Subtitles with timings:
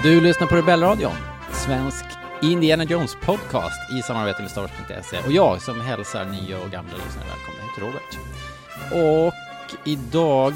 [0.04, 1.12] Du lyssnar på Rebellradion,
[1.52, 2.06] svensk
[2.42, 7.26] Indiana Jones podcast i samarbete med Starwars.se och jag som hälsar nya och gamla lyssnare
[7.28, 8.18] välkomna heter Robert.
[8.92, 10.54] Och idag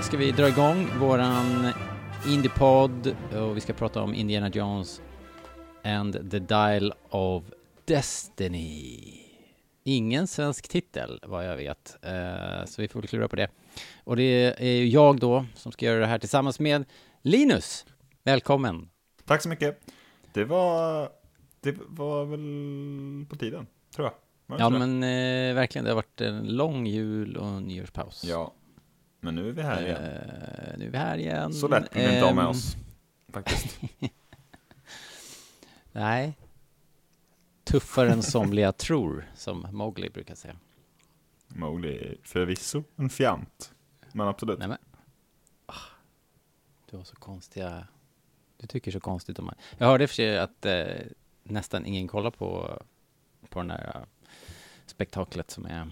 [0.00, 1.68] ska vi dra igång våran
[2.26, 5.00] Indiepod och vi ska prata om Indiana Jones
[5.84, 7.42] and the Dial of
[7.84, 9.18] Destiny.
[9.84, 13.48] Ingen svensk titel, vad jag vet, uh, så vi får väl klura på det.
[14.04, 16.84] Och det är ju jag då som ska göra det här tillsammans med
[17.22, 17.86] Linus.
[18.22, 18.88] Välkommen!
[19.24, 19.80] Tack så mycket.
[20.32, 21.08] Det var,
[21.60, 24.60] det var väl på tiden, tror jag.
[24.60, 28.24] Ja, men eh, verkligen, det har varit en lång jul och nyårspaus.
[28.24, 28.54] Ja,
[29.20, 30.02] men nu är vi här igen.
[30.02, 31.52] Uh, nu är vi här igen.
[31.52, 32.76] Så lätt blir det inte av med oss,
[33.32, 33.80] faktiskt.
[35.92, 36.36] Nej.
[37.64, 40.56] Tuffare än somliga tror, som Mowgli brukar säga.
[41.48, 43.74] Mowgli är förvisso en fjant,
[44.12, 44.58] men absolut.
[44.58, 44.78] Nej, men.
[45.66, 45.74] Ah,
[46.90, 47.86] du har så konstiga...
[48.56, 49.54] Du tycker så konstigt om mig.
[49.78, 50.84] Jag hörde för sig att eh,
[51.42, 52.82] nästan ingen kollar på,
[53.48, 54.04] på den här uh,
[54.86, 55.90] spektaklet som är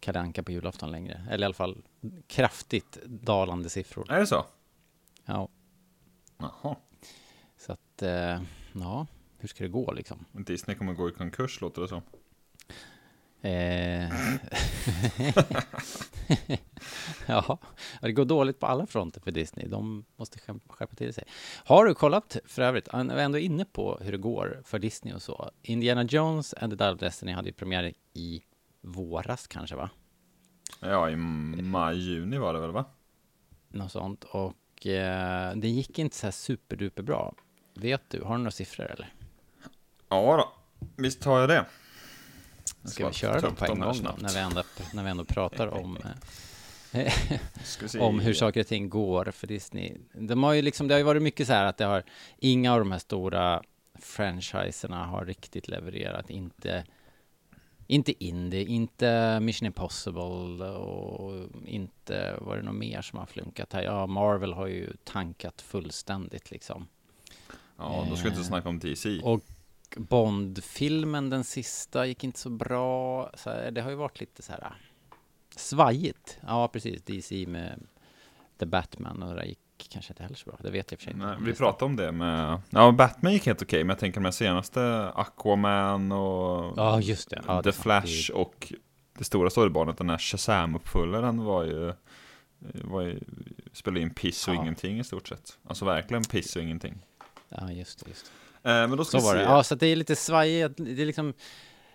[0.00, 1.26] Kalle Anka på julafton längre.
[1.30, 1.82] Eller i alla fall
[2.26, 4.12] kraftigt dalande siffror.
[4.12, 4.46] Är det så?
[5.24, 5.48] Ja.
[6.38, 6.76] Jaha.
[7.56, 8.42] Så att, eh,
[8.72, 9.06] ja,
[9.38, 10.24] hur ska det gå liksom?
[10.32, 12.02] Disney kommer gå i konkurs låter det som.
[13.40, 14.08] Eh,
[17.26, 17.58] ja,
[18.00, 19.66] det går dåligt på alla fronter för Disney.
[19.68, 20.38] De måste
[20.68, 21.24] skärpa till sig.
[21.64, 25.14] Har du kollat för övrigt, jag är ändå inne på hur det går för Disney
[25.14, 25.50] och så.
[25.62, 28.42] Indiana Jones and the Dial of Destiny hade ju premiär i
[28.80, 29.90] våras kanske va?
[30.80, 32.84] Ja, i maj, juni var det väl va?
[33.68, 34.24] Något sånt.
[34.24, 37.34] Och eh, det gick inte så här superduper bra.
[37.74, 39.14] Vet du, har du några siffror eller?
[40.08, 40.52] Ja då,
[40.96, 41.64] visst har jag det.
[42.84, 45.66] Ska vi köra dem på en gång då, när vi ändå, när vi ändå pratar
[45.66, 45.98] om
[46.92, 47.12] eh,
[48.00, 49.96] om hur saker och ting går för Disney.
[50.12, 52.02] De har ju liksom, det har ju varit mycket så här att det har,
[52.38, 53.62] inga av de här stora
[53.98, 56.84] franchiserna har riktigt levererat, inte
[57.90, 63.82] inte Indie, inte Mission Impossible och inte, var det något mer som har flunkat här?
[63.82, 66.88] Ja, Marvel har ju tankat fullständigt liksom.
[67.76, 69.20] Ja, då ska vi inte Eh, snacka om DC.
[69.22, 69.40] Och
[69.96, 73.30] Bond-filmen, den sista, gick inte så bra.
[73.34, 74.70] Så här, det har ju varit lite så här äh,
[75.56, 76.38] svajigt.
[76.46, 77.02] Ja, precis.
[77.02, 77.86] DC med
[78.58, 80.58] The Batman och det där gick kanske inte heller så bra.
[80.62, 81.26] Det vet jag för sig inte.
[81.26, 84.24] Nej, vi pratade om det med, ja Batman gick helt okej, men jag tänker de
[84.24, 87.42] här senaste Aquaman och Ja, just det.
[87.46, 87.82] Ja, det The sant.
[87.82, 88.72] Flash och
[89.18, 91.92] det stora storybarnet, den här Shazam-uppföljaren var ju,
[92.84, 93.20] var ju,
[93.72, 94.60] spelade in piss och Ja.
[94.60, 95.58] ingenting i stort sett.
[95.64, 96.98] Alltså verkligen piss och ingenting.
[97.48, 98.08] Ja, just det.
[98.10, 98.30] Just det.
[98.62, 99.44] Eh, men då ska Så var vi det.
[99.46, 99.50] se.
[99.50, 100.74] Ja, så det är lite svajigt.
[100.76, 101.32] Det är liksom...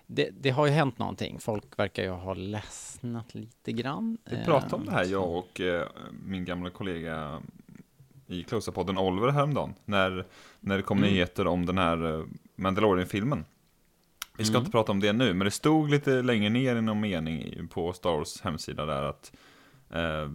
[0.08, 1.40] Det, det har ju hänt någonting.
[1.40, 4.18] Folk verkar ju ha ledsnat lite grann.
[4.26, 5.88] Vi pratade om det här, Eh, jag och eh,
[6.26, 7.42] min gamla kollega
[8.28, 9.74] i Closa-podden Oliver häromdagen.
[9.86, 10.26] När,
[10.60, 11.10] när det kom Mm.
[11.10, 12.26] nyheter om den här
[12.56, 13.46] Mandalorian-filmen.
[14.38, 14.60] Vi ska Mm.
[14.62, 17.94] inte prata om det nu, men det stod lite längre ner i någon mening på
[17.94, 19.32] Star Wars hemsida där att
[19.90, 20.30] eh,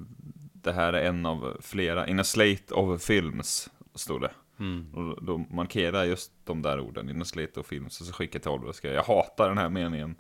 [0.53, 4.31] det här är en av flera, in a slate of films, stod det.
[4.59, 4.95] Mm.
[4.95, 8.39] Och då markerar just de där orden, in a slate of films, och så skickar
[8.39, 10.17] jag till Oliver och ska jag hatar den här meningen.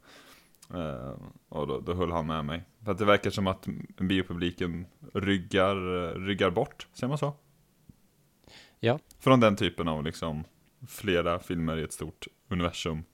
[0.74, 1.14] Eh,
[1.48, 2.62] och då, då höll han med mig.
[2.84, 3.66] För att det verkar som att
[4.00, 7.34] biopubliken ryggar, eh, ryggar bort, säger man så?
[8.80, 8.98] Ja.
[9.18, 10.44] Från den typen av liksom
[10.88, 13.04] flera filmer i ett stort universum.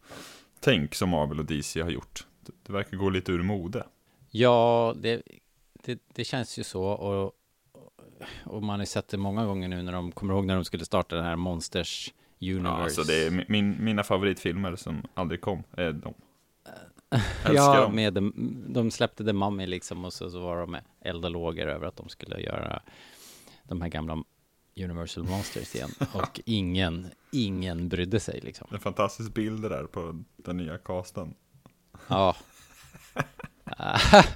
[0.61, 2.27] Tänk som Marvel och DC har gjort.
[2.41, 3.87] Det, det verkar gå lite ur mode.
[4.31, 5.23] Ja, det,
[5.85, 6.85] det, det känns ju så.
[6.85, 7.33] Och,
[8.45, 10.85] och man har sett det många gånger nu när de kommer ihåg när de skulle
[10.85, 12.69] starta den här Monsters Universe.
[12.69, 16.15] Ja, alltså det är min, mina favoritfilmer som aldrig kom, är de.
[17.55, 17.95] ja, dem.
[17.95, 18.33] med de,
[18.69, 22.41] de släppte The Mummy liksom och så, så var de eldaloger över att de skulle
[22.41, 22.83] göra
[23.63, 24.25] de här gamla
[24.77, 25.91] Universal Monsters igen.
[26.15, 28.69] Och ingen, ingen brydde sig liksom.
[28.71, 31.35] En fantastisk bild det där på den nya casten.
[32.09, 32.37] Ja.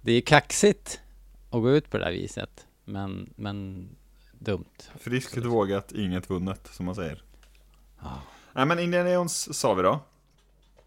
[0.00, 1.00] det är kaxigt
[1.50, 2.66] att gå ut på det där viset.
[2.84, 3.88] Men, men
[4.32, 4.90] dumt.
[4.98, 7.22] Friskt vågat, inget vunnet, som man säger.
[8.02, 8.22] Ja.
[8.52, 10.00] Nej men Indiana Jones sa vi då.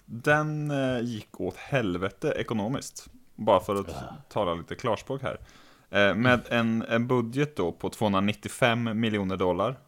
[0.06, 3.08] Den eh, gick åt helvete ekonomiskt.
[3.36, 5.40] Bara för att tala lite klarspråk här.
[5.90, 9.80] Eh, med en, en budget då på 295 miljoner dollar.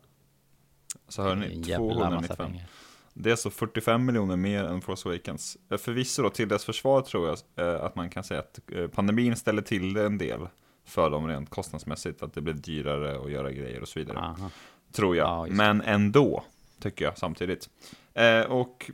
[1.07, 2.45] Så hör ni, en jävla massa 295.
[2.45, 2.67] pengar.
[3.13, 5.57] Det är alltså 45 miljoner mer än Force Awakens.
[5.71, 8.87] Eh, Förvisso då, till dess försvar tror jag eh, att man kan säga att eh,
[8.87, 10.47] pandemin ställer till det en del
[10.89, 12.23] för dem rent kostnadsmässigt.
[12.23, 14.17] Att det blir dyrare att göra grejer och så vidare.
[14.17, 14.49] Aha.
[14.91, 15.47] Tror jag.
[15.47, 16.43] Ja, Men ändå,
[16.81, 17.69] tycker jag samtidigt.
[18.13, 18.91] Eh, och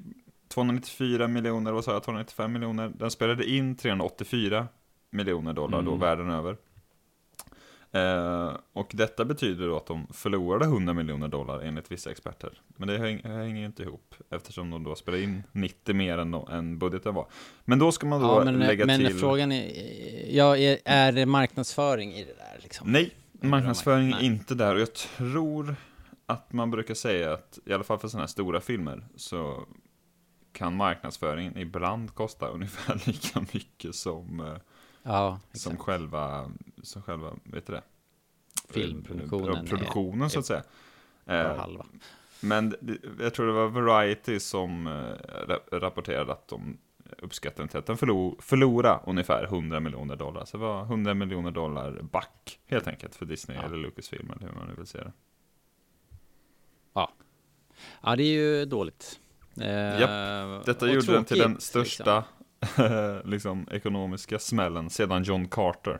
[0.47, 2.91] 294 miljoner, vad sa jag, 295 miljoner.
[2.95, 4.67] Den spelade in 384
[5.09, 5.99] miljoner dollar då, Mm.
[5.99, 6.57] världen över.
[7.95, 12.61] Eh, och detta betyder då att de förlorade 100 miljoner dollar enligt vissa experter.
[12.67, 16.33] Men det häng, hänger ju inte ihop eftersom de då spelade in 90 mer än,
[16.33, 17.27] än budgeten var.
[17.65, 19.15] Men då ska man då Ja, men, lägga men till...
[19.15, 19.71] frågan är,
[20.35, 22.91] ja, är, är det marknadsföring i det där liksom?
[22.91, 24.75] Nej, marknadsföring är inte där.
[24.75, 25.75] Och jag tror
[26.25, 29.63] att man brukar säga att, i alla fall för sådana här stora filmer, så
[30.51, 34.57] kan marknadsföringen ibland kosta ungefär lika mycket som, eh,
[35.07, 36.51] Ja, som själva,
[36.83, 37.81] som själva, vet du det?
[38.69, 40.63] Filmproduktionen Ja, Produktionen så att säga.
[41.25, 41.85] Eh, halva.
[42.41, 42.75] Men
[43.19, 44.91] jag tror det var Variety som eh,
[45.47, 46.77] ra- rapporterade att de
[47.19, 50.45] uppskattade till att den förlo- förlorade ungefär 100 miljoner dollar.
[50.45, 53.63] Så det var 100 miljoner dollar back helt enkelt för Disney Ja.
[53.63, 55.11] eller Lucasfilm eller hur man nu vill se det.
[56.93, 59.19] Ja, det är ju dåligt.
[59.57, 62.34] Eh, Detta och gjorde den till den tråkigt, största liksom,
[63.71, 65.99] ekonomiska smällen sedan John Carter.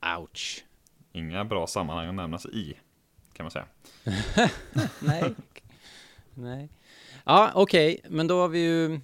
[0.00, 0.22] Liksom.
[0.22, 0.64] Ouch.
[1.12, 2.74] Inga bra sammanhang att nämna sig i,
[3.32, 3.66] kan man säga.
[5.00, 5.34] Nej.
[6.34, 6.68] Nej.
[7.24, 9.00] Ja, okej, men då har vi ju...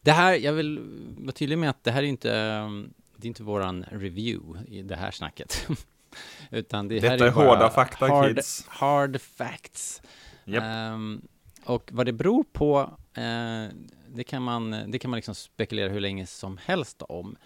[0.00, 0.80] Det här, jag vill
[1.18, 4.82] vara tydlig med att det här är inte, um, det är inte våran review i
[4.82, 5.68] det här snacket.
[6.50, 8.66] Utan det här Detta är bara hårda fakta, hard, kids.
[8.68, 10.02] Hard facts.
[10.44, 10.64] Japp.
[10.64, 11.22] Ehm,
[11.64, 12.80] och vad det beror på,
[13.14, 13.68] eh,
[14.14, 17.36] det, kan man, det kan man liksom spekulera hur länge som helst om.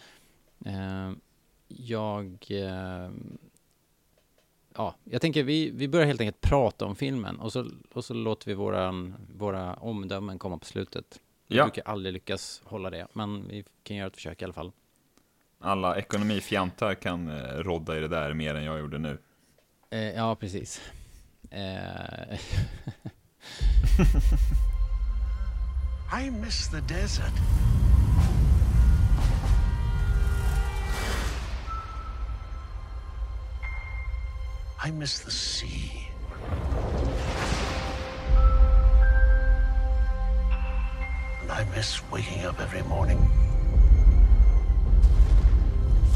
[0.64, 1.20] Ehm,
[1.68, 2.46] jag...
[2.50, 3.38] ehm,
[4.74, 8.14] ja, jag tänker vi, vi börjar helt enkelt prata om filmen och så, och så
[8.14, 11.20] låter vi våran, våra omdömen komma på slutet.
[11.46, 11.64] Vi Ja.
[11.64, 14.72] brukar aldrig lyckas hålla det, men vi kan göra ett försök i alla fall.
[15.60, 19.18] Alla ekonomifjantar kan eh, rodda i det där mer än jag gjorde nu.
[19.90, 20.80] Eh, ja, precis.
[21.50, 22.38] Eh,
[26.10, 27.32] I miss the desert.
[34.82, 36.08] I miss the sea.
[41.42, 43.18] And I miss waking up every morning,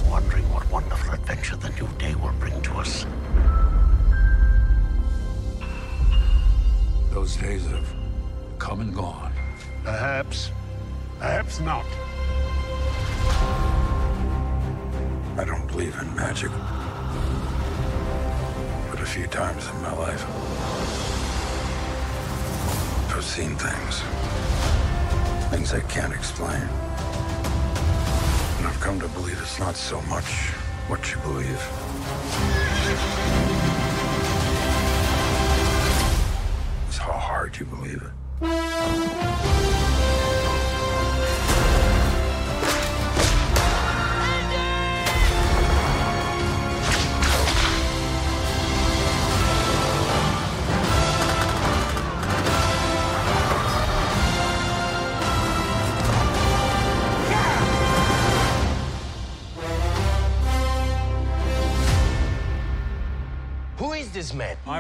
[0.09, 3.05] wondering what wonderful adventure the new day will bring to us.
[7.11, 7.95] Those days have
[8.59, 9.32] come and gone.
[9.85, 10.53] Perhaps,
[11.19, 11.85] perhaps not.
[15.37, 16.53] I don't believe in magic.
[18.91, 20.25] But a few times in my life,
[23.13, 24.03] I've seen things.
[25.51, 26.63] Things I can't explain.
[28.59, 30.51] And I've come to believe it's not so much
[30.87, 31.61] what you believe.
[36.87, 39.62] It's how hard you believe it.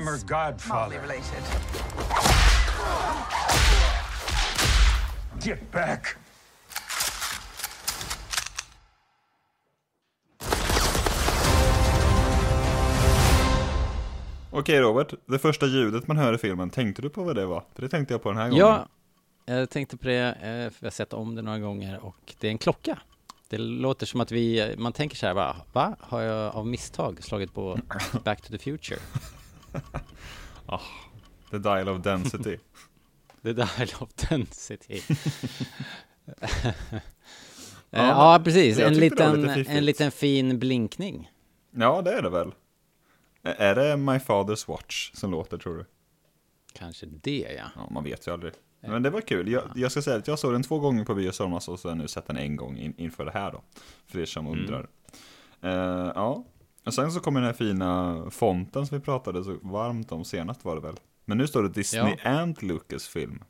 [0.02, 1.00] I'm her godfather.
[1.00, 1.42] related.
[5.42, 6.16] Get back!
[14.50, 17.64] Okej Robert, det första ljudet man hör i filmen, tänkte du på vad det var?
[17.74, 18.66] För det tänkte jag på den här gången.
[18.66, 18.86] Ja,
[19.44, 22.46] jag tänkte på det, eh, för jag har sett om det några gånger och det
[22.46, 22.98] är en klocka.
[23.48, 25.56] Det låter som att vi, man tänker så här, va?
[25.72, 25.96] va?
[26.00, 27.78] Har jag av misstag slagit på
[28.24, 29.00] Back to the Future?
[31.50, 32.58] The Dial of Density.
[33.42, 35.00] The Dial of Density.
[36.24, 36.34] Ja,
[37.94, 38.78] Eh, ja, precis.
[38.78, 41.30] En liten, lite en liten fin blinkning.
[41.70, 42.54] ja, det är det väl.
[43.42, 45.84] Är det My Father's Watch som låter, tror du?
[46.72, 47.64] Kanske det, ja.
[47.76, 48.52] Ja, man vet ju aldrig.
[48.80, 49.48] Men det var kul.
[49.48, 51.88] Jag, jag ska säga att jag såg den två gånger på bio somras och så
[51.88, 53.62] har jag nu sett den en gång in, inför det här då.
[54.06, 54.88] För er som undrar.
[55.62, 56.44] Eh, ja,
[56.84, 60.64] och sen så kommer den här fina fonten som vi pratade så varmt om senast
[60.64, 60.96] var det väl.
[61.24, 63.44] Men nu står det Disney and Lucasfilm.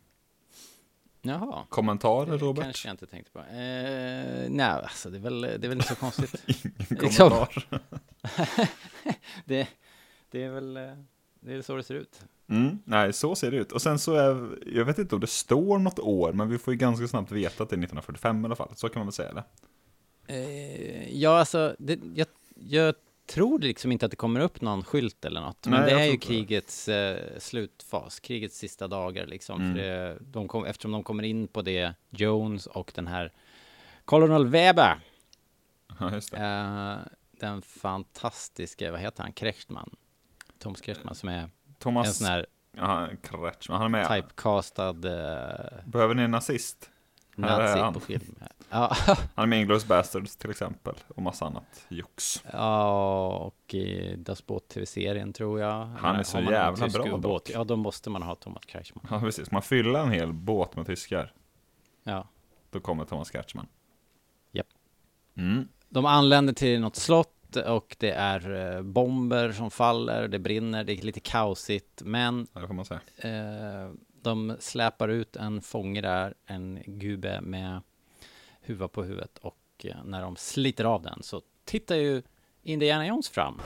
[1.22, 1.64] Jaha.
[1.68, 2.64] Kommentarer Det Robert?
[2.64, 3.38] kanske jag inte tänkte på.
[3.38, 6.42] Eh, nej, alltså det är, väl, det är väl inte så konstigt.
[6.46, 7.66] Ingen kommentar.
[9.44, 9.68] det,
[10.30, 10.82] det är väl eh,
[11.40, 12.20] det är så det ser ut.
[12.48, 13.72] Mm, nej, så ser det ut.
[13.72, 16.74] Och sen så är, jag vet inte om det står något år, men vi får
[16.74, 18.72] ju ganska snabbt veta att det är 1945 i alla fall.
[18.76, 19.44] Så kan man väl säga eller?
[20.26, 22.94] Eh, ja, alltså, det, jag, jag
[23.26, 25.66] tror liksom inte att det kommer upp någon skylt eller något.
[25.66, 29.60] Men Nej, det är ju krigets eh, slutfas, krigets sista dagar liksom.
[29.60, 29.74] Mm.
[29.76, 33.32] Det, de kom, eftersom de kommer in på det, Jones och den här
[34.04, 35.00] Colonel Weber,
[36.00, 36.96] Ja, just eh,
[37.40, 39.90] den fantastiska, vad heter han, Kretschmann?
[40.58, 44.08] Tom Kretschmann som är en Thomas sån här ja, Kretschmann, han är med.
[44.08, 46.90] typecastad eh, Behöver ni en nazist?
[47.36, 47.94] Här är nazi han.
[47.94, 48.36] på film.
[48.72, 48.96] Ja,
[49.34, 52.44] Han är med i Inglourious Basterds till exempel, och massa annat jox.
[52.52, 55.84] ja, och i Das Båt-tv-serien tror jag.
[55.86, 57.50] Han är så Har en jävla bra dock.
[57.50, 59.06] Ja, då måste man ha Thomas Kretschmann.
[59.10, 59.50] Ja, precis.
[59.50, 61.32] Man fyller en hel båt med tyskar,
[62.04, 62.28] Ja.
[62.70, 63.66] då kommer Thomas Kretschmann.
[64.52, 64.66] Japp.
[65.36, 65.68] Mm.
[65.88, 70.92] De anländer till något slott och det är eh, bomber som faller, det brinner, det
[70.92, 73.00] är lite kaosigt, men Ja, det får man säga.
[73.16, 73.90] eh,
[74.22, 77.80] de släpar ut en fånge där, en gubbe med
[78.62, 82.22] huva på huvudet och eh, när de sliter av den så tittar ju
[82.62, 83.60] Indiana Jones fram.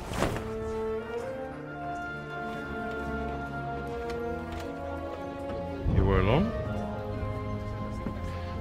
[5.97, 6.51] You were alone?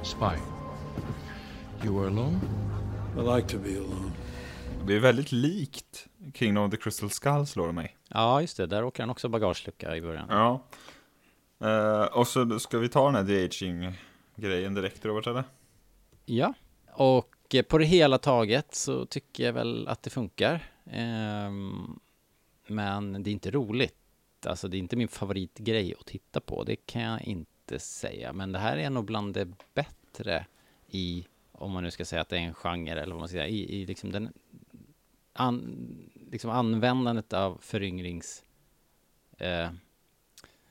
[0.04, 0.38] Spy.
[1.86, 2.40] You were alone?
[3.18, 4.12] I like to be alone.
[4.88, 7.98] Det är väldigt likt Kingdom of the Crystal Skull slår det mig.
[8.08, 10.26] Ja, just det, där åker han också bagagelucka i början.
[10.30, 10.62] Ja.
[11.68, 15.44] Eh, och så ska vi ta den här de-aging-grejen direkt Robert, eller?
[16.26, 16.54] Ja,
[16.92, 20.72] och eh, på det hela taget så tycker jag väl att det funkar.
[20.86, 22.00] Ehm,
[22.68, 23.96] men det är inte roligt.
[24.46, 28.34] Alltså det är inte min favoritgrej att titta på, det kan jag inte säga.
[28.34, 30.46] Men det här är nog bland det bättre
[30.88, 33.36] i, om man nu ska säga att det är en genre, eller vad man ska
[33.36, 34.34] säga, i, i liksom den
[35.34, 38.44] an, liksom användandet av föryngrings
[39.38, 39.70] eh,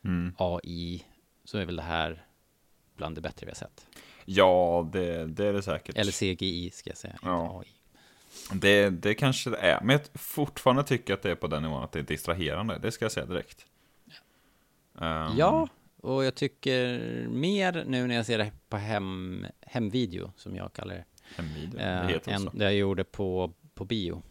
[0.04, 0.34] Mm.
[0.38, 1.04] AI,
[1.44, 2.26] så är väl det här
[2.96, 3.86] bland det bättre vi har sett.
[4.24, 5.96] Ja, det, det är det säkert.
[5.98, 7.60] Eller CGI ska jag säga, Ja.
[7.60, 7.68] AI.
[8.52, 11.84] Det, det kanske det är, men jag fortfarande tycker att det är på den nivån
[11.84, 12.78] att det är distraherande.
[12.78, 13.66] Det ska jag säga direkt.
[15.00, 15.68] Ehm, Ja,
[16.00, 20.94] och jag tycker mer nu när jag ser det på hem, hemvideo, som jag kallar
[20.94, 21.04] det,
[21.36, 24.22] Hemvideo, det eh, heter än det jag gjorde på, på bio.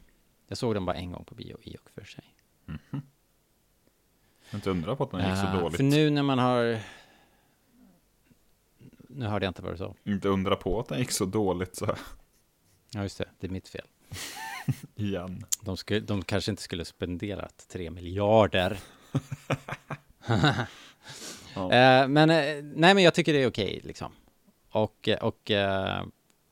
[0.48, 2.24] Jag såg den bara en gång på bio i och för sig.
[4.54, 5.78] Inte undra på att den gick så Eh, dåligt.
[5.78, 6.80] För nu när man har...
[9.16, 9.96] Nu hörde jag inte vad du sa.
[10.04, 11.96] Inte undra på att den gick så dåligt så.
[12.94, 13.30] Ja, just det.
[13.40, 13.88] Det är mitt fel.
[14.96, 15.46] igen.
[15.62, 18.80] De, skulle, de kanske inte skulle spenderat tre miljarder.
[21.56, 21.72] Ja.
[21.72, 24.12] Eh, men, eh, nej, men jag tycker det är okej, liksom.
[24.70, 26.06] Och, eh, och eh,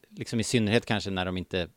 [0.09, 1.69] liksom i synnerhet kanske när de inte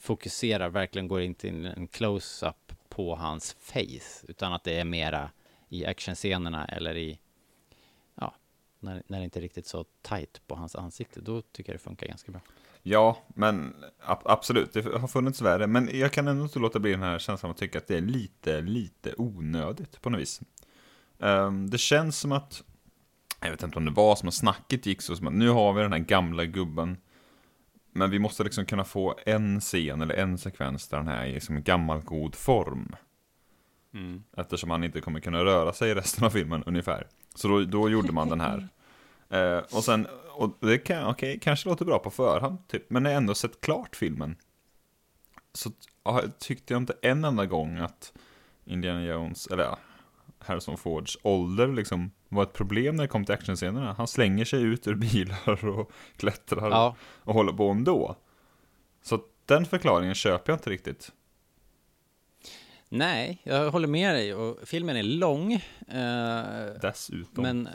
[0.00, 5.30] fokuserar, verkligen går in till en close-up på hans face, utan att det är mera
[5.68, 7.18] i actionscenerna eller i,
[8.84, 11.82] när, när det inte är riktigt så tight på hans ansikte, då tycker jag det
[11.84, 12.40] funkar ganska bra.
[12.82, 13.74] Ja, men
[14.06, 15.66] ab- absolut, det har funnits värre.
[15.66, 18.00] Men jag kan ändå inte låta bli den här känslan att tycka att det är
[18.00, 20.40] lite, lite onödigt på något vis.
[21.20, 22.62] Ehm, det känns som att,
[23.40, 25.72] jag vet inte om det var som att snacket gick så som att nu har
[25.72, 26.96] vi den här gamla gubben.
[27.92, 31.26] Men vi måste liksom kunna få en scen eller en sekvens där den här är
[31.26, 32.96] i liksom gammal god form.
[34.36, 37.08] Eftersom han inte kommer kunna röra sig i resten av filmen ungefär.
[37.34, 38.68] Så då, då gjorde man den här.
[39.34, 43.10] Eh, och sen, och det kan, okej, kanske låter bra på förhand, typ, men när
[43.10, 44.36] jag ändå sett klart filmen
[45.52, 45.70] så
[46.04, 48.12] ja, tyckte jag inte en enda gång att
[48.64, 49.78] Indiana Jones, eller ja,
[50.38, 53.92] Harrison Fords ålder liksom var ett problem när det kom till actionscenerna.
[53.92, 58.16] Han slänger sig ut ur bilar och klättrar Ja, och håller på ändå.
[59.02, 61.12] Så den förklaringen köper jag inte riktigt.
[62.88, 65.52] nej, jag håller med dig och filmen är lång.
[65.88, 67.42] Eh, Dessutom.
[67.42, 67.68] Men,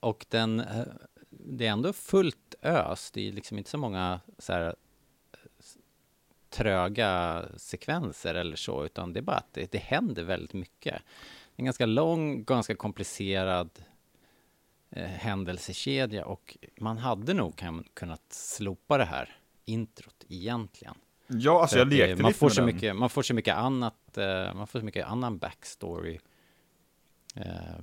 [0.00, 0.84] och den, eh,
[1.30, 3.10] det är ändå fullt ös.
[3.10, 4.74] Det är liksom inte så många så här
[6.50, 11.02] tröga sekvenser eller så, utan det är bara att det, det händer väldigt mycket.
[11.56, 13.70] en ganska lång, ganska komplicerad
[14.90, 20.94] eh, händelsekedja och man hade nog kan, kunnat slopa det här introt egentligen.
[21.26, 22.74] Ja, alltså För jag att det- lekte man lite får med så den.
[22.74, 26.18] mycket, Man får så mycket annat, eh, man får så mycket annan backstory.
[27.34, 27.78] Eh,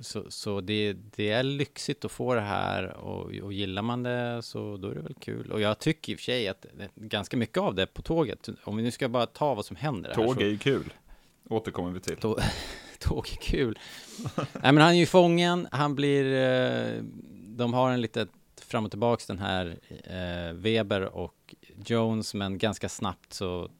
[0.00, 4.42] så så det, det är lyxigt att få det här och, och gillar man det
[4.42, 5.52] så då är det väl kul.
[5.52, 8.76] Och jag tycker i och för sig att ganska mycket av det på tåget, om
[8.76, 10.14] vi nu ska bara ta vad som händer här.
[10.26, 10.92] Tåg så, är ju kul.
[11.48, 12.16] Återkommer vi till.
[12.16, 12.38] Tå-
[12.98, 13.78] Tåg är kul.
[14.36, 17.02] Nej men han är ju fången, han blir, eh,
[17.32, 18.26] de har en lite
[18.60, 21.54] fram och tillbaks den här eh, Weber och
[21.86, 23.70] Jones, men ganska snabbt så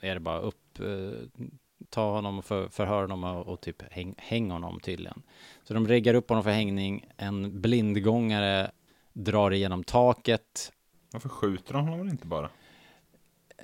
[0.00, 1.42] är det bara upp, eh,
[1.90, 5.22] ta honom och för, förhör honom och, och typ häng, häng honom tydligen.
[5.64, 8.70] Så de riggar upp honom för hängning, en blindgångare
[9.12, 10.72] drar igenom taket.
[11.12, 12.50] Varför skjuter de honom inte bara?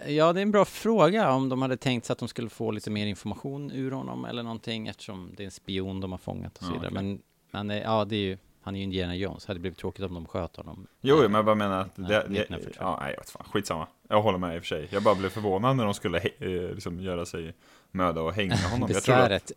[0.06, 2.70] Ja, det är en bra fråga om de hade tänkt sig att de skulle få
[2.70, 6.58] lite mer information ur honom eller någonting eftersom det är en spion de har fångat
[6.58, 6.88] och så Ja, vidare.
[6.92, 7.02] okej.
[7.02, 7.22] Men,
[7.66, 9.44] men eh, ja, det är ju, han är ju Indiana Jones.
[9.46, 10.86] Det hade blivit tråkigt om de sköt honom.
[11.00, 13.86] Jo, men jag bara menar att Nej, det, det, ja, nej, jag vet fan, skitsamma.
[14.08, 14.88] Jag håller med i och för sig.
[14.92, 17.54] Jag bara blev förvånad när de skulle eh, liksom göra sig
[17.98, 18.88] möda och hänga honom.
[18.92, 19.52] Jag tror att,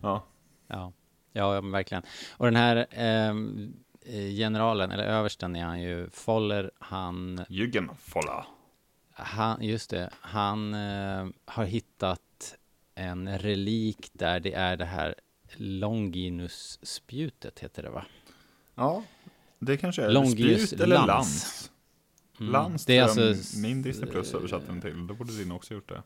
[0.00, 0.24] ja,
[0.68, 0.92] Ja,
[1.32, 2.02] ja, verkligen.
[2.30, 3.34] Och den här eh,
[4.36, 8.46] generalen, eller översten är han ju, Foller, han, Jürgen Folla.
[9.12, 12.20] han just det, han eh, har hittat
[12.94, 15.14] en relik där det är det här
[15.56, 18.04] Longinus-spjutet, heter det va?
[18.74, 19.02] Ja,
[19.58, 21.08] det kanske är Longius spjut eller lans.
[21.08, 21.70] lans.
[22.40, 22.52] Mm.
[22.52, 25.06] Lans det är alltså, min Disney Plus översatte den till.
[25.06, 26.02] Då borde din också gjort det.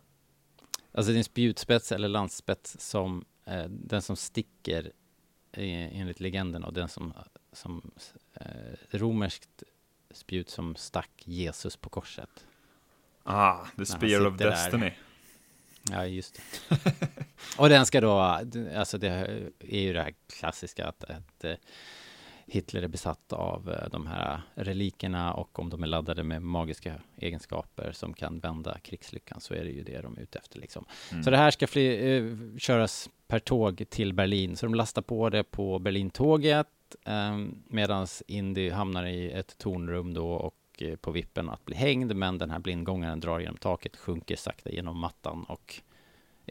[0.93, 4.93] Alltså det är en spjutspets eller lansspets som eh, den som sticker
[5.53, 7.13] eh, enligt legenden och den som,
[7.53, 7.91] som
[8.35, 9.63] eh, romerskt
[10.11, 12.47] spjut som stack Jesus på korset.
[13.23, 14.51] Ah, the Spear of sitter där.
[14.51, 14.93] Destiny.
[15.91, 16.77] Ja, just det.
[17.59, 18.19] och den ska då,
[18.77, 19.09] alltså det
[19.59, 21.55] är ju det här klassiska att, att eh,
[22.53, 26.95] Hitler är besatt av eh, de här relikerna och om de är laddade med magiska
[27.17, 30.85] egenskaper som kan vända krigslyckan så är det ju det de är ute efter liksom.
[31.11, 31.23] Mm.
[31.25, 32.25] Så det här ska fly, eh,
[32.59, 36.67] köras per tåg till Berlin, så de lastar på det på Berlintåget
[37.05, 42.17] eh, medan Indy hamnar i ett tornrum då och eh, på vippen att bli hängd,
[42.17, 45.81] men den här blindgångaren drar genom taket, sjunker sakta genom mattan och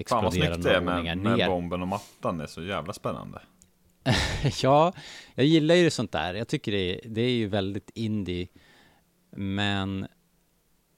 [0.07, 1.47] Fan vad exploderar snyggt det är med, med ner.
[1.47, 2.37] bomben och mattan.
[2.37, 3.41] Det är så jävla spännande.
[4.61, 4.93] ja,
[5.35, 6.33] jag gillar ju sånt där.
[6.33, 8.47] Jag tycker det är, det är ju väldigt indie.
[9.29, 10.03] Men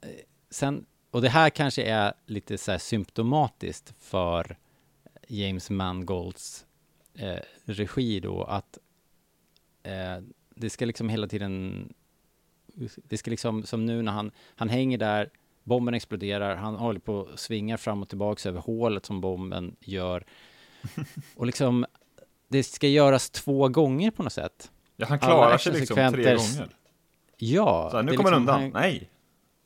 [0.01, 0.09] eh,
[0.49, 4.57] sen, och det här kanske är lite så här symptomatiskt för
[5.27, 6.65] James Mangolds
[7.15, 8.77] eh, regi då, att
[9.83, 10.23] eh,
[10.55, 11.93] det ska liksom hela tiden,
[12.95, 15.29] det ska liksom, som nu när han, han hänger där,
[15.63, 20.25] bomben exploderar, han håller på och svingar fram och tillbaks över hålet som bomben gör.
[21.35, 21.85] Och liksom,
[22.51, 24.71] det ska göras två gånger på något sätt.
[24.95, 26.69] Ja, han Alla klarar sig liksom tre gånger.
[27.37, 28.61] Ja, Så här, nu kommer liksom- undan.
[28.61, 29.09] han- Nej,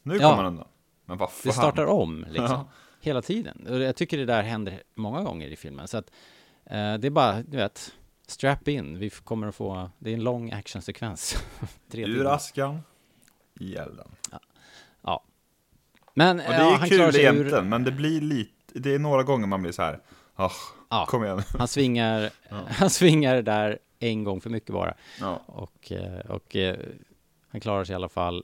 [0.04, 0.19] nu Ja.
[0.30, 0.67] kommer han undan.
[1.06, 1.41] Men vad fan.
[1.43, 2.45] Det startar om liksom.
[2.45, 2.69] Ja.
[3.02, 3.67] Hela tiden.
[3.69, 5.88] Och jag tycker det där händer många gånger i filmen.
[5.88, 6.12] Så att
[6.65, 7.93] eh, det är bara, du vet,
[8.28, 9.00] strap in.
[9.00, 11.36] Vi kommer att få, det är en lång actionsekvens.
[11.93, 12.80] Ur askan,
[13.60, 14.08] i elden.
[15.04, 15.24] Ja.
[16.13, 19.00] Men Och det ja, är han kul egentligen, ur, men det blir lite, det är
[19.00, 20.00] några gånger man blir så här,
[20.36, 20.52] ah,
[20.99, 21.05] Ja.
[21.05, 21.41] kom igen.
[21.58, 22.29] han svingar,
[22.69, 24.93] han svingar det där en gång för mycket bara.
[25.19, 25.41] Ja.
[25.45, 26.77] Och, eh, och eh,
[27.47, 28.43] han klarar sig i alla fall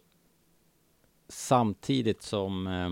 [1.29, 2.89] samtidigt som eh,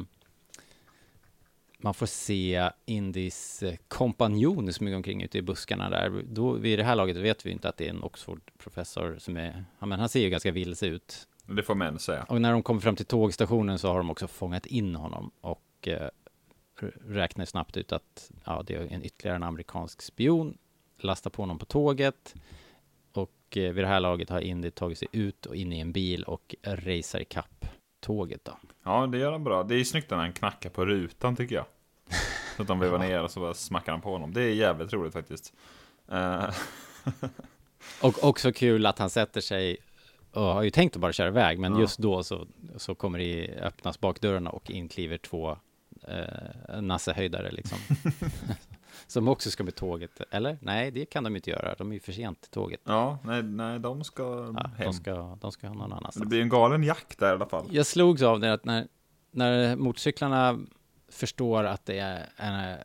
[1.82, 6.24] man får se Indis eh, kompanjon smyga omkring ute i buskarna där.
[6.28, 9.66] Då, vid det här laget vet vi inte att det är en Oxford-professor som är,
[9.80, 11.28] ja, men han ser ju ganska vilse ut.
[11.46, 12.24] Det får män säga.
[12.24, 15.88] Och när de kommer fram till tågstationen så har de också fångat in honom och
[15.88, 16.10] eh,
[17.08, 20.58] räknar snabbt ut att ja, det är en ytterligare en amerikansk spion,
[20.98, 22.36] lastar på honom på tåget
[23.14, 25.92] och eh, vid det här laget har Indy tagit sig ut och in i en
[25.92, 27.66] bil och racear ikapp
[28.00, 28.58] tåget då.
[28.84, 29.64] Ja, det gör han bra.
[29.64, 31.66] Det är snyggt när han knackar på rutan tycker jag.
[32.56, 34.34] Så att de vevar ner och så bara smackar han på honom.
[34.34, 35.54] Det är jävligt roligt faktiskt.
[36.12, 36.50] Eh,
[38.02, 39.78] Och också kul att han sätter sig
[40.32, 41.80] och har ju tänkt att bara köra iväg, men Ja.
[41.80, 45.58] just då så, så kommer det öppnas bakdörrarna och in kliver två
[46.08, 47.78] eh, Nasse-höjdare liksom.
[49.08, 50.58] Som också ska med tåget, eller?
[50.62, 52.80] Nej, det kan de inte göra, de är ju för sent till tåget.
[52.84, 54.24] ja, nej, nej, de ska
[54.58, 54.86] Ja, hem.
[54.86, 56.30] de, ska, de ska någon Det annanstans.
[56.30, 57.66] blir en galen jakt där i alla fall.
[57.72, 58.88] Jag slogs av det att när,
[59.32, 60.60] när motorcyklarna
[61.10, 62.78] förstår att det är en,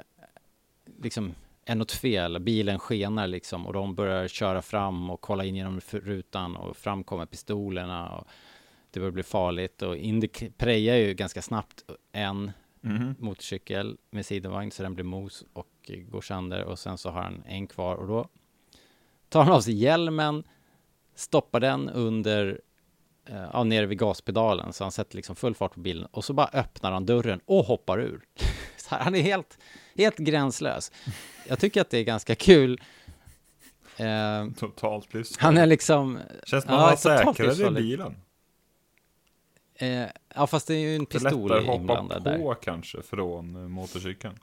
[1.03, 5.55] liksom, är något fel, bilen skenar liksom och de börjar köra fram och kolla in
[5.57, 8.27] genom rutan och fram kommer pistolerna och
[8.90, 12.53] det börjar bli farligt och Indy prejar ju ganska snabbt en
[12.85, 13.14] Mhm.
[13.18, 17.42] motorcykel med sidovagn så den blir mos och går sönder och sen så har han
[17.47, 18.29] en kvar och då
[19.29, 20.44] tar han av sig hjälmen,
[21.14, 22.61] stoppar den under,
[23.29, 26.33] eh, ja, nere vid gaspedalen så han sätter liksom full fart på bilen och så
[26.33, 28.20] bara öppnar han dörren och hoppar ur.
[28.77, 29.59] Så här, han är helt,
[29.97, 30.92] helt gränslös.
[31.49, 32.81] Jag tycker att det är ganska kul.
[33.97, 35.42] Eh, Totalt livsfarligt.
[35.42, 38.16] han är liksom, Känns som Ja, säkrare i bilen.
[39.75, 42.38] eh, ja fast det är ju en Det är pistol lättare att hoppa inblandad där.
[42.38, 44.38] på kanske från eh, motorcykeln.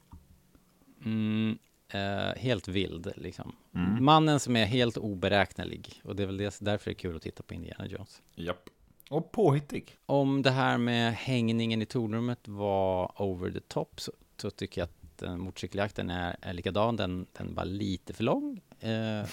[1.06, 1.58] Mm,
[1.93, 3.56] eh, helt vild liksom.
[3.75, 4.06] Mm.
[4.06, 6.01] Mannen som är helt oberäknelig.
[6.04, 8.21] Och det är väl det, därför det är kul att titta på Indiana Jones.
[8.36, 8.69] Japp.
[9.10, 9.97] Och påhittig.
[10.06, 14.86] Om det här med hängningen i tornrummet var over the top så, så tycker jag
[14.86, 16.95] att eh, motorcykeljakten är, är likadan.
[16.95, 18.62] Den, den var lite för lång.
[18.80, 18.89] Eh,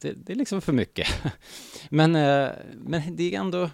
[0.00, 1.08] det, det är liksom för mycket.
[1.90, 3.70] men, eh, men det är ändå...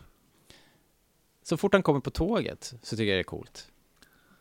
[1.45, 3.69] Så fort han kommer på tåget så tycker jag det är coolt.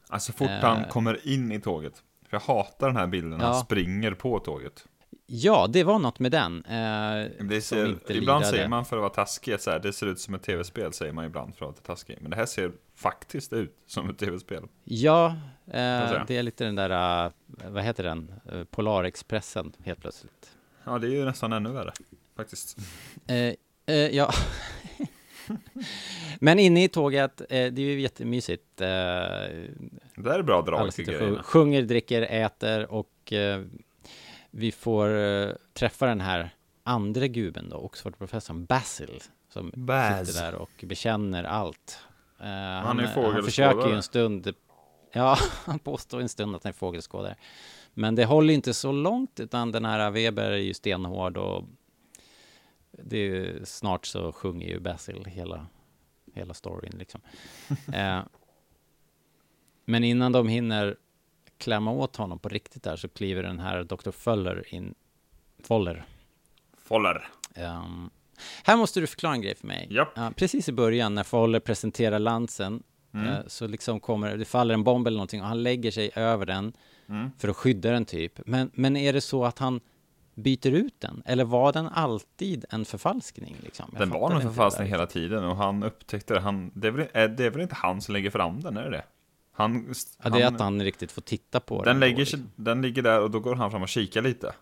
[0.07, 0.59] Alltså fort Eh.
[0.61, 1.93] han kommer in i tåget.
[2.29, 3.51] För jag hatar den här bilden när Ja.
[3.53, 4.85] han springer på tåget.
[5.25, 6.65] Ja, det var något med den.
[6.65, 8.45] Eh, Det ser, ibland lirade.
[8.45, 11.13] säger man för att vara taskig, så här, det ser ut som ett tv-spel säger
[11.13, 12.17] man ibland för att vara taskig.
[12.21, 14.63] Men det här ser faktiskt ut som ett tv-spel.
[14.83, 15.27] Ja,
[15.67, 17.31] eh, det är lite den där, eh,
[17.69, 20.51] vad heter den, Eh, Polarexpressen helt plötsligt.
[20.83, 21.91] Ja, det är ju nästan ännu värre.
[22.35, 22.77] Faktiskt.
[23.27, 23.35] Eh,
[23.85, 24.31] eh, ja.
[26.39, 28.81] Men inne i tåget, eh, det är ju jättemysigt.
[28.81, 31.43] Eh, Det är bra drag till grejerna.
[31.43, 33.61] sjunger, dricker, äter och eh,
[34.51, 35.07] vi får
[35.73, 36.49] träffa den här
[36.83, 40.27] andra guben då, Oxford-professorn Basil, som Baz.
[40.27, 41.99] sitter där och bekänner allt.
[42.39, 44.53] Eh, han, är han försöker ju en stund,
[45.13, 47.35] ja, han påstår en stund att han är fågelskådare.
[47.93, 51.63] Men det håller inte så långt, utan den här Weber är ju stenhård och
[53.03, 55.67] det är ju, snart så sjunger ju Basil hela,
[56.33, 57.21] hela storyn liksom.
[57.93, 58.19] eh,
[59.85, 60.95] men innan de hinner
[61.57, 64.11] klämma åt honom på riktigt där så kliver den här Dr.
[64.11, 64.95] Fuller in,
[65.63, 66.05] Foller.
[66.77, 67.27] Foller.
[67.55, 68.09] Ehm,
[68.63, 69.87] här måste du förklara en grej för mig.
[69.91, 70.09] Japp.
[70.15, 72.83] Ja, precis i början när Foller presenterar lansen
[73.15, 73.27] Mm.
[73.27, 76.45] eh, så liksom kommer, det faller en bomb eller någonting och han lägger sig över
[76.45, 76.73] den
[77.09, 77.31] Mm.
[77.37, 78.39] för att skydda den typ.
[78.45, 79.79] Men, men är det så att han
[80.33, 81.23] byter ut den?
[81.25, 83.55] Eller var den alltid en förfalskning?
[83.63, 83.89] Liksom?
[83.91, 86.39] Jag Den var inte förfalskning hela tiden och han upptäckte det.
[86.39, 88.83] Han, det, är väl, är, det är väl inte han som lägger fram den, är
[88.83, 89.05] det det?
[89.55, 89.93] Han,
[90.23, 92.49] Ja, det är att han riktigt får titta på den, då, lägger liksom.
[92.55, 94.53] den ligger där och då går han fram och kikar lite.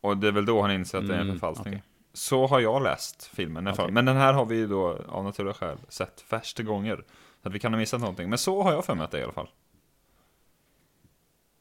[0.00, 1.74] Och det är väl då han inser att det är en Mm, förfalskning.
[1.74, 1.82] okej.
[2.12, 3.68] Så har jag läst filmen.
[3.68, 3.90] Okej.
[3.90, 7.04] Men den här har vi ju då av naturliga skäl sett första gånger.
[7.42, 8.28] Så att vi kan ha missat någonting.
[8.28, 9.48] Men så har jag för mig att det är i alla fall.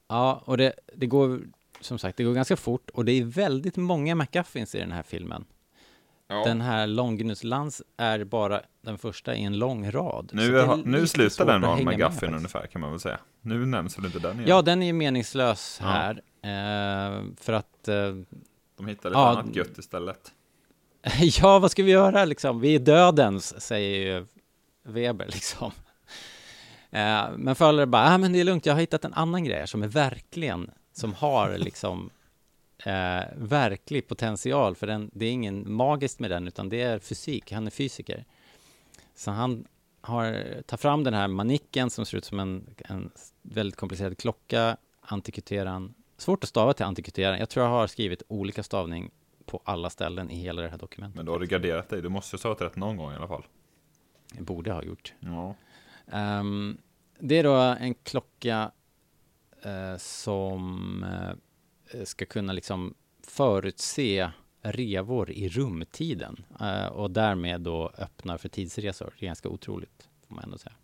[0.08, 1.40] Ja, och det, det går,
[1.82, 5.04] som sagt, det går ganska fort och det är väldigt många McGuffins i den här
[5.04, 5.46] filmen.
[6.28, 10.30] Den här Långgnus-lans är bara den första i en lång rad.
[10.34, 13.20] Nu, är nu slutar den vara McGuffin ungefär kan man väl säga.
[13.42, 14.50] Nu nämns väl inte den igen.
[14.50, 15.88] Ja, den är ju meningslös Ja.
[15.88, 16.22] här.
[16.42, 17.96] Eh, för att, eh,
[18.78, 20.32] De hittar lite Ja, annat gött istället.
[21.42, 22.60] ja, vad ska vi göra liksom?
[22.60, 24.26] Vi är dödens, säger ju
[24.84, 25.72] Weber liksom.
[26.92, 29.68] Eh, men Fowler bara, ah, men det är lugnt, jag har hittat en annan grej
[29.68, 32.10] som är verkligen, som har liksom
[32.86, 37.52] eh, verklig potential, för den, det är ingen magiskt med den, utan det är fysik,
[37.52, 38.26] han är fysiker.
[39.16, 39.68] Så han
[40.02, 44.78] har, tar fram den här manicken som ser ut som en, en väldigt komplicerad klocka,
[45.02, 49.12] antikuteran, svårt att stava till antikuteran, jag tror jag har skrivit olika stavning
[49.46, 51.16] på alla ställen i hela det här dokumentet.
[51.16, 52.02] Men då har du garderat dig.
[52.02, 53.46] Du måste ju stavat rätt någon gång i alla fall.
[54.36, 55.14] Jag borde ha gjort.
[55.20, 55.56] Ja.
[56.12, 56.78] Ehm,
[57.20, 58.72] det är då en klocka
[59.98, 62.94] som eh, ska kunna liksom
[63.28, 64.30] förutse
[64.62, 69.14] revor i rumtiden eh, och därmed då öppnar för tidsresor.
[69.20, 70.76] Det är ganska otroligt, får man ändå säga.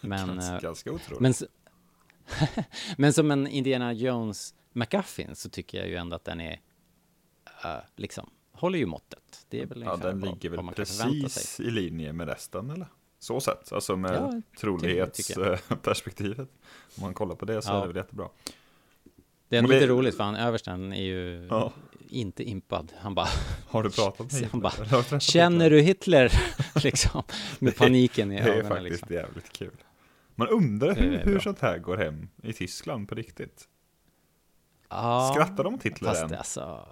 [0.00, 1.20] Men, Ganska, eh, otroligt.
[1.20, 1.34] men,
[2.96, 6.60] men som en Indiana Jones McGuffin så tycker jag ju ändå att den är
[7.64, 9.46] eh, liksom håller ju måttet.
[9.48, 12.88] Det är väl ja, den ligger väl precis i linje med resten eller?
[13.18, 16.48] Så sett, alltså med Ja, trolighetsperspektivet.
[16.96, 17.76] Om man kollar på det så Ja.
[17.76, 18.28] är det väl jättebra.
[19.48, 21.72] Det är Men lite det- roligt för han översten är ju Ja.
[22.08, 22.92] inte impad.
[22.98, 23.28] Han bara,
[23.68, 24.48] Har du pratat med Hitler?
[24.50, 26.32] han bara, känner du Hitler?
[26.84, 27.22] liksom,
[27.58, 28.68] med paniken i Det är ögonen.
[28.68, 29.14] faktiskt Liksom.
[29.14, 29.76] jävligt kul.
[30.34, 33.68] Man undrar hur, hur sånt här går hem i Tyskland på riktigt.
[34.88, 36.34] Ja, Skrattar de åt Hitler fast än?
[36.34, 36.88] alltså,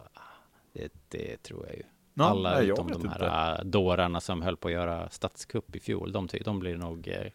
[0.72, 1.82] det, det tror jag ju.
[2.18, 5.81] Ja, Alla nej, utom de här äh, dårarna som höll på att göra statskupp i
[5.81, 7.33] fjol, de, de blir nog, eh,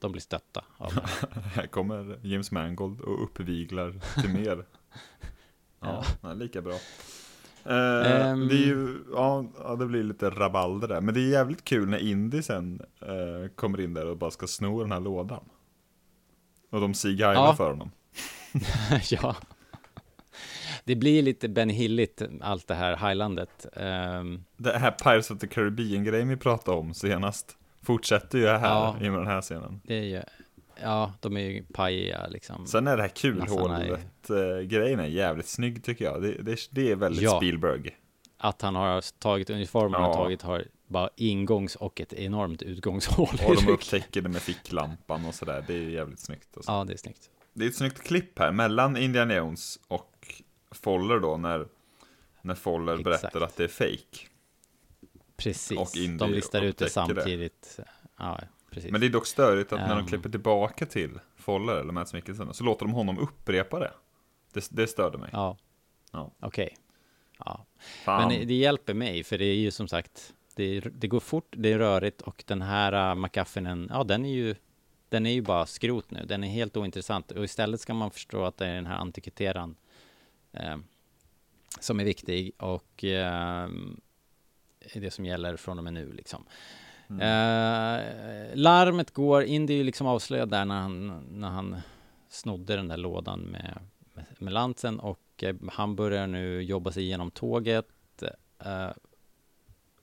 [0.00, 0.92] de blir stötta av.
[1.54, 4.64] Här kommer James Mangold och uppviglar till mer.
[5.80, 6.74] ja, nej, lika bra.
[7.64, 8.48] Eh, Ehm.
[8.48, 11.00] det är ju, ja, ja, det blir lite rabalder där.
[11.00, 14.46] Men det är jävligt kul när Indy sen eh, kommer in där och bara ska
[14.46, 15.44] sno den här lådan.
[16.70, 17.54] Och de sigailar Ja.
[17.56, 17.90] för honom.
[19.10, 19.36] ja.
[20.84, 23.66] Det blir lite Ben Hilligt, allt det här Highlandet.
[23.76, 28.96] Ehm, Det här Pirates of the Caribbean-grejen vi pratade om senast fortsätter ju här Ja.
[29.00, 29.80] i den här scenen.
[29.84, 30.22] det är ju,
[30.82, 32.66] ja, de är ju pajiga liksom.
[32.66, 36.22] Sen är det här är- kulhålet-grejen är jävligt snygg tycker jag.
[36.22, 37.36] Det, det, det är väldigt Ja.
[37.36, 37.90] Spielberg.
[38.38, 40.08] Att han har tagit uniformen Ja.
[40.08, 43.28] och tagit har bara ingångs och ett enormt utgångshål.
[43.48, 45.64] Och de upptäcker det med ficklampan och sådär.
[45.66, 46.48] Det är jävligt snyggt.
[46.56, 46.72] Alltså.
[46.72, 47.30] Ja, det är snyggt.
[47.54, 50.11] Det är ett snyggt klipp här mellan Indiana Jones och
[50.72, 51.66] Foller då när,
[52.42, 53.22] när Foller Exakt.
[53.22, 54.28] berättar att det är fake.
[55.36, 55.78] Precis.
[55.78, 57.80] Och Indy de listar ut det samtidigt.
[58.18, 58.90] Ja, precis.
[58.90, 60.06] Men det är dock störigt att när de Ehm.
[60.06, 63.92] klipper tillbaka till Foller eller Mads Mikkelsen så låter de honom upprepa det.
[64.52, 65.30] Det, det störde mig.
[65.32, 65.56] Ja.
[66.12, 66.30] Ja.
[66.40, 66.76] Okej.
[67.38, 67.66] Ja.
[68.04, 68.28] Fan.
[68.28, 71.72] Men det hjälper mig, för det är ju som sagt, det, det går fort, det
[71.72, 74.54] är rörigt och den här uh, McGuffinen, ja den är ju,
[75.08, 78.44] den är ju bara skrot nu, den är helt ointressant och istället ska man förstå
[78.44, 79.76] att det är den här antikviteran
[81.80, 83.68] som är viktig och eh,
[84.94, 86.44] det som gäller från och med nu liksom.
[87.08, 88.00] Eh,
[88.54, 91.76] larmet går, Indy är ju liksom avslöjad där när han, när han
[92.28, 93.78] snodde den där lådan med,
[94.14, 98.22] med, med lansen och eh, han börjar nu jobba sig igenom tåget
[98.64, 98.90] eh,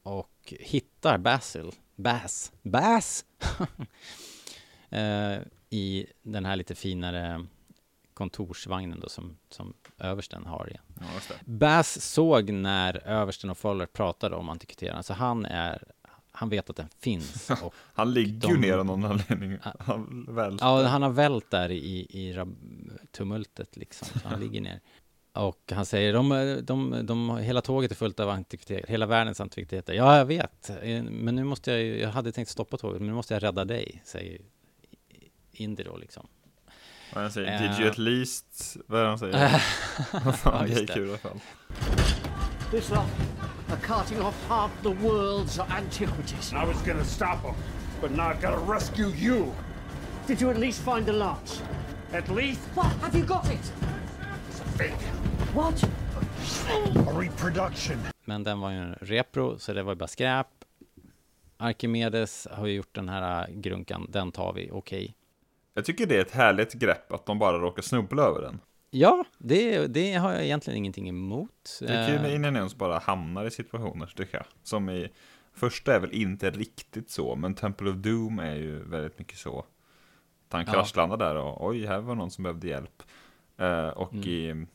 [0.03, 3.25] och hittar Basil, Bass, Bass
[4.89, 5.37] eh,
[5.69, 7.45] i den här lite finare
[8.19, 10.83] kontorsvagnen då som, som översten har igen.
[10.99, 11.35] Ja.
[11.45, 15.83] Bass såg när översten och Foller pratade om antikviteran, så han är,
[16.31, 17.49] han vet att den finns.
[17.93, 19.57] Han ligger ju De- ner av någon anledning.
[19.79, 20.57] Han väl.
[20.61, 22.45] ja, han har vält där i, i
[23.11, 24.79] tumultet liksom, så han ligger ner.
[25.33, 29.93] Och han säger, de, de, de, hela tåget är fullt av antikviteter, hela världens antikviteter.
[29.93, 33.07] Ja, jag vet, eh, men nu måste jag, ju- jag hade tänkt stoppa tåget, men
[33.07, 34.41] nu måste jag rädda dig, säger
[35.51, 36.27] Indy då liksom.
[37.13, 37.61] Vad han säger, Eh.
[37.71, 39.33] did you at least, vad är det han säger?
[40.45, 41.39] Ja, det är kul i alla fall.
[42.71, 42.99] This lot
[43.69, 46.51] are carting off half the world's antiquities.
[46.53, 47.55] I was gonna stop them,
[48.01, 49.45] but now I've gotta rescue you.
[50.27, 51.63] Did you at least find the lance?
[52.13, 52.85] At least What?
[53.01, 53.73] Have you got it?
[54.49, 55.05] it's a fake.
[55.55, 55.83] What?
[57.07, 57.97] A reproduction.
[58.25, 60.47] Men den var ju en repro, så det var ju bara skräp.
[61.57, 65.15] Archimedes har ju gjort den här grunkan, den tar vi, okej.
[65.79, 68.59] Jag tycker det är ett härligt grepp att de bara råkar snubbla över den.
[68.91, 71.77] Ja, det, det har jag egentligen ingenting emot.
[71.81, 74.45] Det är kul när Eh, Indiana Jones bara hamnar i situationer, tycker jag.
[74.63, 75.09] Som i,
[75.53, 79.59] första är väl inte riktigt så, men Temple of Doom är ju väldigt mycket så.
[79.59, 80.73] Att han Ja.
[80.73, 83.03] kraschlandar där och oj, här var någon som behövde hjälp.
[83.57, 84.27] Eh, och Mm.
[84.29, 84.65] i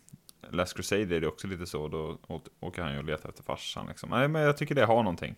[0.50, 2.18] Last Crusade är det också lite så, då
[2.60, 4.10] åker han ju och letar efter farsan liksom.
[4.10, 5.34] Nej, men jag tycker det har någonting.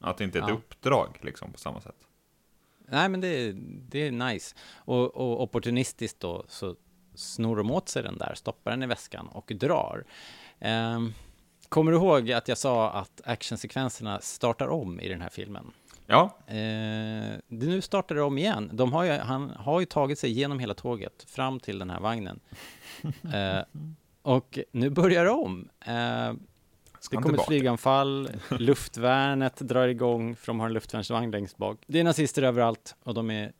[0.00, 0.54] Att det inte är ett Ja.
[0.54, 1.96] uppdrag liksom på samma sätt.
[2.88, 3.52] Nej, men det,
[3.88, 4.56] det är nice.
[4.74, 6.76] Och, och opportunistiskt då så
[7.14, 10.04] snor de åt sig den där, stoppar den i väskan och drar.
[10.58, 11.12] Ehm,
[11.68, 15.72] kommer du ihåg att jag sa att actionsekvenserna startar om i den här filmen?
[16.06, 18.70] Ja, Eh, nu startar det om igen.
[18.72, 22.00] De har ju, han har ju tagit sig igenom hela tåget fram till den här
[22.00, 22.40] vagnen.
[23.34, 23.62] Eh,
[24.22, 25.68] och nu börjar det om.
[25.86, 26.32] Eh,
[27.10, 27.50] det kommer ett tillbaka?
[27.50, 31.78] flyganfall, luftvärnet drar igång, för de har en luftvärnsvagn längst bak.
[31.86, 33.52] Det är nazister överallt och de är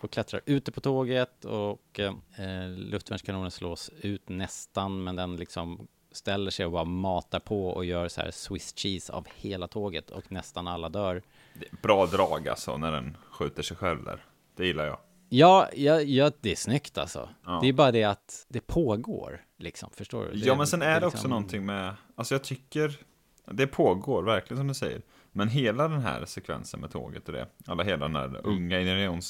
[0.00, 6.50] och klättrar ute på tåget och eh, luftvärnskanonen slås ut nästan, men den liksom ställer
[6.50, 10.32] sig och bara matar på och gör så här Swiss cheese av hela tåget och
[10.32, 11.22] nästan alla dör.
[11.82, 14.24] bra drag alltså när den skjuter sig själv där.
[14.56, 14.98] Det gillar jag.
[15.32, 17.28] Ja, ja, ja, det är snyggt alltså.
[17.46, 17.58] Ja.
[17.62, 20.38] Det är bara det att det pågår, liksom, förstår du?
[20.38, 22.98] Ja, men sen är det också liksom- någonting med, alltså jag tycker,
[23.46, 25.02] det pågår verkligen som du säger.
[25.32, 29.22] Men hela den här sekvensen med tåget och det, alla hela den här unga Indiana.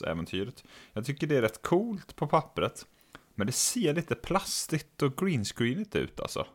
[0.93, 2.87] Jag tycker det är rätt coolt på pappret.
[3.35, 6.47] Men det ser lite plastigt och greenscreenigt ut alltså.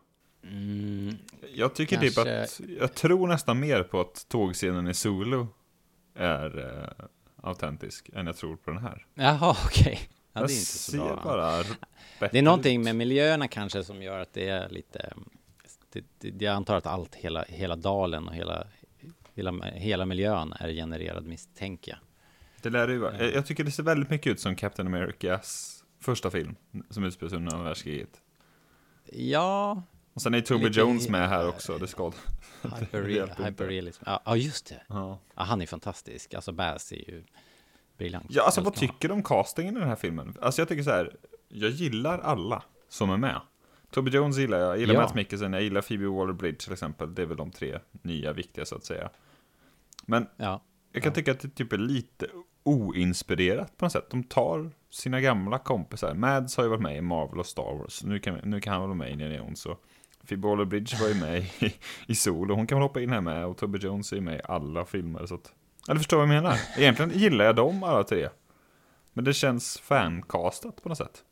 [0.43, 1.15] Mm,
[1.53, 5.45] Jag tycker Kanske- typ att, jag tror nästan mer på att tågscenen i Zulu
[6.15, 7.05] är eh,
[7.45, 9.05] autentisk än jag tror på den här.
[9.13, 9.99] jaha, okej.
[10.33, 11.21] Ja, jag det är inte så bra.
[11.23, 11.63] bara
[12.31, 12.85] Det är någonting ut.
[12.85, 15.13] med miljöerna kanske som gör att det är lite...
[15.91, 18.67] Det, det, jag antar att allt, hela, hela dalen och hela,
[19.35, 21.99] hela, hela miljön är genererad misstänker jag.
[22.61, 23.23] Det lär det ju vara.
[23.23, 26.55] Jag jag tycker det ser väldigt mycket ut som Captain Americas första film,
[26.89, 28.21] som utspelar sig under andra världskriget.
[29.11, 29.83] Ja,
[30.15, 32.11] Och sen är Toby Lite- Jones med här också, det ska
[32.61, 34.03] det hyper, hyperrealism.
[34.05, 34.81] Ja, ja, just det.
[34.87, 36.33] Ja, Ja, han är fantastisk.
[36.33, 37.23] Alltså Bass är ju
[37.97, 38.25] briljant.
[38.29, 40.37] ja alltså vad tycker du om castingen i den här filmen?
[40.41, 41.15] Alltså jag tycker så här,
[41.47, 43.41] jag gillar alla som är med.
[43.91, 45.01] Toby Jones gillar jag, jag gillar Ja.
[45.01, 47.15] Matt Mikkelsen, jag gillar Phoebe Waller-Bridge till exempel.
[47.15, 49.09] Det är väl de tre nya viktiga så att säga.
[50.05, 52.27] Men Ja, jag kan tycka att det typ är lite
[52.63, 54.09] oinspirerat på något sätt.
[54.09, 56.13] De tar sina gamla kompisar.
[56.13, 58.03] Mads har ju varit med i Marvel och Star Wars.
[58.03, 59.65] Nu kan, nu kan han vara med i Indiana Jones.
[59.65, 59.83] Och
[60.27, 61.73] Phoebe Waller-Bridge var ju med i,
[62.07, 63.45] i Sol och hon kan väl hoppa in här med.
[63.45, 65.25] Och Tobey Jones är med i alla filmer.
[65.25, 65.53] Så att,
[65.87, 66.59] eller förstår vad jag menar?
[66.77, 68.29] Egentligen gillar jag dem alla tre.
[69.13, 71.23] Men det känns fancastat på något sätt.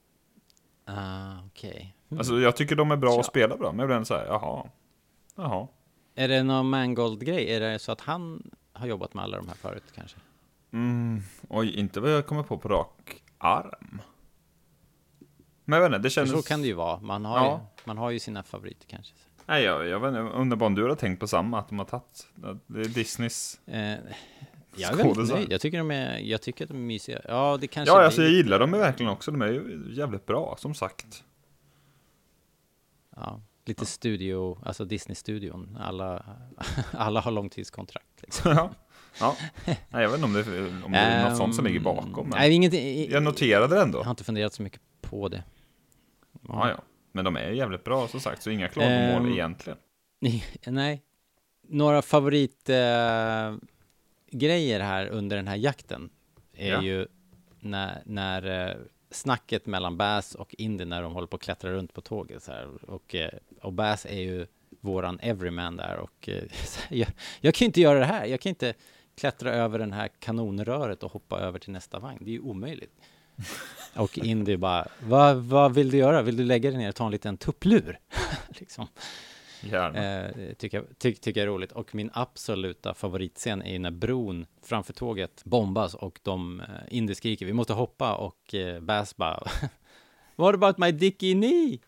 [0.86, 1.96] Ah, okej.
[2.10, 2.20] Mm.
[2.20, 3.72] Alltså jag tycker de är bra och spelar bra.
[3.72, 4.68] Men jag blir ändå såhär, jaha.
[5.36, 5.68] Jaha.
[6.16, 7.54] Är det någon Mangold-grej?
[7.54, 10.18] Är det så att han har jobbat med alla de här förut kanske?
[10.74, 14.02] Mm, oj, inte vad jag kommer på på rak arm.
[15.66, 16.32] Men jag vet inte, det kändes...
[16.32, 17.00] så kan det ju vara.
[17.00, 17.52] Man har, Ja.
[17.78, 19.14] ju, man har ju sina favoriter kanske.
[19.46, 21.70] Nej, jag, jag vet inte, jag undrar bara om du har tänkt på samma, att
[21.70, 22.28] de har tagit,
[22.68, 23.60] det är Disneys...
[23.66, 23.96] Eh,
[24.76, 25.52] jag är väldigt nöjd.
[25.52, 27.22] Jag tycker, de är, jag tycker att de är mysiga.
[27.28, 30.56] Ja, det kanske Ja, alltså jag gillar dem verkligen också, de är ju jävligt bra,
[30.60, 31.24] som sagt.
[33.16, 35.78] ja, lite studio, alltså Disney-studion.
[35.82, 36.26] Alla,
[36.92, 38.22] alla har långtidskontrakt.
[38.22, 38.52] Liksom.
[38.56, 38.70] ja.
[39.20, 39.36] ja.
[39.66, 42.30] Nej, jag vet inte om det, om det är något sånt som ligger bakom, Ehm,
[42.30, 43.12] men Nej, ingenting.
[43.12, 44.04] jag noterade det Jag ändå.
[44.04, 45.44] har inte funderat så mycket på det.
[46.48, 46.82] Ja, ja.
[47.12, 49.78] Men de är jävligt bra, som sagt, så inga klagomål Ehm, egentligen.
[50.68, 51.02] Nej.
[51.68, 53.58] Några favoritgrejer eh,
[54.32, 56.10] grejer här under den här jakten
[56.54, 56.82] är Ja.
[56.82, 57.08] ju
[57.60, 58.76] när, när eh,
[59.12, 62.52] snacket mellan Bass och Indy när de håller på att klättra runt på tåget så
[62.52, 62.68] här.
[62.90, 63.30] Och, eh,
[63.62, 64.48] och Bass är ju
[64.82, 66.30] våran everyman där och
[66.90, 67.08] jag,
[67.42, 68.26] jag kan ju inte göra det här.
[68.26, 68.74] Jag kan inte
[69.18, 72.18] klättra över den här kanonröret och hoppa över till nästa vagn.
[72.22, 72.94] Det är ju omöjligt.
[73.96, 76.22] Och Indy bara, vad, vad vill du göra?
[76.22, 78.00] Vill du lägga dig ner och ta en liten tupplur?
[78.60, 78.88] liksom.
[79.72, 81.72] Eh, tycker, jag, ty, tycker jag är roligt.
[81.72, 87.46] Och min absoluta favoritscen är när bron framför tåget bombas och de eh, Indy skriker
[87.46, 89.44] vi måste hoppa och eh, Bass bara
[90.36, 91.80] What about my dicky knee?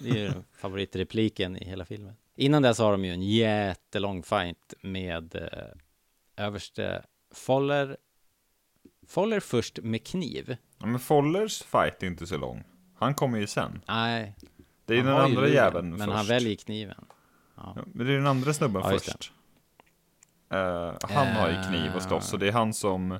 [0.00, 2.14] Det är ju favoritrepliken i hela filmen.
[2.36, 7.96] Innan dess har de ju en jättelång fight med eh, överste Foller
[9.08, 10.56] Foller först med kniv.
[10.78, 12.64] Ja, men Follers fight är inte så lång.
[12.98, 13.80] Han kommer ju sen.
[13.88, 14.34] Nej,
[14.86, 16.12] Det är den ju andra luren, jäveln Men först.
[16.12, 17.04] han väljer kniven.
[17.56, 19.32] Ja, men det är den andra snubben Ja, först.
[20.52, 23.18] Eh, han har ju kniv och slåss, så det är han som,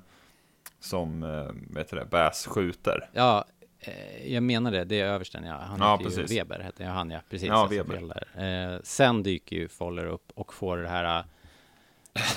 [0.81, 3.11] som uh, vet du det, Bass skjuter.
[3.13, 3.45] Ja,
[3.81, 4.85] eh, jag menar det.
[4.85, 5.55] Det är översten, ja.
[5.57, 6.39] Han Ja, heter ju precis.
[6.39, 7.21] Weber, heter han ja.
[7.31, 7.49] Precis.
[7.49, 8.27] Ja, Weber.
[8.75, 11.25] Eh, sen dyker ju Foller upp och får det här eh,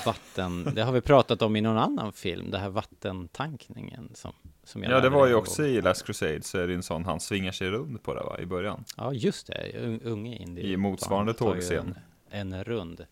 [0.06, 0.64] vatten...
[0.74, 4.32] det har vi pratat om i någon annan film, det här vattentankningen som,
[4.64, 7.04] som jag Ja, det var ju också i Last Crusade, så är det en sån
[7.04, 8.84] han svingar sig runt på det va, i början.
[8.96, 9.72] Ja, just det.
[9.78, 10.62] Un- Unge Indy.
[10.62, 11.98] I motsvarande tågscen.
[12.30, 13.06] En, en rund.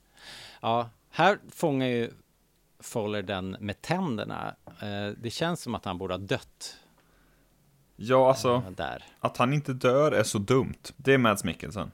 [0.60, 2.10] Ja, här fångar ju
[2.80, 4.54] Foller den med tänderna.
[4.66, 6.76] Eh, det känns som att han borde ha dött
[7.96, 9.04] Ja, alltså, eh, där.
[9.20, 10.74] att han inte dör är så dumt.
[10.96, 11.90] Det är Mads Mikkelsen.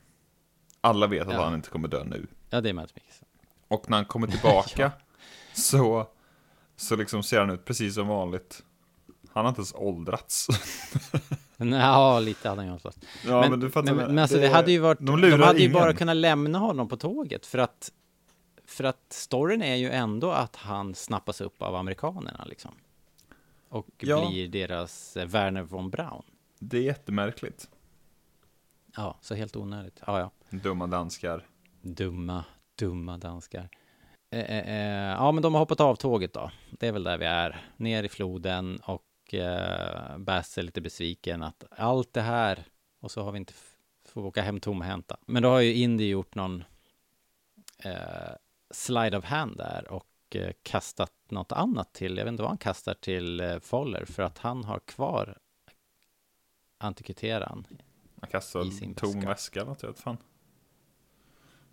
[0.81, 1.45] Alla vet att Ja.
[1.45, 2.27] han inte kommer dö nu.
[2.51, 3.29] Ja, det är Mads Mikkelsen.
[3.73, 4.93] Och när han kommer tillbaka
[5.55, 6.07] så,
[6.77, 8.63] så liksom ser han ut precis som vanligt.
[9.33, 10.47] Han har inte ens åldrats.
[11.57, 12.99] Ja, lite hade han ju avslöjat.
[13.27, 15.33] Ja, men, men du fattar men, men alltså det, det- hade ju varit, de de,
[15.43, 15.73] hade ju ingen.
[15.73, 17.93] bara kunnat lämna honom på tåget för att,
[18.65, 22.71] för att storyn är ju ändå att han snappas upp av amerikanerna liksom.
[23.69, 24.29] Och Ja.
[24.29, 26.23] blir deras eh, Werner von Braun.
[26.59, 27.69] Det är jättemärkligt.
[28.97, 30.01] Ja, så helt onödigt.
[30.07, 30.31] Ja, ja.
[30.51, 31.47] Dumma danskar.
[31.83, 32.45] Dumma,
[32.87, 33.69] dumma danskar.
[34.31, 36.51] Eh, eh, eh, ja, men de har hoppat av tåget då.
[36.71, 37.65] Det är väl där vi är.
[37.77, 42.65] Ner i floden och eh, Bass är lite besviken att allt det här
[43.01, 43.77] och så har vi inte f-
[44.09, 45.17] får åka hem tomhänta.
[45.27, 46.65] Men då har ju Indy gjort någon
[47.79, 47.93] eh,
[48.71, 52.17] slide of hand där och kastat något annat till.
[52.17, 55.39] Jag vet inte vad han kastar till Foller för att han har kvar
[56.79, 57.67] antikviteran.
[58.21, 59.61] Han kastar en tom väska.
[59.61, 60.17] eller något, fan.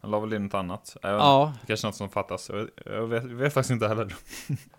[0.01, 0.97] Han la väl in något annat.
[1.01, 1.53] Ja.
[1.62, 2.49] Det kanske något som fattas.
[2.49, 4.15] Jag, jag vet, jag vet faktiskt inte heller.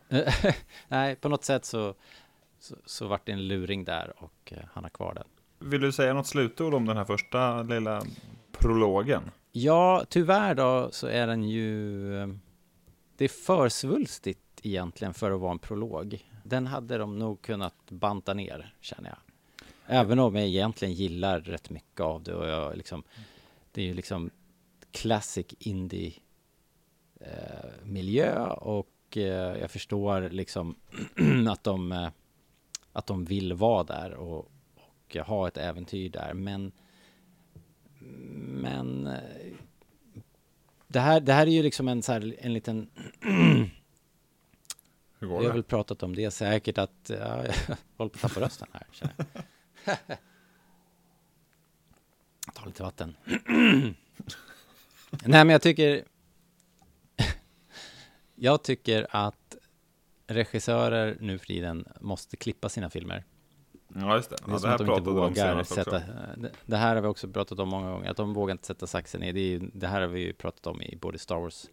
[0.88, 1.94] Nej, på något sätt så,
[2.60, 5.24] så, så vart det en luring där och eh, han har kvar den.
[5.70, 8.02] Vill du säga något slutord om den här första lilla
[8.52, 9.22] prologen?
[9.52, 12.18] Ja, tyvärr då så är den ju...
[12.22, 12.28] eh,
[13.16, 16.26] Det är för svulstigt egentligen för att vara en prolog.
[16.44, 19.18] Den hade de nog kunnat banta ner, känner jag.
[19.86, 23.02] Även om jag egentligen gillar rätt mycket av det och jag liksom...
[23.72, 24.30] Det är ju liksom
[24.92, 26.12] classic indie
[27.20, 30.74] eh, miljö och eh, jag förstår liksom
[31.50, 32.08] att de eh,
[32.92, 36.72] att de vill vara där och, och ha ett äventyr där men
[38.38, 39.52] men eh,
[40.88, 43.70] det här, det här är ju liksom en så här, en liten Hur
[45.26, 45.52] vi går har det?
[45.52, 47.54] väl pratat om det säkert att ja, jag
[47.96, 49.14] håller på att tappa rösten här känner
[49.84, 49.84] jag.
[52.54, 53.16] Ta lite vatten.
[55.10, 56.04] Nej men jag tycker
[58.34, 59.56] Jag tycker att
[60.26, 63.24] regissörer nu för tiden måste klippa sina filmer.
[63.94, 64.36] Ja, just det.
[64.44, 65.98] Det är Ja, som det här att de inte de vågar senast sätta,
[66.36, 68.86] det, det här har vi också pratat om många gånger, att de vågar inte sätta
[68.86, 69.32] saxen i.
[69.32, 71.66] Det, ju- det här har vi ju pratat om i både Star Wars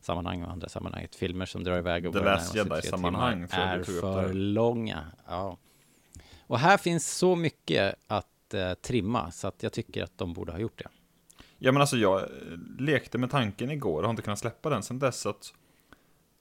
[0.00, 1.04] sammanhang och andra sammanhang.
[1.04, 5.06] Att filmer som drar iväg och The Last Jedi-sammanhang är för långa.
[5.26, 5.56] Ja.
[6.46, 10.52] Och här finns så mycket att eh, trimma, så att jag tycker att de borde
[10.52, 10.88] ha gjort det.
[11.64, 12.26] Ja men alltså jag eh,
[12.78, 15.54] lekte med tanken igår och har inte kunnat släppa den sen dess att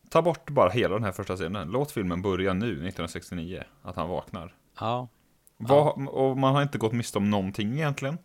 [0.09, 1.71] Ta bort bara hela den här första scenen.
[1.71, 3.63] Låt filmen börja nu, 1969.
[3.81, 4.55] Att han vaknar.
[4.79, 5.07] Ja.
[5.57, 8.17] Vad, och man har inte gått miste om någonting egentligen.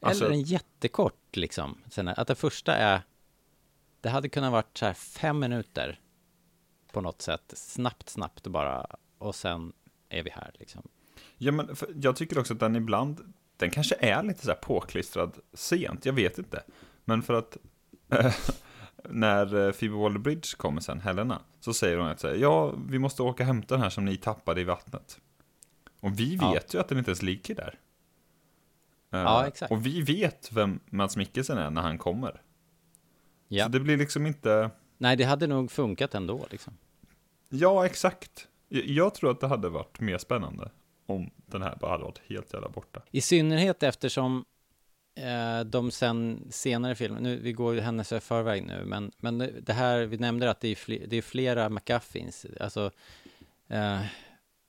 [0.00, 1.78] Alltså- Eller en jättekort liksom.
[1.90, 3.02] Sen att det första är,
[4.00, 6.00] det hade kunnat varit så här fem minuter
[6.92, 7.52] på något sätt.
[7.56, 8.86] Snabbt, snabbt bara.
[9.18, 9.72] Och sen
[10.08, 10.82] är vi här liksom.
[11.38, 15.38] Ja men jag tycker också att den ibland, den kanske är lite så här påklistrad
[15.54, 16.62] sent, jag vet inte.
[17.04, 17.56] Men för att
[18.10, 18.34] eh,
[19.10, 22.98] när eh, Phoebe Waller-Bridge kommer sen, Helena, så säger hon att så här, ja, vi
[22.98, 25.20] måste åka och hämta den här som ni tappade i vattnet.
[26.00, 26.52] Och vi Ja.
[26.52, 27.78] vet ju att den inte ens ligger där.
[29.12, 29.72] Eh, Ja, exakt.
[29.72, 32.42] Och vi vet vem Mats Mikkelsen är när han kommer.
[33.48, 33.64] Ja.
[33.64, 36.76] Så det blir liksom inte, Nej, det hade nog funkat ändå liksom.
[37.48, 38.48] ja exakt.
[38.68, 40.70] Jag tror att det hade varit mer spännande
[41.12, 43.02] om den här bara hade varit helt jävla borta.
[43.10, 44.44] I synnerhet eftersom
[45.14, 49.38] eh, de sen senare filmer, nu, vi går ju händelser i förväg nu, men, men
[49.38, 52.90] det- här, vi nämnde att det är, fl- det är flera McGuffins, alltså
[53.68, 54.00] eh,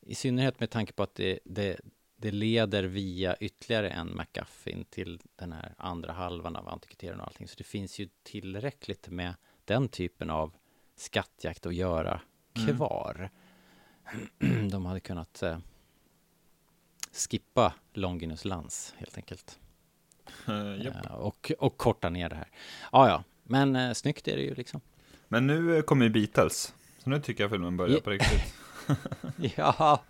[0.05, 1.79] i synnerhet med tanke på att det, det,
[2.15, 7.47] det leder via ytterligare en McGuffin till den här andra halvan av antikviteten och allting,
[7.47, 9.33] så det finns ju tillräckligt med
[9.65, 10.53] den typen av
[10.95, 12.21] skattjakt att göra
[12.65, 13.29] kvar.
[14.71, 15.57] De hade kunnat eh,
[17.13, 19.59] skippa Longinus Lans helt enkelt.
[20.47, 21.05] Eh, japp.
[21.05, 22.47] Eh, och, och korta ner det här.
[22.91, 24.81] Ja, ja, men eh, snyggt är det ju liksom.
[25.27, 26.73] Men nu eh, kommer ju Beatles.
[27.03, 28.01] Så nu tycker jag filmen börjar Ja.
[28.03, 28.53] på riktigt.
[29.55, 30.03] Ja,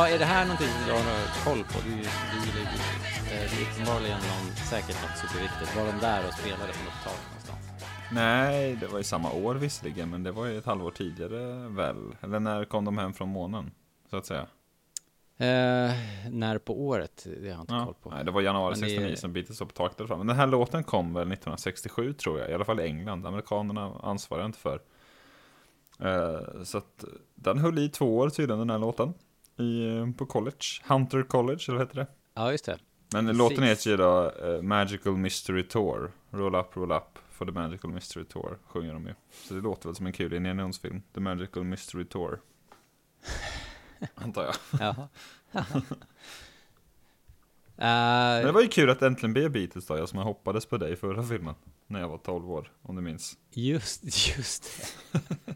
[0.00, 1.78] ja, är det här någonting som du har koll på?
[1.84, 2.04] Du, du ju.
[2.04, 5.76] Eh, Det är uppenbarligen någon, säkert något superviktigt.
[5.76, 7.84] Var de där och spelade på något tak någonstans?
[8.12, 11.96] Nej, det var ju samma år visserligen, men det var ju ett halvår tidigare väl?
[12.20, 13.70] Eller när kom de hem från månen?
[14.10, 14.46] Så att säga.
[15.36, 15.92] Eh,
[16.30, 17.26] när på året?
[17.40, 17.84] Det har jag inte Ja.
[17.84, 18.10] koll på.
[18.10, 20.18] Nej, det var januari Men det är- 69 som Beatles på taket fram.
[20.18, 23.26] Men den här låten kom väl 1967 tror jag, i alla fall i England.
[23.26, 24.80] Amerikanerna ansvarar inte för.
[26.00, 29.14] Eh, så att den höll i två år tydligen, den här låten.
[29.60, 32.06] I, eh, på college, Hunter College, eller vad heter det?
[32.34, 32.78] Ja, just det.
[33.12, 33.38] Men Precis.
[33.38, 36.12] låten heter ju då eh, Magical Mystery Tour.
[36.30, 39.14] Roll up, roll up for the Magical Mystery Tour, sjunger de ju.
[39.48, 40.72] Så det låter väl som en kul Indiana.
[41.14, 42.40] The Magical Mystery Tour.
[44.14, 44.54] Antar jag.
[44.80, 45.08] Jaha.
[47.76, 50.76] Men det Eh, var ju kul att äntligen bli Beatles då, jag som hoppades på
[50.76, 51.54] dig i förra filmen.
[51.86, 53.38] När jag var 12 år, om du minns.
[53.50, 54.04] just,
[54.36, 54.70] just
[55.12, 55.54] det.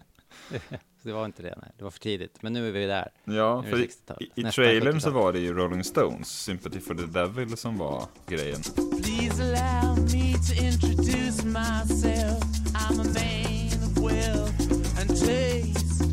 [1.05, 1.71] Så det var inte det, nej.
[1.79, 2.43] Det var för tidigt.
[2.43, 3.09] Men nu är vi där.
[3.25, 4.39] Ja, för i, 60-talet.
[4.39, 5.25] i, trailern så 70-talet.
[5.25, 8.61] var det ju Rolling Stones, Sympathy for the Devil, som var grejen.
[9.03, 12.45] Please allow me to introduce myself.
[12.75, 16.05] I'm a man of wealth and taste.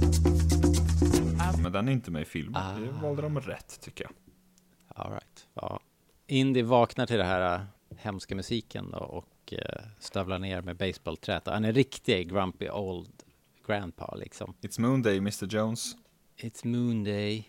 [1.63, 2.79] Men den är inte med i filmen, Ah.
[2.79, 4.13] det valde de rätt tycker jag.
[4.95, 5.47] All right.
[5.53, 5.79] Ja.
[6.27, 7.61] Indy vaknar till det här äh,
[7.97, 11.45] hemska musiken då och äh, stövlar ner med baseballträt.
[11.47, 13.23] Han är riktig grumpy old
[13.71, 14.53] grandpa liksom.
[14.61, 15.95] It's Moon Day, Mr Jones.
[16.37, 17.47] It's Moon Day.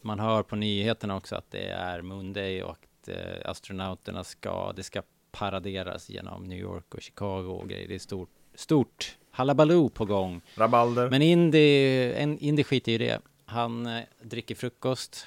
[0.00, 4.72] Man hör på nyheterna också att det är Moon Day och att eh, astronauterna ska,
[4.72, 5.02] det ska
[5.32, 7.88] paraderas genom New York och Chicago och grejer.
[7.88, 10.40] Det är stort, stort halabaloo på gång.
[10.54, 11.10] Rabalder.
[11.10, 13.20] Men Indy, en, Indy skiter i det.
[13.44, 15.26] Han eh, dricker frukost,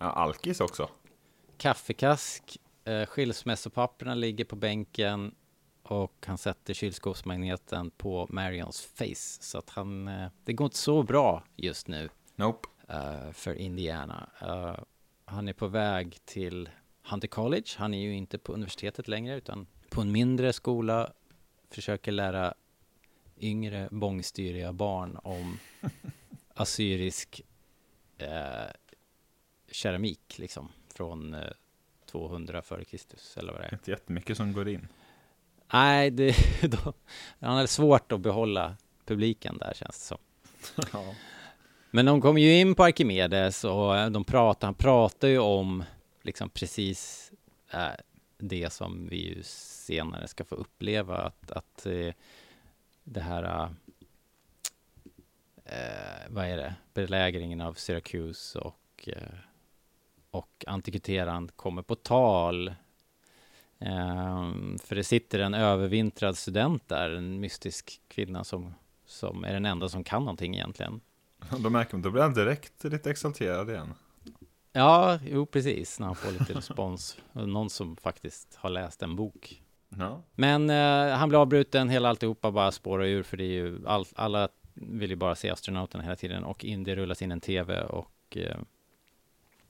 [0.00, 0.88] Ja, Alkis också.
[1.56, 5.34] kaffekask, eh, skilsmässopapperna ligger på bänken
[5.90, 9.42] och han sätter kylskåpsmagneten på Marions face.
[9.42, 12.08] Så att han, eh, det går inte så bra just nu.
[12.36, 12.68] Nope.
[12.88, 14.30] eh, för Indiana.
[14.40, 14.78] Eh,
[15.24, 16.68] han är på väg till
[17.02, 17.64] Hunter College.
[17.76, 21.12] Han är ju inte på universitetet längre utan på en mindre skola.
[21.70, 22.54] Försöker lära
[23.38, 25.58] yngre bångstyriga barn om
[26.54, 27.42] assyrisk
[28.18, 28.70] eh,
[29.70, 31.50] keramik liksom från eh,
[32.06, 33.74] 200 före Kristus eller vad det är.
[33.74, 34.88] Inte jättemycket som går in.
[35.72, 36.36] Nej, det,
[36.70, 36.92] då,
[37.40, 40.18] han hade svårt att behålla publiken där känns det som.
[41.00, 41.14] ja.
[41.90, 45.84] Men de kom ju in på Arkimedes och eh, de pratar, han pratar ju om
[46.22, 47.32] liksom precis
[47.70, 47.88] eh,
[48.38, 52.14] det som vi ju senare ska få uppleva, att, att eh,
[53.04, 53.74] det här,
[55.64, 59.08] eh, vad är det, belägringen av Syracuse och,
[60.30, 62.74] och antikviteran kommer på tal.
[63.80, 68.74] Ehm, för det sitter en övervintrad student där, en mystisk kvinna som,
[69.06, 71.00] som är den enda som kan någonting egentligen.
[71.58, 73.94] Då märker man, då blir han direkt lite exalterad igen.
[74.72, 77.16] Ja, jo precis, när han får lite respons.
[77.32, 79.62] Någon som faktiskt har läst en bok.
[79.98, 80.22] Ja.
[80.34, 84.04] Men eh, han blir avbruten, hela alltihopa bara spårar ur för det är ju all,
[84.14, 87.82] alla vill ju bara se astronauterna hela tiden och in det rullas in en tv
[87.82, 88.56] och eh,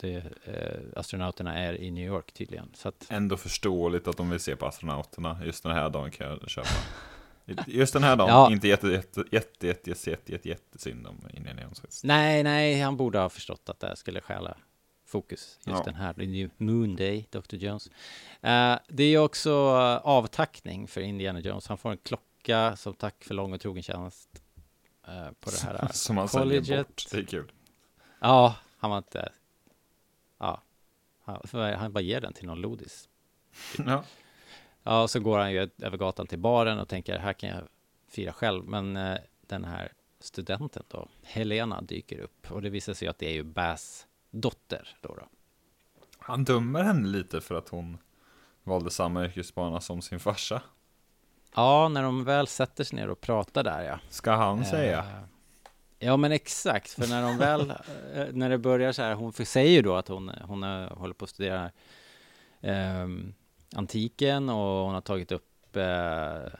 [0.00, 2.70] det, eh, astronauterna är i New York tydligen.
[2.74, 5.38] Så att, Ändå förståeligt att de vill se på astronauterna.
[5.44, 6.68] Just den här dagen kan jag köpa.
[7.66, 8.52] Just den här dagen, Ja.
[8.52, 12.04] inte jätte, jätte, jätte, jätte, jätte, jätte, jätte, jättesynd om Indiana Jones.
[12.04, 14.56] nej, nej, han borde ha förstått att det här skulle stjäla
[15.06, 15.58] fokus.
[15.66, 15.82] Just Ja.
[15.84, 17.56] den här, Moon Day, Dr.
[17.56, 17.90] Jones.
[18.40, 21.68] Eh, det är också eh, avtackning för Indiana Jones.
[21.68, 24.28] Han får en klocka som tack för lång och trogen tjänst
[25.08, 27.04] eh, på det här Som han säljer bort.
[27.10, 27.52] Det är kul.
[28.20, 29.32] Ja, han var inte...
[31.52, 33.08] Han, bara ger den till någon lodis.
[33.86, 34.04] Ja.
[34.82, 37.62] Ja, och så går han ju över gatan till baren och tänker här kan jag
[38.08, 38.64] fira själv.
[38.64, 42.50] Men eh, den här studenten då, Helena, dyker upp.
[42.50, 45.14] Och det visar sig att det är ju Bass dotter då.
[45.14, 45.28] då.
[46.18, 47.98] Han dömer henne lite för att hon
[48.62, 50.62] valde samma yrkesbana som sin farsa.
[51.54, 53.98] Ja, när de väl sätter sig ner och pratar där ja.
[54.08, 55.04] Ska han säga.
[56.02, 57.70] Ja men exakt, för när de väl,
[58.14, 61.14] eh, när det börjar så här, hon säger ju då att hon, hon eh, håller
[61.14, 61.70] på att studera
[62.60, 63.08] eh,
[63.74, 66.52] antiken och hon har tagit upp, eh,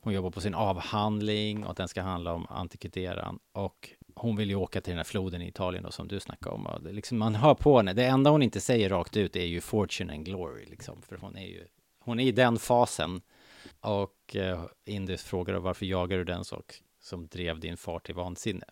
[0.00, 4.50] hon jobbar på sin avhandling och att den ska handla om antikviteran och hon vill
[4.50, 6.92] ju åka till den här floden i Italien då som du snackade om och det
[6.92, 10.14] liksom, man hör på henne, det enda hon inte säger rakt ut är ju fortune
[10.14, 11.66] and glory liksom, för hon är ju,
[11.98, 13.20] hon är i den fasen
[13.80, 16.82] och eh, Indus frågar då, varför jagar du den sak?
[17.02, 18.64] Som drev din far till vansinne?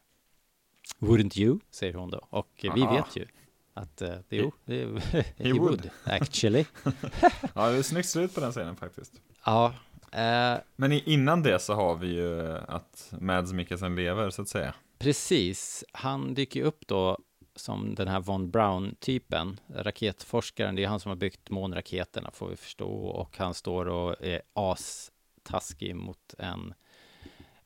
[0.98, 1.58] Wouldn't you?
[1.70, 2.26] säger hon då.
[2.30, 2.92] Och eh, vi Ah.
[2.94, 3.26] vet ju
[3.74, 4.74] att eh, det, jo, det,
[5.36, 5.58] he, would.
[5.60, 6.64] would actually.
[7.54, 9.12] Ja, det är snyggt slut på den scenen faktiskt.
[9.44, 9.74] ja,
[10.12, 14.74] eh, Men innan det så har vi ju att Mads Mikkelsen lever, så att säga.
[14.98, 15.84] precis.
[15.92, 17.18] Han dyker upp då
[17.56, 20.74] som den här von Braun-typen, raketforskaren.
[20.74, 22.90] Det är han som har byggt månraketerna, får vi förstå.
[22.92, 26.74] Och han står och är astaskig mot en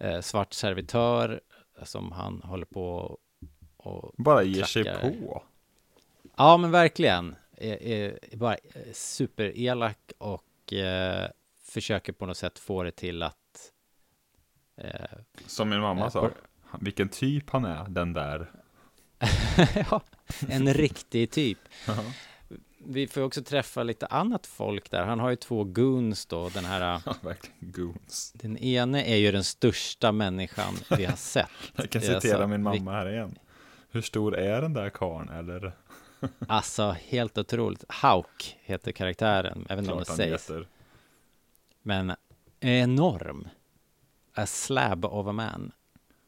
[0.04, 1.40] eh, svart servitör
[1.82, 3.18] som han håller på
[3.76, 5.42] och Bara ger sig på.
[6.36, 7.36] Ja, men verkligen.
[7.56, 11.28] Är, är, är bara eh, superelak och eh,
[11.62, 13.72] försöker på något sätt få det till att...
[14.76, 16.30] Eh, Som min mamma Eh, sa.
[16.80, 18.50] Vilken typ han är, den där.
[19.90, 20.02] ja,
[20.48, 21.58] en riktig typ.
[22.86, 25.04] Vi får också träffa lite annat folk där.
[25.04, 26.48] Han har ju två goons då.
[26.48, 27.56] Den här, Ja, verkligen.
[27.72, 28.32] Goons.
[28.36, 31.48] den ene är ju den största människan vi har sett.
[31.76, 33.38] Jag kan citera alltså- min mamma här igen.
[33.90, 35.72] Hur stor är den där karln eller?
[36.48, 37.84] Alltså, helt otroligt.
[37.88, 39.66] Hauk heter karaktären.
[39.70, 40.50] Inte om det sägs.
[40.50, 40.68] heter.
[41.82, 42.12] Men
[42.60, 43.48] enorm.
[44.34, 45.72] A slab of a man.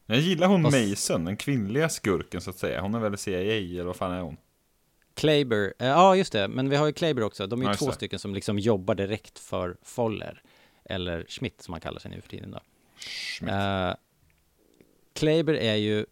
[0.07, 2.81] Jag gillar hon Och Mason, den kvinnliga skurken så att säga.
[2.81, 4.37] Hon är väl CIA eller vad fan är hon?
[5.17, 7.47] Klaber, eh, ja just det, men vi har ju Klaber också.
[7.47, 10.43] De är ju Ja, två stycken som liksom jobbar direkt för Foller.
[10.85, 12.61] Eller Schmidt som han kallar sig nu för tiden då.
[12.99, 13.53] Schmidt.
[13.53, 13.95] Uh,
[15.13, 16.07] Klaber är ju,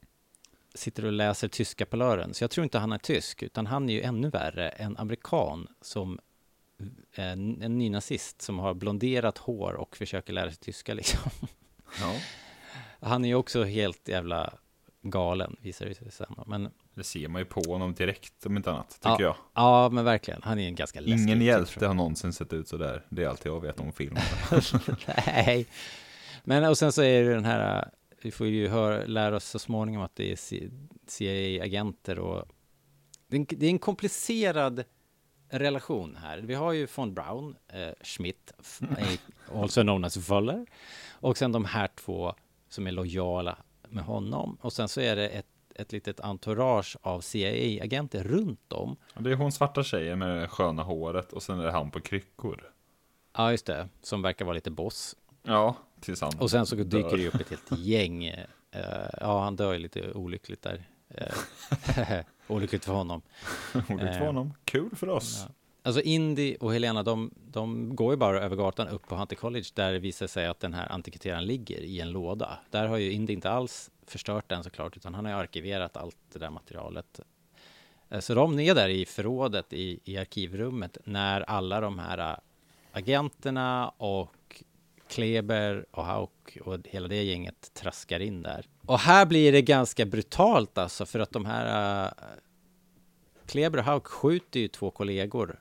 [0.74, 3.88] sitter och läser tyska på lören, så jag tror inte han är tysk, utan han
[3.88, 6.20] är ju ännu värre, en amerikan som
[7.12, 11.30] en, en nynazist som har blonderat hår och försöker lära sig tyska liksom.
[12.00, 12.14] Ja,
[13.00, 14.54] Han är ju också helt jävla
[15.02, 16.34] galen, visar det sig sen.
[16.46, 19.36] Men det ser man ju på honom direkt om inte annat, tycker jag.
[19.54, 22.68] ja, men verkligen, han är en ganska läskig Ingen typ, hjälte har någonsin sett ut
[22.68, 23.06] så där.
[23.08, 24.16] Det är allt jag vet om film.
[24.50, 24.62] jag.
[25.26, 25.66] Nej.
[26.44, 27.90] Men och sen så är det den här,
[28.22, 30.36] vi får ju höra, lära oss så småningom att det är
[31.06, 32.48] CIA-agenter och
[33.28, 34.84] det är, en, det är en komplicerad
[35.48, 36.38] relation här.
[36.38, 38.52] Vi har ju von Braun, eh, Schmidt,
[39.54, 40.66] also known as Fuller,
[41.10, 42.34] och sen de här två
[42.68, 44.58] som är lojala med honom.
[44.60, 48.96] Och sen så är det ett, ett litet entourage av CIA-agenter runt om.
[49.18, 52.00] Det är hon svarta tjejen med det sköna håret och sen är det han på
[52.00, 52.70] kryckor.
[53.36, 55.16] Ja, just det, som verkar vara lite boss.
[55.42, 56.84] Ja, tills han Och sen så dör.
[56.84, 58.24] dyker det upp ett helt gäng.
[58.24, 58.44] eh,
[59.20, 60.84] ja, han dör ju lite olyckligt där.
[61.08, 63.22] Eh, olyckligt för honom.
[63.74, 64.54] Olyckligt för eh, honom.
[64.64, 65.44] Kul för oss.
[65.48, 65.54] Ja.
[65.86, 69.66] Alltså Indy och Helena, de, de går ju bara över gatan upp på Hunter College
[69.74, 72.58] där det visar sig att den här antikviteraren ligger i en låda.
[72.70, 76.16] Där har ju Indy inte alls förstört den såklart, utan han har ju arkiverat allt
[76.32, 77.20] det där materialet.
[78.10, 82.38] Eh, så de är där i förrådet i, i arkivrummet när alla de här eh,
[82.92, 84.62] agenterna och
[85.08, 88.66] Kleber och Hauk och hela det gänget traskar in där.
[88.86, 92.12] Och här blir det ganska brutalt alltså för att de här eh,
[93.46, 95.60] Kleber och Hauk skjuter ju två kollegor.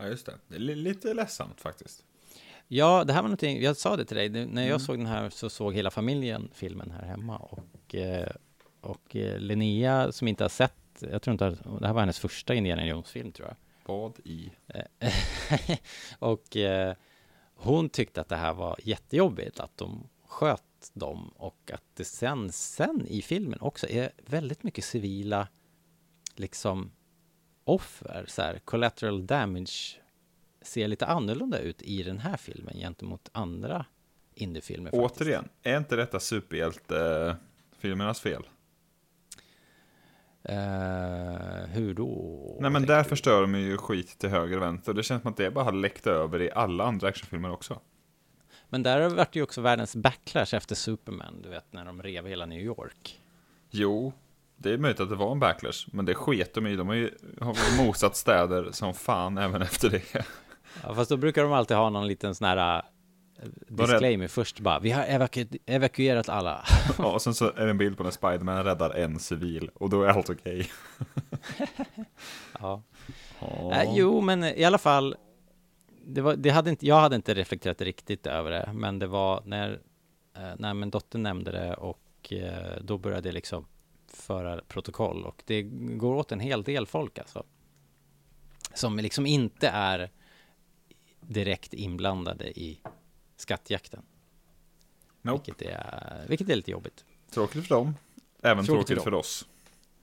[0.00, 0.38] Ja, just det.
[0.48, 2.04] Det är li- lite ledsamt faktiskt.
[2.68, 5.30] Ja, det här var någonting, jag sa det till dig, när jag såg den här
[5.30, 8.30] så såg hela familjen filmen här hemma och, eh,
[8.80, 10.74] och eh, Linnea som inte har sett,
[11.10, 13.56] jag tror inte, att- det här var hennes första Indiana Jones-film tror jag.
[13.94, 14.50] Vad i?
[14.68, 15.12] Eh,
[16.18, 16.56] och
[17.54, 22.52] hon tyckte att det här var jättejobbigt att de sköt dem och att det sen,
[22.52, 25.48] sen i filmen också är väldigt mycket civila
[26.36, 26.90] liksom
[27.70, 30.00] offer, så här, collateral damage
[30.62, 33.84] ser lite annorlunda ut i den här filmen gentemot andra
[34.34, 34.90] indiefilmer.
[34.94, 38.42] Återigen, är inte detta superhjälte-filmernas fel?
[40.42, 42.56] Eh, hur då?
[42.60, 43.08] Nej men där du?
[43.08, 44.94] förstör de ju skit till höger och vänster.
[44.94, 47.80] Det känns som att det bara har läckt över i alla andra actionfilmer också.
[48.68, 52.02] Men där har det varit ju också världens backlash efter Superman, du vet när de
[52.02, 53.20] rev hela New York.
[53.70, 54.12] Jo,
[54.62, 56.76] det är möjligt att det var en backlash, men det sket de i.
[56.76, 60.26] De har ju har mosat städer som fan även efter det.
[60.82, 64.78] Ja, fast då brukar de alltid ha någon liten sån här uh, disclaimer först bara.
[64.78, 66.64] Vi har evaku- evakuerat alla.
[66.98, 69.90] Ja, och sen så är det en bild på när Spiderman räddar en civil, och
[69.90, 70.70] då är allt okej.
[72.60, 72.82] ja.
[73.40, 73.72] Ja.
[73.72, 75.16] Eh, jo, men i alla fall.
[76.06, 79.42] Det var, det hade inte, jag hade inte reflekterat riktigt över det, men det var
[79.44, 79.80] när,
[80.36, 83.66] eh, när min dotter nämnde det och eh, då började jag liksom
[84.12, 87.44] föra protokoll och det går åt en hel del folk alltså.
[88.74, 90.10] Som liksom inte är
[91.20, 92.80] direkt inblandade i
[93.36, 94.02] skattjakten.
[95.22, 95.42] Nope.
[95.46, 97.04] Vilket, är, vilket är lite jobbigt.
[97.30, 97.94] Tråkigt för dem.
[98.42, 99.46] Även Tråkigt tråkigt, för för oss.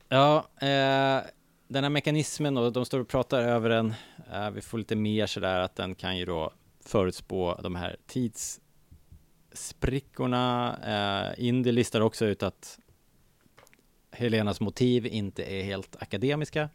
[0.10, 1.22] Ja, eh,
[1.68, 3.94] den här mekanismen och de står och pratar över den.
[4.32, 6.52] Eh, vi får lite mer sådär att den kan ju då
[6.86, 10.78] förutspå de här tidssprickorna.
[11.38, 12.80] Eh, Indy listar också ut att
[14.18, 16.70] Helenas motiv inte är helt akademiska.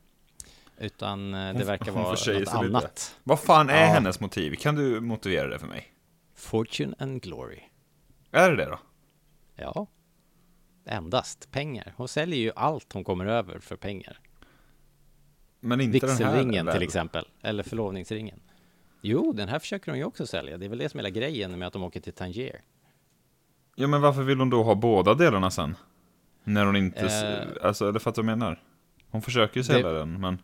[0.79, 2.53] Utan eh, det Hon- verkar hon vara något sig lite.
[2.53, 3.17] annat.
[3.25, 3.87] Vad fan är Ja.
[3.87, 4.55] hennes motiv?
[4.57, 5.93] Kan du motivera det för mig?
[6.35, 7.61] Fortune and glory.
[8.31, 8.79] Är det det då?
[9.57, 9.87] Ja,
[10.85, 11.95] endast pengar.
[11.97, 14.21] Hon säljer ju allt hon kommer över för pengar.
[15.61, 16.73] Men inte den här väl?
[16.75, 18.41] till exempel, eller förlovningsringen.
[19.01, 20.59] Jo, den här försöker de ju också sälja.
[20.59, 22.61] Det är väl det som är hela grejen med att de åker till Tangier.
[23.75, 25.77] Ja, men varför vill hon då ha båda delarna sen?
[26.45, 27.07] När hon inte...
[27.61, 27.67] Eh.
[27.67, 28.63] Alltså, eller fattar du vad jag menar?
[29.11, 30.39] Hon försöker ju sälja Det- den, men...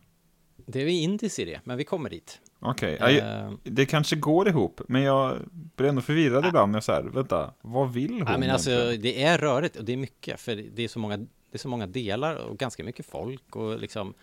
[0.71, 2.41] Det är vi indies i det, men vi kommer dit.
[2.61, 3.17] Okej, Eh.
[3.17, 5.37] ja, det kanske går ihop, men jag
[5.77, 6.77] blir ändå förvirrad ibland.
[6.77, 8.71] Jag så här, vänta, vad vill hon Ja, men alltså,
[9.01, 11.69] det är rörigt och det är mycket, för det är så många, det är så
[11.69, 14.15] många delar och ganska mycket folk och liksom...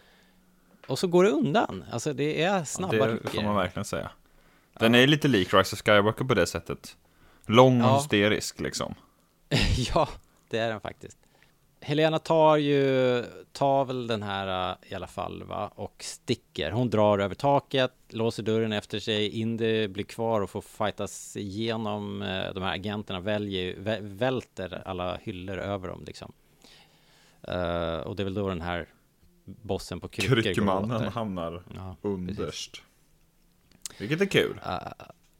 [0.88, 1.84] Och så går det undan.
[1.92, 3.44] Alltså det är snabba det ryck i får det.
[3.48, 4.12] man verkligen säga.
[4.80, 6.98] Den är lite lik Rise of Skywalker på det sättet.
[7.46, 7.98] Lång och Ja.
[7.98, 8.96] hysterisk liksom.
[9.94, 10.10] ja,
[10.50, 11.18] det är den faktiskt.
[11.86, 16.72] Helena tar ju, tar väl den här äh, i alla fall va, och sticker.
[16.72, 22.22] Hon drar över taket, låser dörren efter sig, Indy blir kvar och får fightas igenom.
[22.22, 26.32] eh, De här agenterna väljer, vä- välter alla hyllor över dem liksom.
[27.42, 28.88] Eh, och det är väl då den här
[29.46, 32.82] bossen på kryckor Kryckmannen hamnar Ja, underst.
[34.00, 34.60] Vilket är kul.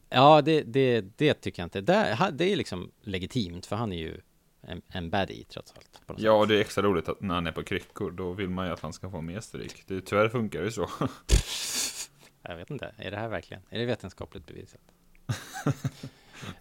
[0.08, 1.80] Ja, det, det, det tycker jag inte.
[1.80, 4.20] Det, det är liksom legitimt, för han är ju
[4.66, 6.18] en, en baddie trots allt.
[6.18, 8.66] Ja, och det är extra roligt att när han är på kryckor, då vill man
[8.66, 9.84] ju att han ska få mer stryk.
[9.86, 10.88] Det, tyvärr funkar det ju så.
[12.42, 13.62] Jag vet inte, är det här verkligen?
[13.70, 14.80] Är det vetenskapligt bevisat?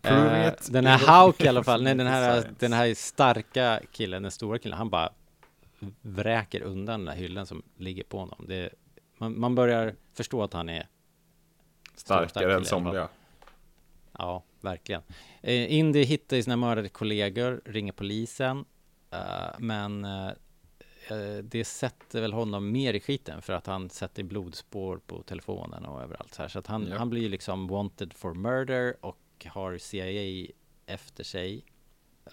[0.01, 4.31] Eh, den här Hauk i alla fall, nej den här, den här starka killen, den
[4.31, 5.13] stora killen, han bara
[6.01, 8.45] vräker undan den här hyllan som ligger på honom.
[8.47, 8.69] Det,
[9.17, 10.87] man, man börjar förstå att han är,
[11.95, 13.07] Starkare stark än somliga.
[14.17, 15.01] ja, verkligen.
[15.47, 18.65] Eh, Indy hittar ju sina mördade kollegor, ringer polisen,
[19.11, 19.19] eh,
[19.59, 20.27] men eh,
[21.09, 25.85] eh, det sätter väl honom mer i skiten för att han sätter blodspår på telefonen
[25.85, 26.49] och överallt så här.
[26.49, 26.97] Så att han, Ja.
[26.97, 30.51] han blir ju liksom wanted for murder och har CIA
[30.85, 31.65] efter sig.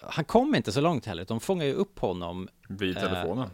[0.01, 3.49] Han kommer inte så långt heller, de fångar ju upp honom, Vid Eh, telefonen.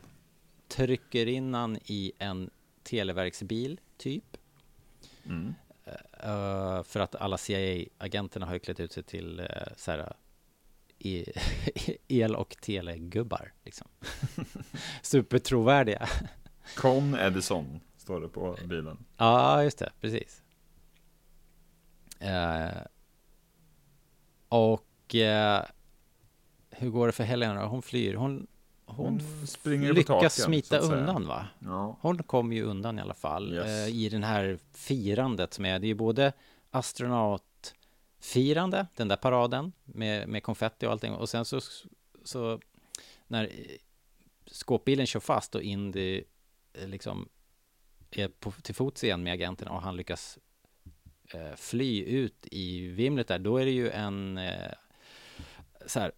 [0.68, 2.49] trycker in han i en
[2.84, 4.38] televerksbil, typ.
[5.26, 5.53] Mm.
[6.24, 10.14] Eh, för att alla CIA-agenterna har ju klätt ut sig till uh, så här,
[11.00, 11.34] e-
[12.08, 13.54] el och telegubbar.
[13.64, 13.88] Liksom.
[15.02, 16.08] Supertrovärdiga.
[16.76, 19.06] Con Edison, står det på bilen.
[19.18, 20.44] Ja, just det, precis.
[22.20, 22.82] Eh,
[24.50, 25.64] och eh,
[26.70, 27.68] hur går det för Helena då?
[27.68, 28.14] Hon flyr.
[28.14, 28.48] Hon
[28.90, 31.48] hon Hon springer på lyckas taken, smita undan va?
[31.60, 31.98] Ja.
[32.02, 33.66] Hon kommer ju undan i alla fall Yes.
[33.66, 36.34] eh, i den här firandet som är, det är ju både
[36.72, 41.60] astronautfirande, den där paraden med, med konfetti och allting och sen så,
[42.24, 42.60] så
[43.28, 43.50] när eh,
[44.52, 46.24] skåpbilen kör fast och Indy
[46.74, 47.30] eh, liksom
[48.12, 50.40] är på, till fots igen med agenterna och han lyckas
[51.34, 54.72] eh, fly ut i vimlet där, då är det ju en eh,
[55.86, 56.12] så här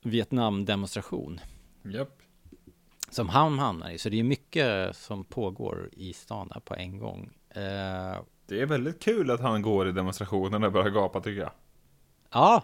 [0.00, 1.40] Vietnam-demonstration
[1.84, 2.18] Japp.
[3.10, 3.98] som han hamnar i.
[3.98, 7.30] Så det är mycket som pågår i stan här på en gång.
[7.50, 8.16] Eh,
[8.46, 11.50] Det är väldigt kul att han går i demonstrationen och börjar gapa tycker jag.
[12.32, 12.62] ja,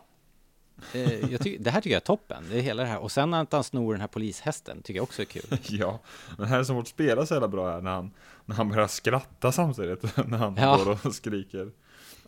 [0.95, 2.45] eh, jag tycker, det här tycker jag är toppen.
[2.51, 2.99] Det är hela det här.
[2.99, 5.59] Och sen att han snor den här polishästen tycker jag också är kul.
[5.69, 5.99] Ja,
[6.39, 8.11] men här som vårt spelar så jävla bra här när han,
[8.45, 10.77] när han börjar skratta samtidigt när han Ja.
[10.85, 11.71] går och skriker.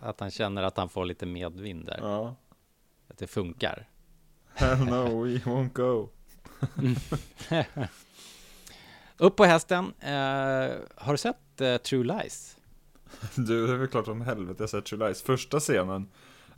[0.00, 1.98] Att han känner att han får lite medvind där.
[2.02, 2.34] Ja.
[3.08, 3.88] Att det funkar.
[4.54, 6.08] Hell no, we won't go.
[9.18, 9.92] Upp på hästen.
[10.00, 10.10] Eh,
[10.96, 12.56] har du sett eh, True Lies?
[13.36, 15.22] Du, det är väl klart som helvete jag har sett True Lies.
[15.22, 16.08] Första scenen,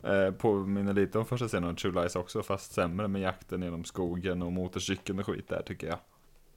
[0.03, 3.83] eh, påminner lite om första scenen av True Lies också, fast sämre med jakten genom
[3.85, 5.99] skogen och motorcykeln och skit där tycker jag.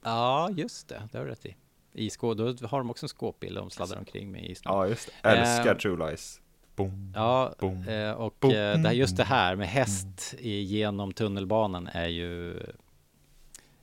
[0.03, 1.01] Ja, just det.
[1.11, 1.55] Det har du rätt i.
[1.93, 4.73] I skå, då har de också en skåpbil de sladdar omkring med i snön.
[4.73, 5.29] Ja, just det.
[5.29, 6.41] Älskar Eh, True Lies.
[6.75, 7.11] Boom.
[7.15, 7.87] Ja, Boom.
[7.87, 8.51] eh, och Boom.
[8.51, 12.59] eh, det här, just det här med häst i- genom tunnelbanan är ju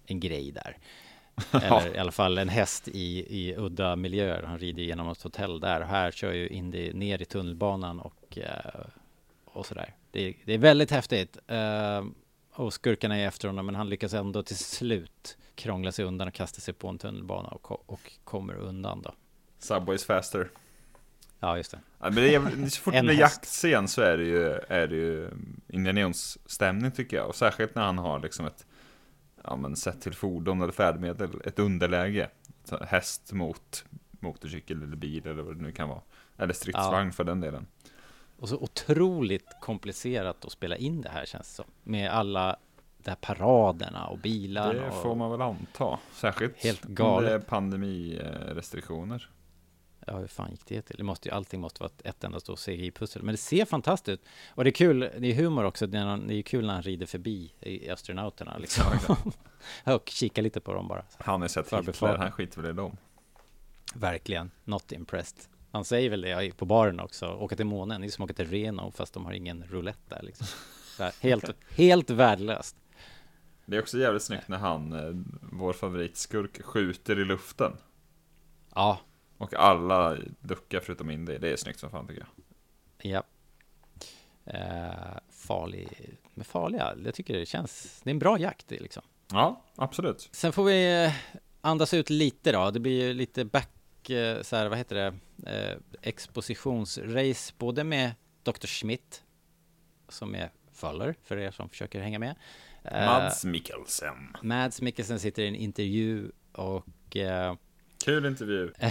[0.07, 0.77] en grej där.
[1.63, 4.43] Eller i alla fall en häst i, i udda miljöer.
[4.43, 5.81] Han rider genom ett hotell där.
[5.81, 8.81] Och här kör ju Indy ner i tunnelbanan och, eh,
[9.45, 9.95] och sådär.
[10.11, 11.39] Det, är- det är väldigt häftigt.
[11.47, 12.05] Eh,
[12.53, 16.35] och skurkarna är efter honom, men han lyckas ändå till slut krångla sig undan och
[16.35, 19.15] kasta sig på en tunnelbana och, och kommer undan då.
[19.59, 20.51] Subways faster.
[21.41, 21.79] Ja, just det.
[22.01, 23.19] Ja, men det är, så fort det häst.
[23.21, 25.31] jaktscen så är det ju, är det ju
[26.01, 27.29] Jones stämning tycker jag.
[27.29, 28.66] Och särskilt när han har liksom ett,
[29.47, 32.31] ja men sett till fordon eller färdmedel, ett underläge.
[32.65, 36.01] Så häst mot motorcykel eller bil eller vad det nu kan vara.
[36.37, 37.67] Eller stridsvagn för den delen.
[38.39, 41.65] Och så otroligt komplicerat att spela in det här känns det som.
[41.83, 42.57] Med alla
[42.99, 44.73] de här paraderna och bilarna.
[44.73, 45.99] Det och, får man väl anta.
[46.13, 47.31] Särskilt Helt om galet.
[47.31, 49.31] det är pandemirestriktioner.
[50.09, 50.97] Ja, hur fan gick det till?
[50.97, 53.23] Det måste ju, allting måste vara ett, enda stort CGI-pussel.
[53.23, 54.29] Men det ser fantastiskt ut.
[54.49, 55.87] Och det är kul, det är humor också.
[55.87, 58.85] Det är, det är kul när han rider förbi i astronauterna liksom.
[59.85, 61.05] och kika lite på dem bara.
[61.19, 61.73] Han har sett.
[61.73, 62.97] Hitler, han skiter väl i dem.
[63.95, 65.39] Verkligen, not impressed.
[65.73, 67.27] Han säger väl det på baren också.
[67.27, 70.15] Åka till månen, det är som att åka till Reno fast de har ingen roulette
[70.15, 70.47] där liksom.
[71.21, 72.77] Helt, helt värdelöst.
[73.67, 75.15] Det är också jävligt snyggt när han, eh,
[75.53, 77.73] vår favoritskurk, skjuter i luften.
[78.75, 79.01] Ja,
[79.39, 81.39] Och alla duckar förutom Indy.
[81.39, 83.13] Det är snyggt som fan tycker jag.
[83.13, 83.23] Ja.
[84.45, 89.03] Eh, farlig, men farliga, jag tycker det känns, det är en bra jakt liksom.
[89.33, 90.29] Ja, absolut.
[90.33, 91.13] Sen får vi eh,
[91.61, 95.15] andas ut lite då, det blir ju lite back, eh, så här, vad heter det,
[95.51, 98.13] eh, expositionsrace, både med
[98.43, 98.67] Dr.
[98.67, 99.25] Schmidt,
[100.09, 102.35] som är Fuller, för er som försöker hänga med.
[102.85, 104.37] Eh, Mads Mikkelsen.
[104.43, 107.55] Mads Mikkelsen sitter i en intervju och eh,
[108.07, 108.73] Kul intervju.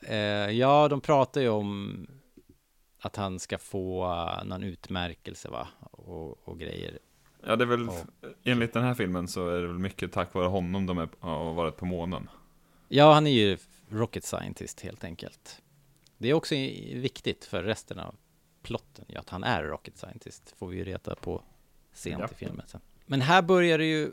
[0.00, 2.06] Eh, ja, de pratar ju om
[3.00, 5.68] att han ska få eh, någon utmärkelse va?
[5.80, 6.98] Och, och grejer.
[7.46, 7.86] Ja, det är väl,
[8.20, 8.28] Ja.
[8.44, 11.54] enligt den här filmen så är det väl mycket tack vare honom de är, har
[11.54, 12.28] varit på månen.
[12.88, 13.58] Ja, han är ju
[13.88, 15.62] rocket scientist helt enkelt.
[16.18, 16.54] Det är också
[16.94, 18.14] viktigt för resten av
[18.62, 20.54] plotten ju att han är rocket scientist.
[20.58, 21.42] Får vi ju reda på
[21.92, 22.28] sent Ja.
[22.32, 22.80] i filmen sen.
[23.06, 24.12] Men här börjar det ju,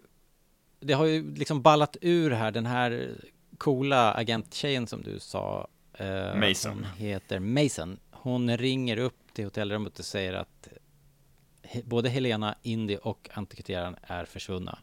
[0.79, 3.15] det har ju liksom ballat ur här, den här
[3.61, 5.67] coola agenttjejen som du sa.
[5.93, 6.85] eh, Mason.
[6.97, 7.99] Heter Mason.
[8.11, 10.67] Hon ringer upp till hotellrummet och säger att
[11.63, 14.79] he, både Helena, Indy och antikvarieten är försvunna.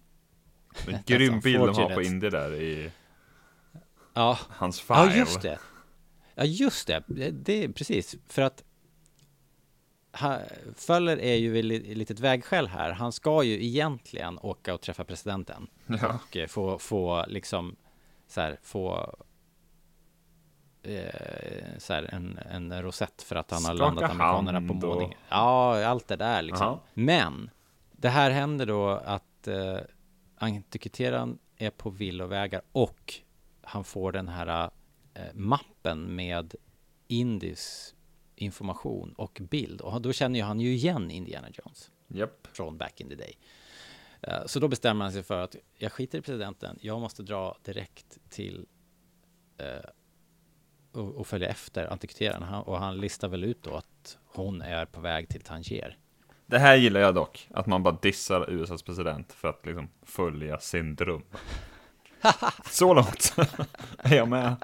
[0.87, 2.03] En grym bild de har på.
[2.03, 2.91] Indy där i
[4.15, 4.99] Ja, hans file.
[4.99, 5.59] Ja, just det.
[6.35, 7.03] Ja, just det.
[7.07, 8.17] Det, det är precis.
[8.29, 8.65] För att
[10.75, 12.93] Föller är ju vid ett litet vägskäl här.
[12.93, 15.67] Han ska ju egentligen åka och träffa presidenten.
[15.87, 16.19] Ja.
[16.29, 17.77] Och eh, få, få liksom,
[18.29, 19.15] så här, få
[20.83, 25.11] eh, så här, en, en rosett för att han har Skaka landat amerikanerna på månen.
[25.29, 26.67] Ja, allt det där liksom.
[26.67, 26.81] Aha.
[26.95, 27.51] Men
[27.93, 29.79] det här händer då att eh,
[30.37, 33.15] antikviteten är på villovägar och
[33.63, 34.71] han får den här
[35.15, 36.55] eh, mappen med
[37.07, 37.95] Indys
[38.35, 39.81] information och bild.
[39.81, 42.47] Och då känner ju han ju igen Indiana Jones Japp.
[42.53, 43.35] från back in the day.
[44.23, 47.57] Eh, Så då bestämmer han sig för att jag skiter i presidenten, jag måste dra
[47.65, 48.67] direkt till
[49.59, 49.91] eh,
[50.93, 52.43] och, och följa efter antikviteten.
[52.43, 55.97] Han, och han listar väl ut då att hon är på väg till Tangier.
[56.47, 60.59] Det här gillar jag dock, att man bara dissar USAs president för att liksom följa
[60.59, 61.23] sin dröm.
[62.71, 63.35] Så långt
[63.99, 64.57] är jag med.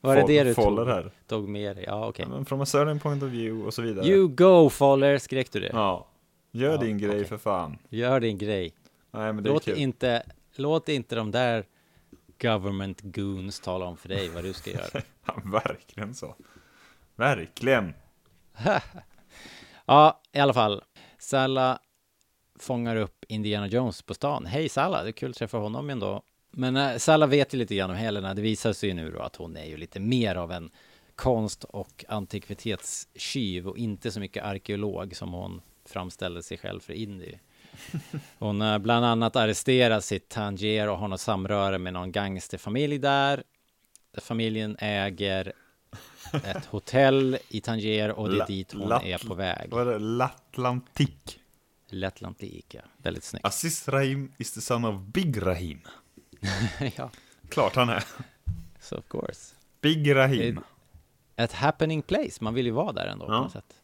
[0.00, 1.10] Var det det du Foller tog, här.
[1.26, 1.84] tog med dig?
[1.84, 2.26] Ja, okej.
[2.28, 4.06] Ja, men From a certain point of view och så vidare.
[4.06, 5.70] You go Foller, skrek du det?
[5.72, 6.06] Ja.
[6.52, 7.24] Gör Ja, din grej okej.
[7.24, 7.78] för fan.
[7.88, 8.72] Gör din grej.
[9.16, 9.78] Nej men det är Låt kul.
[9.78, 10.22] inte,
[10.56, 11.66] låt inte de där
[12.40, 15.02] government goons tala om för dig vad du ska göra.
[15.26, 16.34] Ja, verkligen så.
[17.16, 17.94] Verkligen.
[19.86, 20.82] Ja, i alla fall.
[21.18, 21.78] Salla
[22.58, 24.46] fångar upp Indiana Jones på stan.
[24.46, 26.22] Hej Salla, det är kul att träffa honom ändå.
[26.50, 28.34] Men äh, Salla vet ju lite grann om Helena.
[28.34, 30.70] Det visar sig ju nu då att hon är ju lite mer av en
[31.14, 37.34] konst och antikvitetstjuv och inte så mycket arkeolog som hon framställde sig själv för Indy.
[38.38, 43.42] Hon har bland annat arresterats i Tangier och har något samröre med någon gangsterfamilj där.
[44.18, 45.52] Familjen äger
[46.32, 49.70] ett hotell i Tangier och det är dit hon Lat- är på väg.
[49.70, 49.98] Vad är det?
[49.98, 51.40] Latlantik.
[51.88, 52.80] Lettlantik, ja.
[52.98, 53.46] Väldigt snyggt.
[53.46, 55.80] Aziz Rahim is the son of Big Rahim.
[56.96, 57.10] ja,
[57.48, 58.04] Klart han är.
[58.80, 59.54] so of course.
[59.80, 60.60] Big Rahim.
[61.36, 63.40] Ett happening place, man vill ju vara där ändå på Ja.
[63.40, 63.74] något sätt.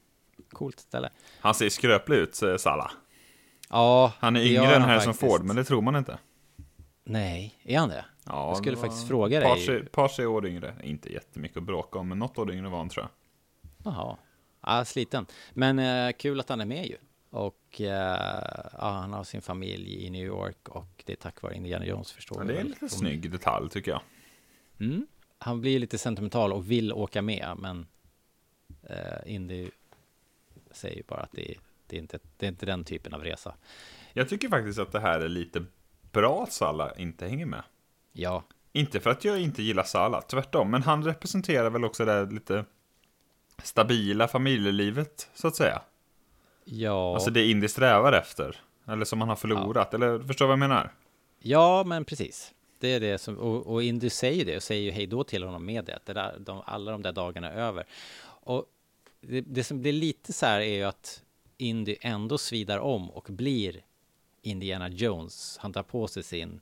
[0.50, 1.10] Coolt ställe.
[1.40, 2.90] Han ser skröplig ut, säger Salah.
[3.72, 5.32] Ja, Han är yngre än Harrison faktiskt.
[5.32, 6.18] Ford, men det tror man inte.
[7.04, 8.04] Nej, är han det?
[8.26, 9.66] Ja, Jag skulle faktiskt fråga ett par, dig.
[9.66, 10.74] tre- par tre år yngre.
[10.82, 13.10] Inte jättemycket att bråka om, men något år yngre var han tror jag.
[13.92, 14.16] Jaha.
[14.60, 15.26] Ja, sliten.
[15.52, 16.96] Men eh, kul att han är med ju.
[17.30, 21.54] Och eh, ja, han har sin familj i New York och det är tack vare
[21.56, 24.00] Indiana Jones förstår vi det är en lite snygg detalj tycker jag.
[24.80, 25.06] Mm.
[25.38, 27.86] Han blir lite sentimental och vill åka med, men
[28.82, 29.70] eh, Indy
[30.70, 31.58] säger ju bara att det, är-
[31.92, 33.54] det, är inte, det är inte den typen av resa.
[34.12, 35.64] Jag tycker faktiskt att det här är lite
[36.12, 37.62] bra att Salah inte hänger med.
[38.12, 40.70] Ja, Inte för att jag inte gillar Salah, tvärtom.
[40.70, 42.64] Men han representerar väl också det lite
[43.62, 45.82] stabila familjelivet, så att säga.
[46.64, 48.60] ja, Alltså det Indy strävar efter.
[48.86, 50.92] Eller som han har förlorat, eller förstår vad jag menar?
[51.38, 52.54] ja, men precis.
[52.78, 55.44] Det är det som, och, och Indy säger det och säger ju hej då till
[55.44, 55.98] honom med det.
[56.04, 57.84] det där, de, alla de där dagarna är över.
[58.24, 58.66] Och
[59.20, 61.22] det, det som blir lite så här är ju att
[61.62, 63.84] Indy ändå svidar om och blir
[64.42, 65.58] Indiana Jones.
[65.60, 66.60] Han tar på sig sin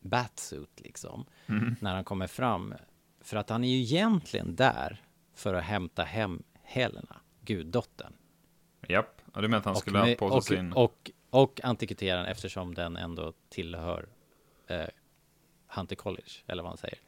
[0.00, 1.24] batsuit liksom.
[1.80, 2.74] När han kommer fram.
[3.20, 5.02] För att han är ju egentligen där
[5.34, 8.12] för att hämta hem Helena, guddottern.
[8.88, 10.72] Japp, och det menar att han skulle med- ha på sig och, sin...
[10.72, 14.08] och, och antikviteten eftersom den ändå tillhör
[14.66, 14.86] eh,
[15.66, 16.98] Hunter College, eller vad han säger.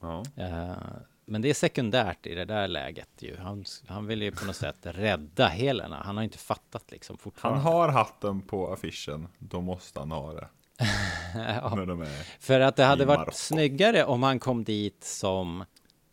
[0.00, 0.22] Ja.
[0.36, 0.76] Eh,
[1.24, 3.36] men det är sekundärt i det där läget ju.
[3.36, 6.02] Han, han vill ju på något sätt rädda Helena.
[6.04, 7.60] Han har inte fattat liksom Han fortfarande.
[7.60, 10.48] har hatten på affischen, då måste han ha det.
[11.34, 12.06] ja, de
[12.40, 13.32] för att det hade varit Marocko.
[13.36, 15.64] snyggare om han kom dit som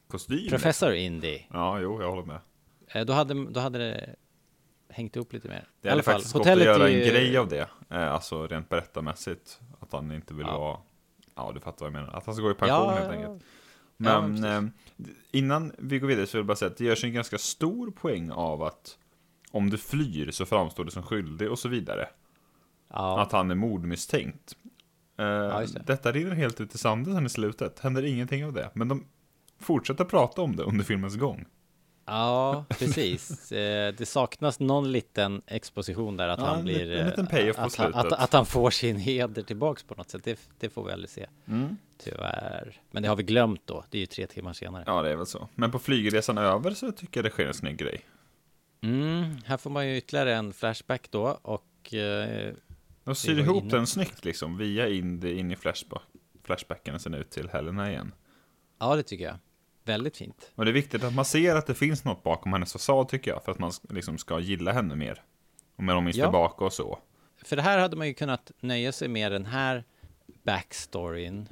[0.07, 0.49] kostym.
[0.49, 1.39] professor Indy.
[1.53, 2.39] Ja, jo, jag håller med.
[2.87, 4.15] Eh, då, hade, då hade det
[4.89, 5.67] hängt upp lite mer.
[5.81, 7.67] Det hade faktiskt gått att göra ju- en grej av det.
[7.89, 9.59] Eh, Alltså rent berättarmässigt.
[9.79, 10.57] Att han inte vill Ja.
[10.59, 10.77] vara...
[11.35, 12.17] Ja, du fattar vad jag menar.
[12.17, 13.43] Att han ska gå i pension Ja, helt enkelt.
[14.03, 16.85] Ja, Men men eh, innan vi går vidare så vill jag bara säga att det
[16.85, 18.97] görs en ganska stor poäng av att
[19.51, 22.07] om du flyr så framstår du som skyldig och så vidare.
[22.93, 24.55] Ja, Att han är mordmisstänkt.
[25.17, 25.83] Eh, just det.
[25.85, 27.79] Detta rinner helt ut i sanden sen i slutet.
[27.79, 28.69] Händer ingenting av det.
[28.73, 29.05] Men de
[29.59, 31.45] fortsätter prata om det under filmens gång.
[32.05, 33.51] Ja, precis.
[33.51, 36.91] Eh, det saknas någon liten exposition där att Ja, han blir...
[36.91, 38.19] en eh, liten payoff på att, han- att, slutet.
[38.19, 40.23] att han får sin heder tillbaks på något sätt.
[40.23, 41.27] Det, det får vi aldrig se.
[41.47, 41.77] Mm.
[42.03, 42.81] Tyvärr.
[42.91, 43.83] Men det har vi glömt då.
[43.89, 44.83] Det är ju tre timmar senare.
[44.87, 45.47] Ja, det är väl så.
[45.55, 48.01] Men på flygresan över så tycker jag det sker en snygg grej.
[48.83, 52.53] Mm, här får man ju ytterligare en flashback då och eh,
[53.03, 56.01] De syr ihop inne- den snyggt liksom, via in, in i flashback,
[56.43, 58.11] flashbacken och sen ut till Helena igen.
[58.79, 59.35] ja, det tycker jag.
[59.91, 60.51] Väldigt fint.
[60.55, 63.31] Och det är viktigt att man ser att det finns något bakom hennes fasad tycker
[63.31, 65.23] jag, för att man liksom ska gilla henne mer.
[65.75, 66.25] Och med de minns Ja.
[66.25, 66.99] tillbaka och så.
[67.43, 69.83] För det här hade man ju kunnat nöja sig med den här
[70.43, 71.49] backstoryn.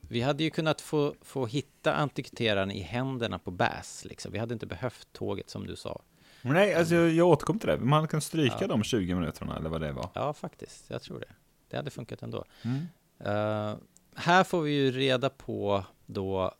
[0.00, 4.32] Vi hade ju kunnat få, få hitta antikviteraren i händerna på Bass, liksom.
[4.32, 6.02] Vi hade inte behövt tåget som du sa.
[6.42, 7.76] Men nej, alltså jag, jag återkom till det.
[7.80, 8.66] Man kan stryka Ja.
[8.66, 10.08] de 20 minuterna eller vad det var.
[10.14, 10.84] Ja, faktiskt.
[10.90, 11.32] Jag tror det.
[11.70, 12.44] Det hade funkat ändå.
[12.62, 12.86] Mm.
[13.20, 13.76] Eh,
[14.16, 16.54] här får vi ju reda på då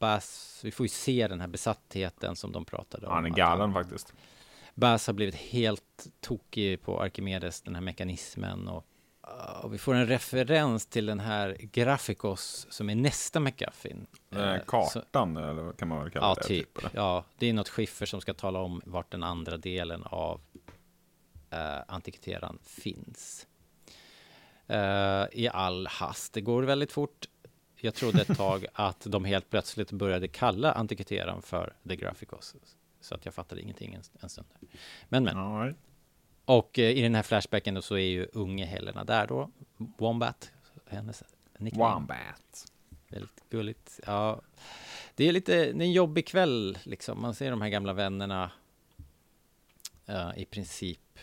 [0.00, 3.12] Bass, vi får ju se den här besattheten som de pratade om.
[3.12, 4.12] Han är galen faktiskt.
[4.74, 8.68] Bass har blivit helt tokig på Archimedes, den här mekanismen.
[8.68, 8.86] Och,
[9.28, 14.06] uh, och vi får en referens till den här Graphicos som är nästa McGuffin.
[14.32, 16.42] Eh, Eh, så- kartan eller kan man väl kalla Ja, det.
[16.48, 16.78] typ.
[16.78, 16.90] eller?
[16.94, 20.40] Ja, det är något skiffer som ska tala om vart den andra delen av
[21.54, 23.46] uh, antikviteran finns.
[24.66, 26.32] Eh, I all hast.
[26.32, 27.26] Det går väldigt fort.
[27.80, 32.56] Jag trodde ett tag att de helt plötsligt började kalla antikviteran för The Graphicos.
[33.00, 34.46] Så att jag fattade ingenting en, en stund.
[35.08, 35.36] Men, men.
[35.36, 35.74] Ja, nej.
[36.44, 39.50] Och eh, i den här flashbacken då så är ju unge Helena där då.
[39.76, 40.52] Wombat,
[40.86, 41.22] hennes
[41.58, 41.94] nickname.
[41.94, 42.72] Wombat.
[43.08, 44.00] Väldigt gulligt.
[44.06, 44.40] Ja,
[45.14, 47.22] det är lite, det är en jobbig kväll liksom.
[47.22, 48.50] Man ser de här gamla vännerna.
[50.06, 51.18] eh, I princip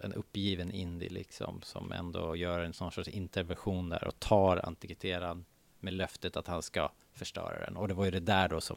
[0.00, 1.60] en uppgiven indie liksom.
[1.62, 5.44] Som ändå gör en sån sorts intervention där och tar antikviteran
[5.84, 7.76] med löftet att han ska förstöra den.
[7.76, 8.76] Och det var ju det där då som,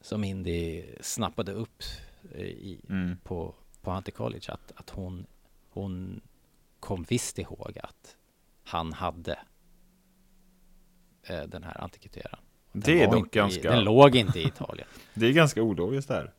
[0.00, 1.82] som Indy snappade upp
[2.34, 3.16] eh, i, Mm.
[3.24, 4.52] på, på Hunter College.
[4.52, 5.26] Att, att hon,
[5.70, 6.20] hon
[6.80, 8.16] kom visst ihåg att
[8.64, 9.38] han hade
[11.22, 12.40] eh, den här antikviteran.
[12.72, 14.88] Det är dock inte i- ganska- Den låg inte i Italien.
[15.14, 16.32] Det är ganska ologiskt där.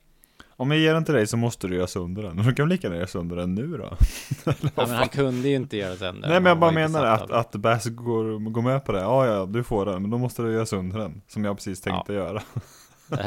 [0.61, 2.37] Om jag ger den till dig så måste du göra sönder den.
[2.37, 3.97] Du kan lika gärna göra sönder den nu då?
[4.45, 7.31] ja, men han kunde ju inte göra sönder Nej men jag bara ju menar att,
[7.31, 8.99] att Bass går, går med på det.
[8.99, 11.21] Ja ja, du får den, men då måste du göra sönder den.
[11.27, 12.41] Som jag precis tänkte göra.
[13.09, 13.17] ja,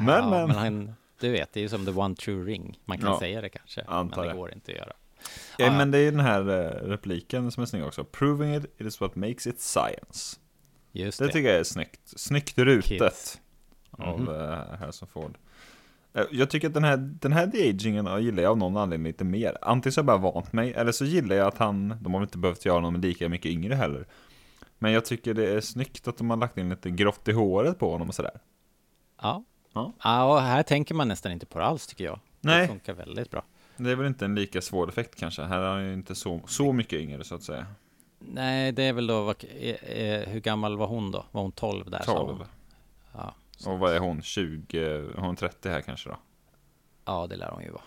[0.00, 2.78] men- men han, du vet, det är ju som the one true ring.
[2.84, 4.38] Man kan Ja, säga det kanske, antar men det det.
[4.38, 4.92] går inte att göra.
[5.58, 8.04] Ja, Ja, men det är den här eh, repliken som är snygg också.
[8.04, 10.36] Proving it, it is what makes it science.
[10.92, 11.32] Just Det det.
[11.32, 12.00] tycker jag är snyggt.
[12.04, 13.40] Snyggt rutet Kids.
[13.90, 14.28] av Mhm.
[14.34, 15.38] eh, Harrison Ford.
[16.14, 19.24] Eh, Jag tycker att den här, den här de-agingen gillar jag av någon anledning lite
[19.24, 19.58] mer.
[19.62, 22.20] Antingen så har jag bara vant mig, eller så gillar jag att han, de har
[22.20, 24.06] väl inte behövt göra honom lika mycket yngre heller.
[24.78, 27.78] Men jag tycker det är snyggt att de har lagt in lite grått i håret
[27.78, 28.40] på honom och sådär.
[29.22, 29.44] Ja.
[29.72, 29.92] Ja.
[30.04, 32.20] ja, och här tänker man nästan inte på det alls tycker jag.
[32.40, 32.60] Nej.
[32.60, 33.42] Det funkar väldigt bra.
[33.76, 35.42] Det är väl inte en lika svår effekt kanske.
[35.42, 37.66] Här är han ju inte så, så mycket yngre så att säga.
[38.18, 41.24] Nej, det är väl då, vad, eh, eh, hur gammal var hon då?
[41.30, 42.02] Var hon 12 där?
[42.02, 42.38] sa 12.
[42.38, 42.46] hon?
[43.12, 43.34] Ja,
[43.66, 44.22] Och vad är hon?
[44.22, 45.04] 20?
[45.16, 46.16] Hon är 30 här kanske då?
[47.04, 47.82] ja, det lär hon ju vara.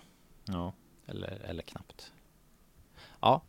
[0.46, 0.74] Ja.
[1.08, 2.12] Eller, eller knappt.
[3.22, 3.42] Ja,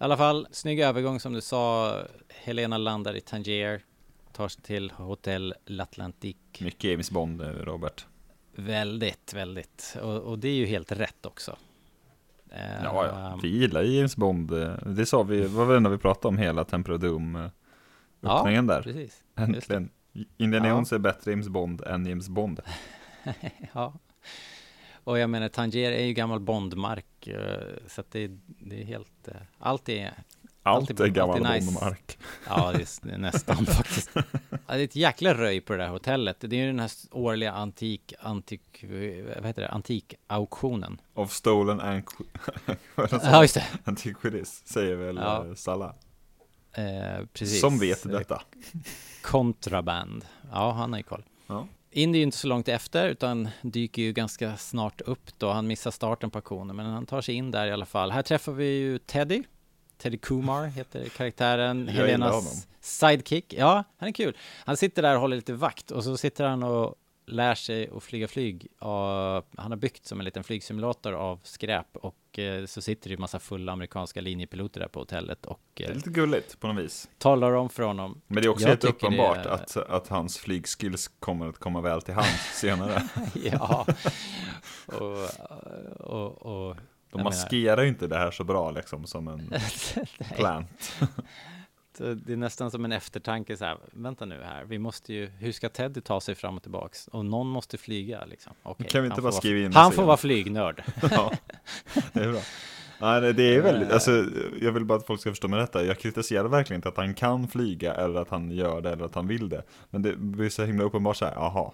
[0.00, 1.94] i alla fall, snygg övergång som du sa.
[2.28, 3.82] Helena landar i Tangier,
[4.32, 6.64] tar sig till hotell L'Atlantique.
[6.64, 8.06] Mycket James Bond, eh, Robert.
[8.54, 9.96] Väldigt, väldigt.
[10.02, 11.56] Och, och det är ju helt rätt också.
[12.82, 13.38] Ja, ja.
[13.42, 14.50] Vi gillar James Bond.
[14.86, 17.50] Det sa vi, var det när vi pratade om hela Temper Doom eh,
[18.20, 18.82] Ja, öppningen där.
[18.82, 19.22] precis.
[19.34, 19.90] Äntligen.
[20.36, 20.74] Indiana Ja.
[20.74, 22.60] Jones är bättre James Bond än James Bond.
[23.74, 23.94] Ja.
[25.04, 27.26] Och jag menar, Tangier är ju gammal Bondmark.
[27.26, 30.12] eh, Så att det, det är helt, eh, allt är
[30.64, 31.66] Allt Alltid- är gammal nice.
[31.66, 32.18] Bondmark.
[32.48, 34.10] Ja, det är, nästan faktiskt.
[34.14, 34.22] Ja,
[34.66, 36.36] det är ett jäkla röj på det där hotellet.
[36.40, 38.84] Det är ju den här årliga antik, antik,
[39.36, 41.00] vad heter det, antikauktionen.
[41.14, 42.02] Of stolen det
[43.22, 43.64] Ja, just det.
[43.84, 45.46] Antiquities, säger väl Ja.
[45.46, 45.94] eh, Salah.
[46.72, 47.60] Eh, precis.
[47.60, 48.42] Som vet detta.
[49.22, 50.24] Kontraband.
[50.52, 51.22] Ja, han har ju koll.
[51.46, 51.66] Ja.
[51.90, 55.50] Indy är ju inte så långt efter, utan dyker ju ganska snart upp då.
[55.50, 58.10] Han missar starten på auktionen, men han tar sig in där i alla fall.
[58.10, 59.42] Här träffar vi ju Teddy.
[59.98, 61.86] Teddy Kumar heter karaktären.
[61.86, 61.94] Jag.
[61.94, 63.54] Helenas sidekick.
[63.58, 64.36] Ja, han är kul.
[64.64, 66.94] Han sitter där och håller lite vakt och så sitter han och
[67.26, 68.66] lär sig att flyga flyg.
[68.78, 73.18] Han har byggt som en liten flygsimulator av skräp och eh, så sitter det ju
[73.20, 76.84] massa fulla amerikanska linjepiloter där på hotellet och Det eh, är lite gulligt på något
[76.84, 77.10] vis.
[77.18, 78.20] talar om för honom.
[78.26, 81.80] Men det är också Jag helt uppenbart det- att, att hans flygskills kommer att komma
[81.80, 83.02] väl till hand senare.
[83.34, 83.86] ja,
[84.86, 85.28] och,
[86.00, 86.76] och, och
[87.10, 89.52] De maskerar ju inte det här så bra liksom som en
[90.36, 90.92] plant.
[91.96, 95.26] Så det är nästan som en eftertanke så här, vänta nu här, vi måste ju,
[95.26, 97.08] hur ska Teddy ta sig fram och tillbaks?
[97.08, 98.52] Och någon måste flyga liksom.
[98.62, 100.84] Okej, Kan vi inte bara skriva in Han får vara flygnörd.
[101.10, 101.32] ja,
[102.12, 102.40] det är bra.
[103.00, 104.24] Nej, det- är väldigt, alltså,
[104.60, 105.84] jag vill bara att folk ska förstå med detta.
[105.84, 109.14] Jag kritiserar verkligen inte att han kan flyga eller att han gör det eller att
[109.14, 109.62] han vill det.
[109.90, 111.72] Men det blir så himla uppenbart så här, jaha,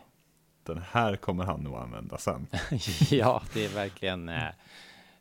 [0.66, 2.46] den här kommer han nog använda sen.
[3.10, 4.46] ja, det är verkligen, eh,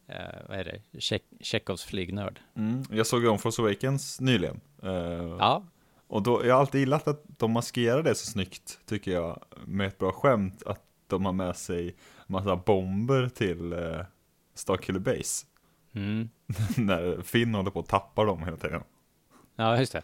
[0.07, 0.15] eh,
[0.49, 1.01] vad är det,
[1.41, 2.39] Chekhovs flygnörd.
[2.55, 2.83] Mm.
[2.91, 4.59] Jag såg om Force Awakens nyligen.
[4.83, 5.63] Eh, Ja,
[6.07, 9.87] Och då, jag har alltid gillat att de maskerar det så snyggt, tycker jag, med
[9.87, 11.95] ett bra skämt, att de har med sig
[12.27, 13.99] massa bomber till eh,
[14.53, 15.45] Starkiller Base.
[15.93, 16.29] mm.
[16.77, 18.83] När Finn håller på att tappa dem hela tiden.
[19.55, 20.01] ja just det.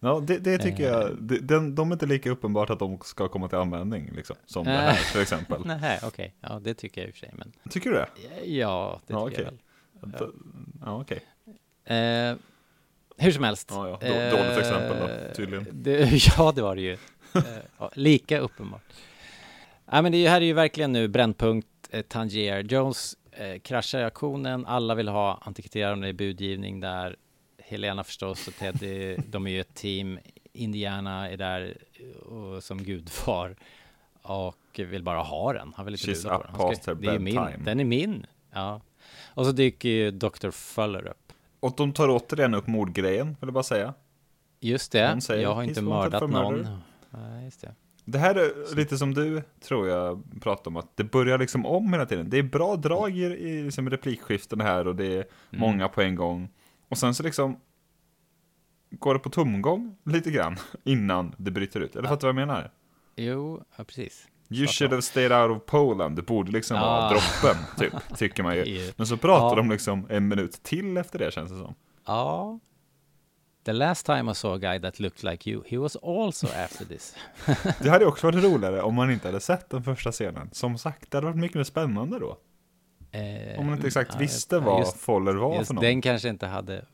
[0.00, 0.90] Ja, det, det tycker Eh.
[0.90, 4.36] jag, det, den, de är inte lika uppenbart att de ska komma till användning, liksom,
[4.46, 4.78] som det Eh.
[4.80, 5.62] här till exempel.
[5.66, 8.08] Nej, okej, ja det tycker jag i och för sig, men Tycker du det?
[8.44, 9.58] ja, det Ja, tycker okej.
[10.00, 10.32] jag väl.
[10.84, 11.20] Ja, okej.
[11.84, 12.36] Eh,
[13.16, 13.68] hur som helst.
[13.72, 14.30] Ja, ja.
[14.30, 15.66] Då- dåligt exempel då, Eh, tydligen.
[15.72, 16.96] Det, ja, det var det ju.
[17.34, 17.42] Eh,
[17.78, 18.82] ja, lika uppenbart.
[19.90, 22.60] Ja, men det här är ju verkligen nu brännpunkt, eh, Tangier.
[22.62, 27.16] Jones eh, kraschar i auktionen, alla vill ha antikviterande i budgivning där.
[27.58, 30.18] Helena förstås och Teddy, de är ju ett team.
[30.52, 31.76] Indiana är där
[32.26, 33.56] och, som gudfar
[34.22, 35.72] och vill bara ha den.
[35.76, 36.78] Han vill inte She's buda up på den.
[36.86, 38.26] Her det är min, den är min.
[38.52, 38.80] Ja.
[39.26, 40.50] Och så dyker ju Dr.
[40.50, 41.23] Fuller upp.
[41.64, 43.94] Och de tar återigen upp mordgrejen, vill jag bara säga.
[44.60, 46.54] Just det, säger, jag har "He's inte mördat någon.
[46.54, 46.78] murder."
[47.10, 47.74] Nej, just det.
[48.04, 51.92] Det här är lite som du, tror jag, pratar om, att det börjar liksom om
[51.92, 52.30] hela tiden.
[52.30, 56.14] Det är bra drag i, i liksom replikskiften här och det är många på en
[56.14, 56.48] gång.
[56.88, 57.60] Och sen så liksom
[58.90, 61.96] går det på tomgång lite grann innan det bryter ut.
[61.96, 62.70] Eller fattar du vad jag menar?
[63.16, 64.28] Jo, ja, precis.
[64.58, 66.16] You should have stayed out of Poland.
[66.16, 67.10] Det borde liksom vara Ah.
[67.10, 68.92] droppen, typ, tycker man ju.
[68.96, 69.54] Men så pratar Ja.
[69.54, 71.74] de liksom en minut till efter det, känns det som.
[72.06, 72.58] Ja.
[73.64, 76.84] The last time I saw a guy that looked like you, he was also after
[76.84, 77.16] this.
[77.82, 80.48] Det hade också varit roligare om man inte hade sett den första scenen.
[80.52, 82.38] Som sagt, det hade varit mycket mer spännande då.
[83.10, 85.84] Eh, Om man inte exakt ja, visste vad just, Foller var just för någon.
[85.84, 86.84] den kanske inte hade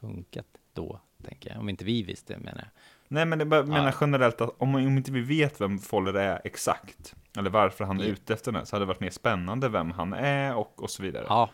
[0.00, 1.58] funkat då, tänker jag.
[1.60, 2.68] Om inte vi visste, menar jag.
[3.12, 3.92] Nej, men det bara- menar Ja.
[4.00, 8.04] generellt att om, om inte vi vet vem Foller är exakt, eller varför han är
[8.04, 11.02] ute efter den, så hade det varit mer spännande vem han är och, och så
[11.02, 11.26] vidare.
[11.28, 11.50] Ja,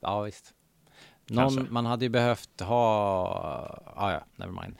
[0.00, 0.54] ja visst.
[1.26, 1.72] Någon, Kanske.
[1.72, 4.76] man hade ju behövt ha, ja ja, never mind.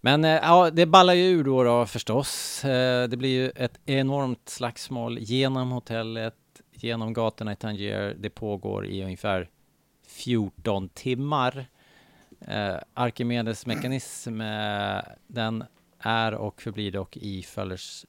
[0.00, 2.64] Men eh, ja, det ballar ju ur då, då förstås.
[2.64, 6.34] Eh, Det blir ju ett enormt slagsmål genom hotellet,
[6.72, 8.16] genom gatorna i Tangier.
[8.18, 9.48] Det pågår i ungefär
[10.06, 11.66] 14 timmar.
[12.46, 15.64] Eh, Arkimedes mekanism, eh, den
[15.98, 18.06] är och förblir dock i Fullers,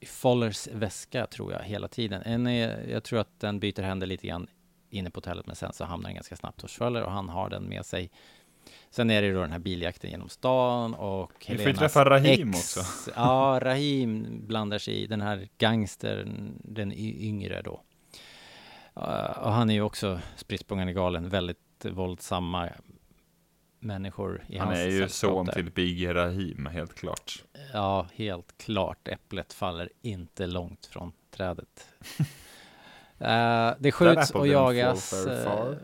[0.00, 2.22] i Follers väska tror jag hela tiden.
[2.22, 4.46] En är, jag tror att den byter händer lite grann
[4.90, 7.50] inne på hotellet, men sen så hamnar den ganska snabbt hos Fuller och han har
[7.50, 8.10] den med sig.
[8.90, 12.50] Sen är det då den här biljakten genom stan och Vi får ju träffa Rahim
[12.50, 12.76] ex.
[12.76, 13.10] också.
[13.16, 17.82] Ja, Rahim blandar sig i den här gangstern, den yngre då.
[18.96, 22.68] Uh, och han är ju också spritt galen, väldigt våldsamma
[23.86, 27.44] människor i Han hans är ju son till Big Rahim, helt klart.
[27.72, 29.08] Ja, helt klart.
[29.08, 31.88] Äpplet faller inte långt från trädet.
[33.18, 35.26] Eh, det skjuts och jagas.
[35.26, 35.74] eh,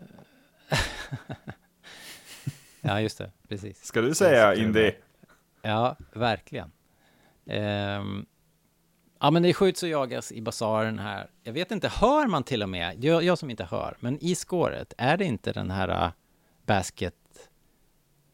[2.81, 3.31] ja, just det.
[3.47, 3.85] Precis.
[3.85, 4.91] Ska du säga Indy?
[5.61, 6.71] Ja, verkligen.
[7.45, 8.25] Ehm,
[9.19, 11.29] ja, men det skjuts och jagas i basaren här.
[11.43, 14.35] Jag vet inte, hör man till och med, jag, jag som inte hör, men i
[14.35, 16.11] skåret, är det inte den här uh,
[16.65, 17.15] basket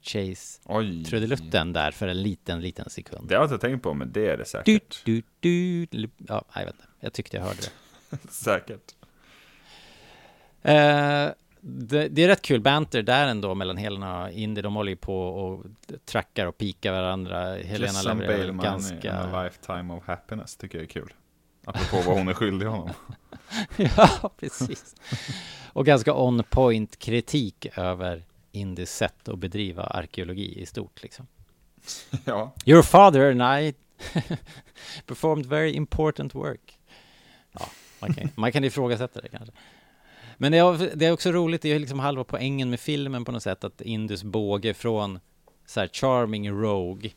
[0.02, 1.06] chase Oj.
[1.06, 3.28] trudelutten där för en liten, liten sekund?
[3.30, 5.02] Det har jag inte tänkt på, men det är det Du, säkert.
[5.06, 6.88] du, du, lu- ja, jag vet inte.
[7.00, 8.18] Jag tyckte jag hörde det.
[8.32, 8.96] Säkert.
[10.62, 11.28] Eh,
[11.62, 14.62] det, det är rätt kul banter där ändå mellan Helena och Indy.
[14.62, 15.66] De håller ju på och
[16.06, 17.56] trackar och pikar varandra.
[17.56, 19.14] Helena levererar ganska...
[19.14, 21.14] a lifetime of happiness tycker jag är kul.
[21.66, 22.90] Apropå vad hon är skyldig honom.
[23.78, 24.96] ja, precis.
[25.74, 31.28] Och ganska on point kritik över Indys sätt att bedriva arkeologi i stort liksom.
[32.26, 33.74] ja, Your father and I
[35.06, 36.80] performed very important work.
[37.52, 37.70] Ja,
[38.00, 39.52] man kan, man kan ifrågasätta det kanske.
[40.38, 43.32] Men det är, det är också roligt, det är liksom halva poängen med filmen på
[43.32, 45.20] något sätt, att Indus båge från
[45.66, 47.12] så här charming rogue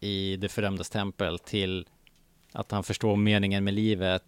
[0.00, 1.88] i det fördömdas tempel till
[2.52, 4.24] att han förstår meningen med livet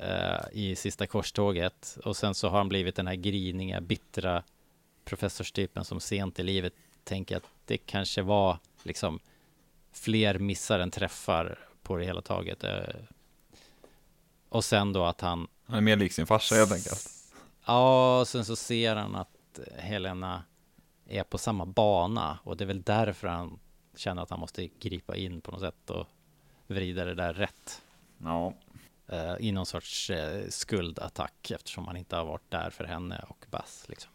[0.00, 4.42] eh, i sista korståget och sen så har han blivit den här griniga, bittra
[5.06, 6.72] professorstypen som sent i livet
[7.04, 9.20] tänker att det kanske var liksom
[9.92, 12.64] fler missar än träffar på det hela taget.
[12.64, 12.84] Eh,
[14.48, 17.08] Och sen då att han, han är mer lik sin farsa helt enkelt.
[17.66, 20.42] ja, och sen så ser han att Helena
[21.08, 23.58] är på samma bana och det är väl därför han
[23.96, 26.06] känner att han måste gripa in på något sätt och
[26.66, 27.82] vrida det där rätt
[28.18, 28.54] Ja,
[29.08, 33.46] eh, i någon sorts eh, skuldattack eftersom han inte har varit där för henne och
[33.50, 34.10] Bass liksom.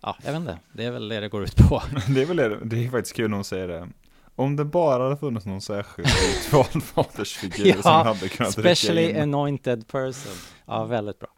[0.00, 1.82] Ja, jag vet inte, det är väl det det går ut på.
[2.08, 2.58] det är väl det.
[2.64, 3.88] Det är faktiskt kul när hon säger det.
[4.34, 6.08] Om det bara hade funnits någon särskild
[6.46, 9.16] utvald fadersfigur som hade kunnat specially in.
[9.20, 10.32] anointed person.
[10.66, 11.28] Ja, väldigt bra.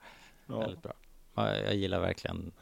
[0.47, 0.59] Ja.
[0.59, 0.93] Väldigt bra.
[1.35, 2.53] Ja, jag gillar verkligen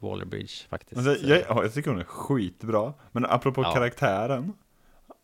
[0.00, 0.98] Waller-Bridge faktiskt.
[1.08, 2.94] Alltså, jag, ja, jag tycker hon är skitbra.
[3.12, 3.72] Men apropå Ja.
[3.72, 4.52] karaktären.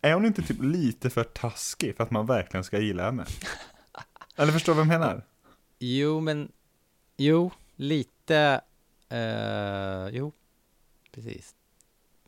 [0.01, 3.25] Är hon inte typ lite för taskig för att man verkligen ska gilla henne?
[4.35, 5.21] Eller förstår du vad jag menar?
[5.79, 6.51] Jo, men
[7.17, 8.61] jo, lite.
[9.11, 10.31] Uh, jo,
[11.11, 11.55] precis.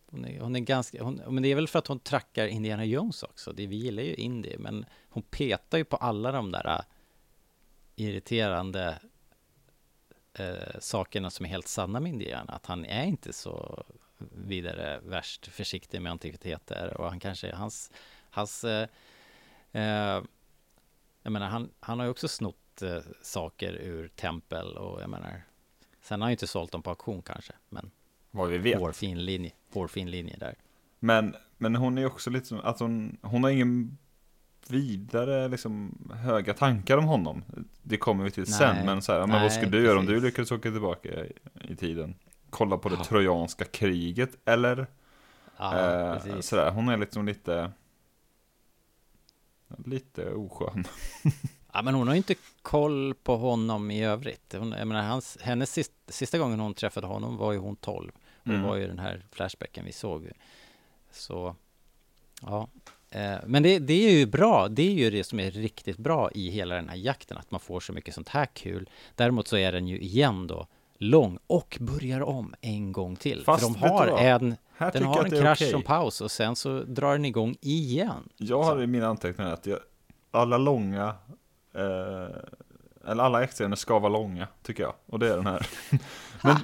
[0.05, 2.85] Hon är, hon är ganska, hon, men det är väl för att hon trackar Indiana
[2.85, 3.53] Jones också.
[3.53, 6.81] Det, vi gillar ju Indy, men hon petar ju på alla de där eh,
[7.95, 8.99] irriterande
[10.39, 12.53] uh, sakerna som är helt sanna med Indiana.
[12.53, 13.83] Att han är inte så
[14.17, 17.91] vidare värst försiktig med antikviteter och han kanske, hans,
[18.29, 18.87] hans uh,
[21.21, 22.55] jag menar, han, han har ju också snott
[23.21, 25.41] saker ur tempel och jag menar,
[26.07, 27.91] sen har han ju inte sålt dem på auktion kanske, men
[28.31, 28.79] Vad vi vet.
[28.79, 30.55] hårfin linje, hårfin linje där.
[30.99, 33.97] Men, men hon är också lite som att hon, hon har ingen
[34.67, 37.43] vidare liksom höga tankar om honom.
[37.81, 38.53] Det kommer vi till Nej.
[38.53, 40.23] sen, men så här, men vad Nej, skulle du göra om du precis.
[40.23, 41.34] lyckades åka tillbaka i,
[41.69, 42.15] i tiden?
[42.49, 43.03] Kolla på det Ja.
[43.03, 44.88] trojanska kriget, eller?
[45.57, 46.45] Ja, eh, precis.
[46.47, 47.71] sådär, hon är liksom lite
[49.85, 50.84] Lite oskön.
[51.77, 54.55] Ja, men hon har ju inte koll på honom i övrigt.
[54.57, 58.11] Hon, jag menar, hans, hennes sista, sista gången hon träffade honom var ju hon 12.
[58.41, 58.63] Och Mm.
[58.63, 60.29] var ju den här flashbacken vi såg.
[61.11, 61.55] Så,
[62.41, 62.67] ja.
[63.09, 64.67] Eh, Men det, det är ju bra.
[64.67, 67.37] Det är ju det som är riktigt bra i hela den här jakten.
[67.37, 68.89] Att man får så mycket sånt här kul.
[69.15, 70.67] Däremot så är den ju igen då
[70.97, 73.43] lång och börjar om en gång till.
[73.43, 75.71] Fast För de har en, Här den har en krasch okej.
[75.71, 78.29] som paus och sen så drar den igång igen.
[78.37, 79.79] Jag har i mina anteckningar att jag,
[80.31, 81.15] alla långa,
[83.07, 84.93] eller alla extrascener ska vara långa, tycker jag.
[85.05, 85.67] Och det är den här.
[86.43, 86.55] men,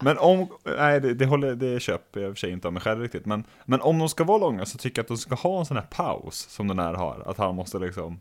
[0.00, 2.72] men om, nej det, det, håller, det köper jag i och för sig inte av
[2.72, 3.26] mig själv riktigt.
[3.26, 5.66] Men, men om de ska vara långa så tycker jag att de ska ha en
[5.66, 7.22] sån här paus som den här har.
[7.26, 8.20] Att han måste liksom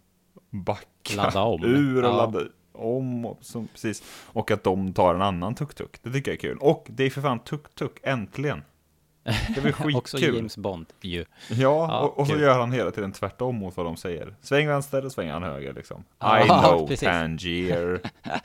[0.49, 1.63] backa Ladda om.
[1.63, 2.17] ur och Ja.
[2.17, 2.39] ladda
[2.73, 3.25] om.
[3.25, 4.03] Och, som, precis.
[4.25, 5.99] och att de tar en annan tuk-tuk.
[6.03, 6.57] Det tycker jag är kul.
[6.57, 8.61] Och det är för fan tuk-tuk, äntligen.
[9.23, 10.35] Det är väl Också skitkul.
[10.35, 11.19] James Bond ju.
[11.49, 14.35] Ja, Ja, och, och så gör han hela tiden tvärtom mot vad de säger.
[14.41, 16.03] Sväng vänster, och svänger han höger liksom.
[16.19, 17.07] Ja, I know, precis.
[17.07, 18.01] Tangier.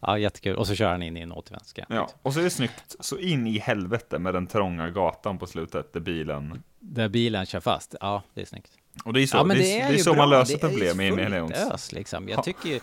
[0.00, 0.56] Ja, jättekul.
[0.56, 1.88] Och så kör han in i en återvändsgränd.
[1.90, 5.46] Ja, och så är det snyggt så in i helvete med den trånga gatan på
[5.46, 6.62] slutet, där bilen...
[6.80, 7.94] Där bilen kör fast.
[8.00, 8.72] Ja, det är snyggt.
[9.04, 10.22] Och det är så, ja, det det är, det är så bra.
[10.22, 11.72] man löser problem i Indiana fullt Jones.
[11.74, 12.28] ös, liksom.
[12.28, 12.42] Jag Ja.
[12.42, 12.80] tycker ju...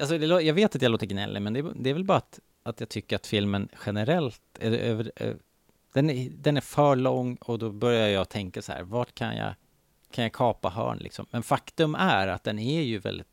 [0.00, 2.18] Alltså, det, jag vet att jag låter gnällig, men det, är- det är väl bara
[2.18, 5.12] att, att jag tycker att filmen generellt är över...
[5.92, 9.36] Den är, den är för lång och då börjar jag tänka så här, vart kan
[9.36, 9.54] jag,
[10.10, 11.26] kan jag kapa hörn liksom?
[11.30, 13.28] Men faktum är att den är ju väldigt...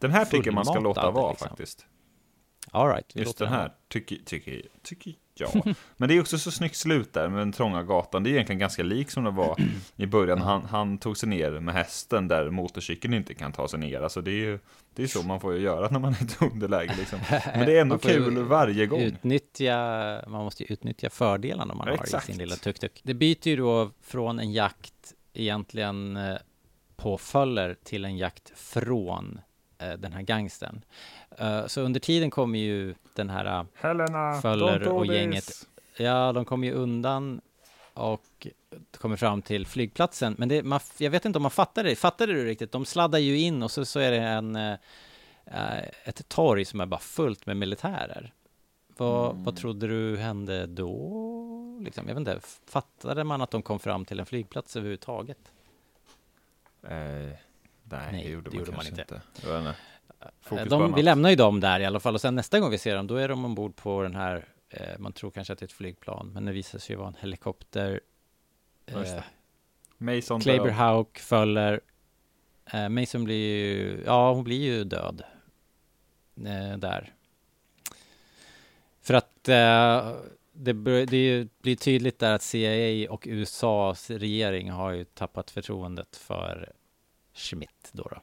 [0.00, 1.48] Den här tycker man ska låta vara liksom.
[1.48, 1.86] faktiskt.
[2.70, 5.74] All right, Just låter den här, tycker, tycker, tycker jag.
[5.96, 8.22] Men det är också så snyggt slut där med den trånga gatan.
[8.22, 9.56] Det är egentligen ganska lik som det var
[9.96, 10.40] i början.
[10.40, 14.00] Han, han tog sig ner med hästen där motorcykeln inte kan ta sig ner.
[14.00, 14.58] Alltså det är ju
[14.94, 17.18] det är så man får ju göra när man är i ett underläge liksom.
[17.30, 19.00] Men det är ändå kul varje gång.
[19.00, 19.74] Utnyttja,
[20.28, 23.00] man måste ju utnyttja fördelarna man har i sin lilla tuk-tuk.
[23.02, 26.36] Det byter ju då från en jakt egentligen eh,
[26.96, 29.40] på Föller till en jakt från
[29.78, 30.84] den här gangstern.
[31.38, 35.12] Eh, så under tiden kommer ju den här eh, Helena, Föller och this.
[35.14, 35.66] gänget.
[35.96, 37.40] Ja, de kommer ju undan
[37.94, 38.46] och
[38.98, 40.34] kommer fram till flygplatsen.
[40.38, 41.96] Men det, man, jag vet inte om man fattar det.
[41.96, 42.72] Fattade du riktigt?
[42.72, 44.72] De sladdar ju in och så, så är det en, eh,
[45.46, 48.32] eh, ett torg som är bara fullt med militärer.
[48.96, 49.44] Vad, Mm.
[49.44, 51.78] vad trodde du hände då?
[51.82, 55.38] Liksom, jag vet inte, fattade man att de kom fram till en flygplats överhuvudtaget?
[56.82, 57.32] Eh,
[57.90, 59.00] nej, Nej, det gjorde det man gjorde man inte.
[59.00, 59.20] inte.
[60.56, 62.78] Eh, De, vi lämnar ju dem där i alla fall och sen nästa gång vi
[62.78, 65.62] ser dem då är de ombord på den här, eh, man tror kanske att det
[65.62, 68.00] är ett flygplan, men det visar sig ju vara en helikopter.
[68.86, 69.22] Eh,
[69.98, 70.74] Mason Claber död.
[70.74, 71.80] Hawk föller.
[72.72, 75.22] Eh, Mason blir ju, ja hon blir ju död.
[76.46, 77.14] Eh, där.
[79.02, 80.12] För att eh,
[80.52, 80.72] det,
[81.06, 86.72] det blir tydligt där att CIA och USAs regering har ju tappat förtroendet för
[87.38, 88.02] Schmidt då.
[88.02, 88.20] då.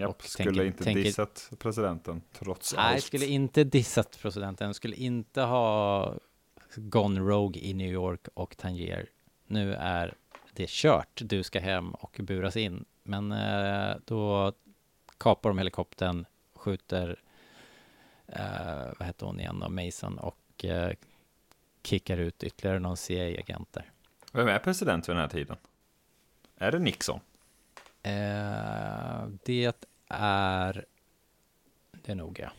[0.00, 3.04] Japp, skulle tänker- inte tänker- dissat presidenten trots Nej, allt.
[3.04, 6.14] skulle inte dissat presidenten, skulle inte ha
[6.76, 9.08] gone rogue i New York och Tangier.
[9.46, 10.14] Nu är
[10.52, 12.84] det kört, du ska hem och buras in.
[13.02, 14.52] Men eh, då
[15.18, 17.22] kapar de helikoptern, skjuter,
[18.26, 20.92] eh, vad heter hon igen då, Mason och eh,
[21.82, 23.90] kickar ut ytterligare någon CIA-agenter.
[24.32, 25.56] Vem är president vid den här tiden?
[26.56, 27.20] Är det Nixon?
[28.06, 29.74] Eh, det
[30.08, 30.84] är,
[31.92, 32.50] det är nog ja.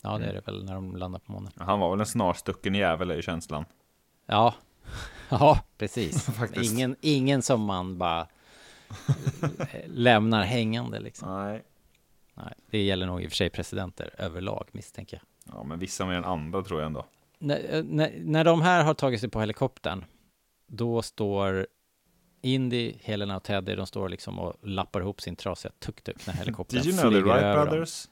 [0.00, 1.52] Ja, det är det väl när de landar på månen.
[1.56, 3.64] Han var väl en snarstucken jävel är ju känslan.
[4.26, 4.54] Ja,
[5.28, 6.28] ja precis.
[6.72, 8.26] Ingen, ingen som man bara
[9.72, 11.28] eh, lämnar hängande liksom.
[11.28, 11.62] Nej.
[12.34, 15.54] Nej, det gäller nog i och för sig presidenter överlag misstänker jag.
[15.54, 17.06] Ja, men vissa mer än andra tror jag ändå.
[17.38, 20.04] När, eh, när, när de här har tagit sig på helikoptern,
[20.66, 21.66] då står
[22.40, 26.82] Indy, Helena och Teddy, de står liksom och lappar ihop sin trasiga tuk-tuk när helikoptern
[26.82, 27.68] Did you know the flyger Wright över dem.
[27.68, 28.08] Brothers?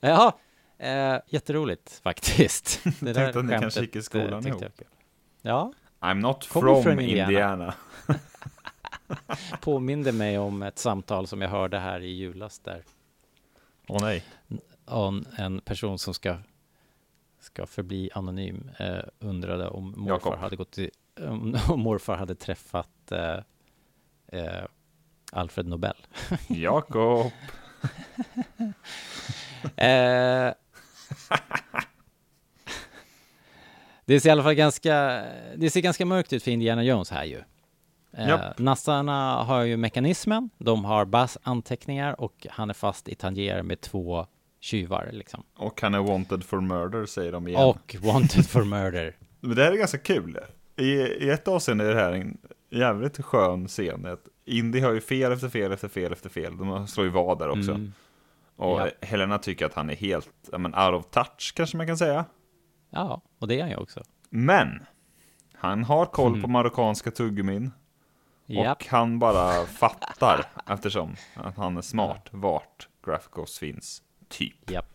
[0.00, 0.38] Ja,
[0.78, 2.80] eh, jätteroligt faktiskt.
[3.00, 4.62] Det Tänkte att ni kanske gick i skolan eh, ihop.
[4.62, 4.72] jag.
[5.42, 7.28] Ja, I'm not from, från Indiana.
[7.30, 7.74] Indiana.
[9.60, 12.82] påminde mig om ett samtal som jag hörde här i julas där
[13.88, 14.24] Åh nej.
[14.84, 16.36] om en person som ska,
[17.40, 20.34] ska förbli anonym eh, undrade om morfar Jakob.
[20.34, 20.90] hade gått i,
[21.20, 23.36] om, om morfar hade träffat eh,
[24.32, 24.64] eh,
[25.32, 25.96] Alfred Nobel.
[26.48, 27.30] Jakob.
[29.76, 30.52] Eh,
[34.04, 35.24] det ser i alla fall ganska,
[35.56, 37.42] det ser ganska mörkt ut för Indiana Jones här ju.
[38.16, 38.58] Eh, Japp.
[38.58, 43.80] Nassarna har ju mekanismen, de har Buzz anteckningar och han är fast i Tangier med
[43.80, 44.26] två
[44.60, 45.42] tjuvar liksom.
[45.56, 47.60] Och han är wanted for murder säger de igen.
[47.60, 49.16] Och wanted for murder.
[49.40, 50.38] Men det här är ganska kul.
[50.76, 52.38] I, I ett avseende är det här en,
[52.70, 54.06] jävligt skön scen.
[54.06, 56.56] Att Indy har ju fel efter fel efter fel efter fel.
[56.56, 57.70] De slår ju vad där också.
[57.70, 57.92] Mm.
[58.56, 58.88] Och Ja.
[59.00, 62.24] Helena tycker att han är helt, ja, men out of touch kanske man kan säga.
[62.90, 64.02] Ja, och det är han ju också.
[64.30, 64.82] Men,
[65.54, 66.42] han har koll Mm.
[66.42, 67.70] på marockanska tuggummin.
[68.46, 68.76] Japp.
[68.80, 74.02] Och han bara fattar, eftersom att han är smart, vart Graphicos finns.
[74.28, 74.70] Typ.
[74.70, 74.86] Japp.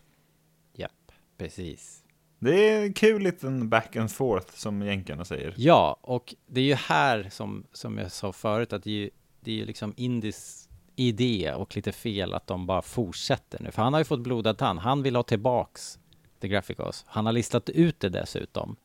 [0.72, 2.02] Japp, precis.
[2.38, 5.54] Det är en kul liten back and forth, som jänkarna säger.
[5.56, 9.10] Ja, och det är ju här som, som jag sa förut, att det är ju,
[9.40, 13.70] det är ju liksom Indis idé och lite fel att de bara fortsätter nu.
[13.70, 14.78] För han har ju fått blodad tand.
[14.78, 15.98] Han vill ha tillbaks
[16.40, 17.04] The Graphicos.
[17.08, 18.76] Han har listat ut det dessutom,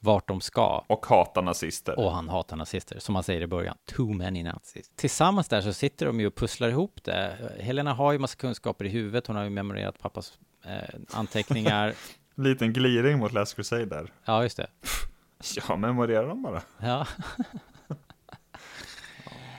[0.00, 0.84] vart de ska.
[0.86, 1.98] Och hatar nazister.
[1.98, 3.76] Och han hatar nazister, som han säger i början.
[3.84, 4.90] Too many nazis.
[4.96, 7.36] Tillsammans där så sitter de ju och pusslar ihop det.
[7.60, 9.26] Helena har ju massa kunskaper i huvudet.
[9.26, 11.94] Hon har ju memorerat pappas eh, anteckningar.
[12.40, 14.12] Liten gliring mot Last Crusade där.
[14.24, 14.66] ja, just det.
[15.68, 16.62] Ja, memorera dem bara.
[16.78, 17.06] Ja.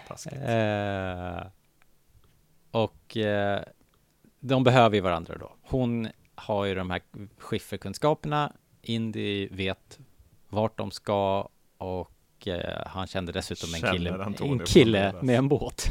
[0.07, 0.35] Taskigt.
[0.45, 1.43] Eh,
[2.71, 3.63] och eh,
[4.39, 5.55] de behöver ju varandra då.
[5.61, 7.01] Hon har ju de här
[7.37, 8.53] skifferkunskaperna.
[8.81, 9.99] Indy vet
[10.49, 15.85] vart de ska och eh, han kände dessutom en kille, en kille med en båt.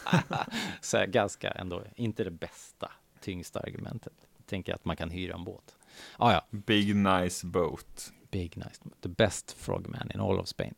[0.80, 4.12] Så här, ganska ändå, inte det bästa, tyngsta argumentet.
[4.52, 5.76] Tänker att man kan hyra en båt.
[6.16, 8.12] Ah, ja, Big nice boat.
[8.30, 10.74] big nice, the best frogman in all of Spain.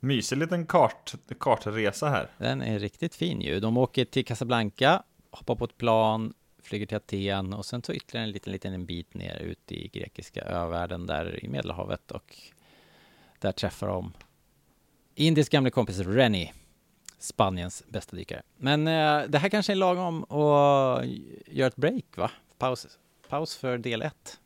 [0.00, 2.30] Mysig liten kart, kartresa här.
[2.38, 3.60] Den är riktigt fin ju.
[3.60, 8.24] De åker till Casablanca, hoppar på ett plan, flyger till Aten och sen tar ytterligare
[8.26, 12.36] en liten, liten bit ner ut i grekiska övärlden där i Medelhavet och
[13.38, 14.12] där träffar de
[15.14, 16.52] Indiens gamla kompis Rennie,
[17.18, 18.42] Spaniens bästa dykare.
[18.56, 21.06] Men eh, det här kanske är lagom att
[21.46, 22.30] göra ett break, va?
[22.58, 22.98] Paus,
[23.32, 24.40] paus för del ett.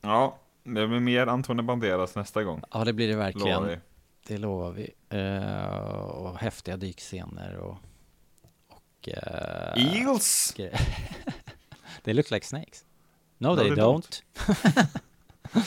[0.00, 2.62] Ja, det blir mer Antonio Banderas nästa gång.
[2.70, 3.62] Ja, det blir det verkligen.
[3.62, 3.80] Lovar.
[4.26, 4.90] Det lovar vi.
[5.08, 7.76] Eh, och häftiga dykscener och...
[8.68, 10.52] och eh, Eagles!
[10.56, 10.80] grejer.
[12.02, 12.84] They look like snakes.
[13.38, 14.22] No, No, they, they don't.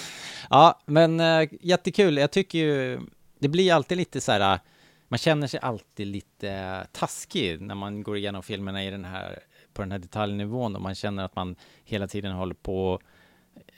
[0.50, 2.18] ja, men äh, jättekul.
[2.18, 3.00] Jag tycker ju,
[3.40, 4.60] det blir alltid lite så här, äh,
[5.08, 9.40] man känner sig alltid lite taskig när man går igenom filmerna i den här,
[9.78, 13.00] på den här detaljnivån och man känner att man hela tiden håller på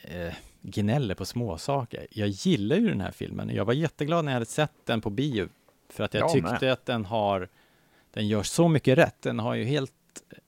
[0.01, 2.07] eh, gnäller på småsaker.
[2.11, 3.49] Jag gillar ju den här filmen.
[3.55, 5.49] Jag var jätteglad när jag hade sett den på bio
[5.89, 6.73] för att jag Jag tyckte med.
[6.73, 7.49] att den har,
[8.13, 9.21] den gör så mycket rätt.
[9.21, 9.93] Den har ju helt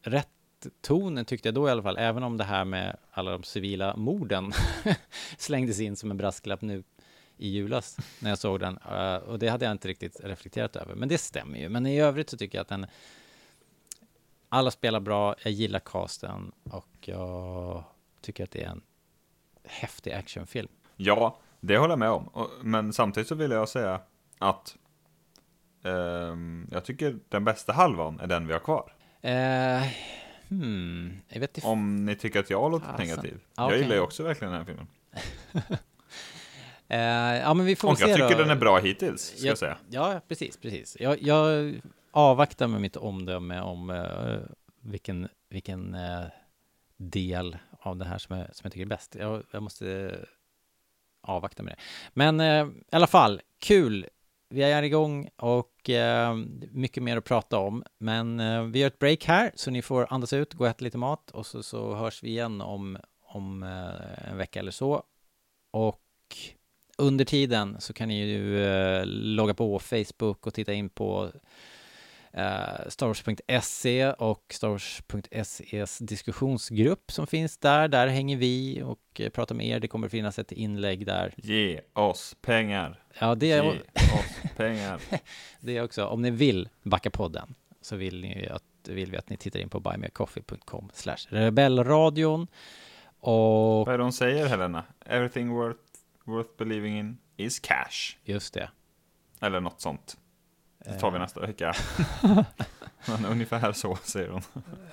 [0.02, 0.28] rätt
[0.82, 3.95] tonen tyckte jag då i alla fall, även om det här med alla de civila
[3.95, 4.52] morden
[5.38, 6.84] slängdes in som en brasklapp nu
[7.38, 8.80] i julas när jag såg den.
[8.91, 11.69] Eh, och det hade jag inte riktigt reflekterat över, men det stämmer ju.
[11.69, 12.86] Men i övrigt så tycker jag att den
[14.53, 17.84] alla spelar bra, jag gillar casten och jag
[18.22, 18.82] tycker att det är en
[19.64, 20.69] häftig actionfilm.
[20.95, 22.48] Ja, det håller jag med om.
[22.64, 24.02] Men samtidigt så vill jag säga
[24.40, 24.78] att
[25.84, 28.94] ehm, jag tycker den bästa halvan är den vi har kvar.
[29.22, 29.84] Eh,
[30.49, 31.48] hmm, jag.
[31.64, 33.07] Om ni tycker att jag Fasen.
[33.07, 33.40] negativ.
[33.44, 33.80] Ja, Jag okej.
[33.82, 34.88] gillar ju också verkligen den här filmen.
[36.88, 36.99] Eh,
[37.41, 38.44] ja, men vi får Och väl jag se tycker då.
[38.44, 39.78] den är bra hittills, ska Ja, jag säga.
[39.90, 40.98] Ja, precis, precis.
[40.99, 41.73] Jag, jag
[42.11, 44.39] avvakta med mitt omdöme om eh,
[44.81, 46.25] vilken, vilken eh,
[46.97, 49.15] del av det här som jag, som jag tycker är bäst.
[49.19, 50.27] Jag, jag måste eh,
[51.21, 51.81] avvakta med det.
[52.13, 54.07] Men eh, i alla fall, kul.
[54.49, 56.35] Vi är igång och eh,
[56.71, 57.83] mycket mer att prata om.
[57.97, 60.83] Men eh, vi gör ett break här, så ni får andas ut, gå och äta
[60.83, 65.03] lite mat och så, så hörs vi igen om, om eh, en vecka eller så.
[65.71, 66.01] Och
[66.97, 71.31] under tiden så kan ni ju eh, logga på Facebook och titta in på
[72.33, 77.87] eh, starwars.se och starwars.ses diskussionsgrupp som finns där.
[77.87, 79.79] Där hänger vi och pratar med er.
[79.79, 81.33] Det kommer finnas ett inlägg där.
[81.37, 83.03] Ge oss pengar.
[83.19, 85.01] Ja, det Ge är, oss pengar.
[85.59, 89.29] det är också, om ni vill backa podden så vill, ni att, vill vi att
[89.29, 92.47] ni tittar in på buymeacoffee.com slash rebellradion
[93.19, 94.83] och Vad är det hon säger, Helena?
[95.05, 95.79] Everything worth,
[96.23, 98.17] worth believing in is cash.
[98.23, 98.69] just det.
[99.41, 100.17] Eller något sånt.
[100.85, 101.21] Det tar vi Eh.
[101.21, 101.73] nästa vecka.
[103.07, 104.41] Men ungefär så säger hon.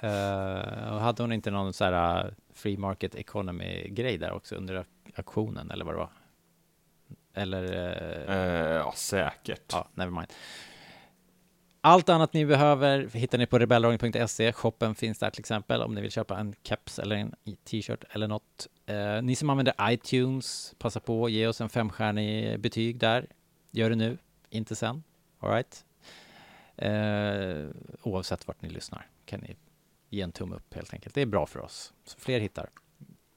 [0.04, 4.84] Uh, hade hon inte någon så här uh, free market economy grej där också under
[5.16, 6.10] auktionen eller vad det var?
[7.34, 9.72] Eller, uh, Eh, ja, säkert.
[9.72, 10.32] ja, never mind.
[11.80, 14.52] Allt annat ni behöver hittar ni på rebellradion.se.
[14.52, 17.34] Shoppen finns där till exempel om ni vill köpa en keps eller en
[17.64, 18.66] t-shirt eller något.
[18.86, 23.26] Eh, ni som använder iTunes, passa på att ge oss en femstjärnig betyg där.
[23.70, 24.18] Gör det nu,
[24.50, 25.02] inte sen.
[25.38, 25.84] All right?
[26.76, 27.70] Eh,
[28.02, 29.56] oavsett vart ni lyssnar kan ni
[30.10, 31.14] ge en tumme upp helt enkelt.
[31.14, 32.70] Det är bra för oss, så fler hittar.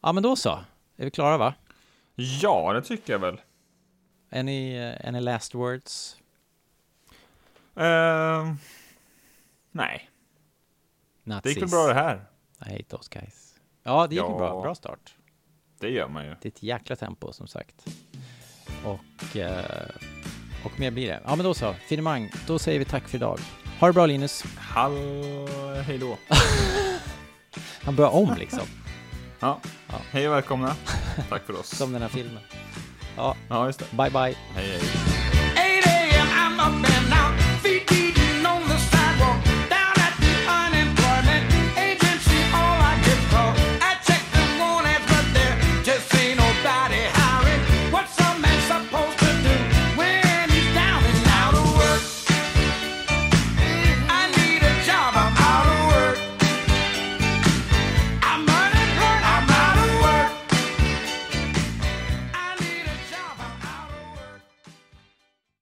[0.01, 0.49] Ja, men då så.
[0.97, 1.53] Är vi klara va?
[2.15, 3.41] Ja, det tycker jag väl.
[4.31, 6.17] Any, uh, any last words?
[7.75, 8.53] Eh,
[9.71, 10.09] nej,
[11.23, 11.43] Nazis.
[11.43, 12.25] det gick väl bra det här.
[12.65, 13.59] I hate those guys.
[13.83, 14.37] Ja, det gick Ja.
[14.37, 14.61] bra.
[14.61, 15.15] Bra start.
[15.79, 16.29] Det gör man ju.
[16.41, 17.85] Det är ett jäkla tempo som sagt.
[18.85, 19.85] Och, eh,
[20.63, 21.21] och mer blir det.
[21.25, 21.73] Ja, men då så.
[21.87, 23.39] Finemang, då säger vi tack för idag.
[23.79, 24.43] Ha det bra Linus.
[24.57, 24.97] Hall...
[25.85, 26.17] Hej då.
[27.83, 28.59] Han börjar om liksom,
[29.39, 29.59] Ja.
[29.87, 29.95] Ja.
[30.11, 30.75] Hej och välkomna.
[31.29, 31.67] Tack för oss.
[31.77, 32.39] som den här filmen.
[33.17, 33.85] Ja, Ja, just det.
[33.97, 34.35] bye bye.
[34.55, 34.81] Hej, hej.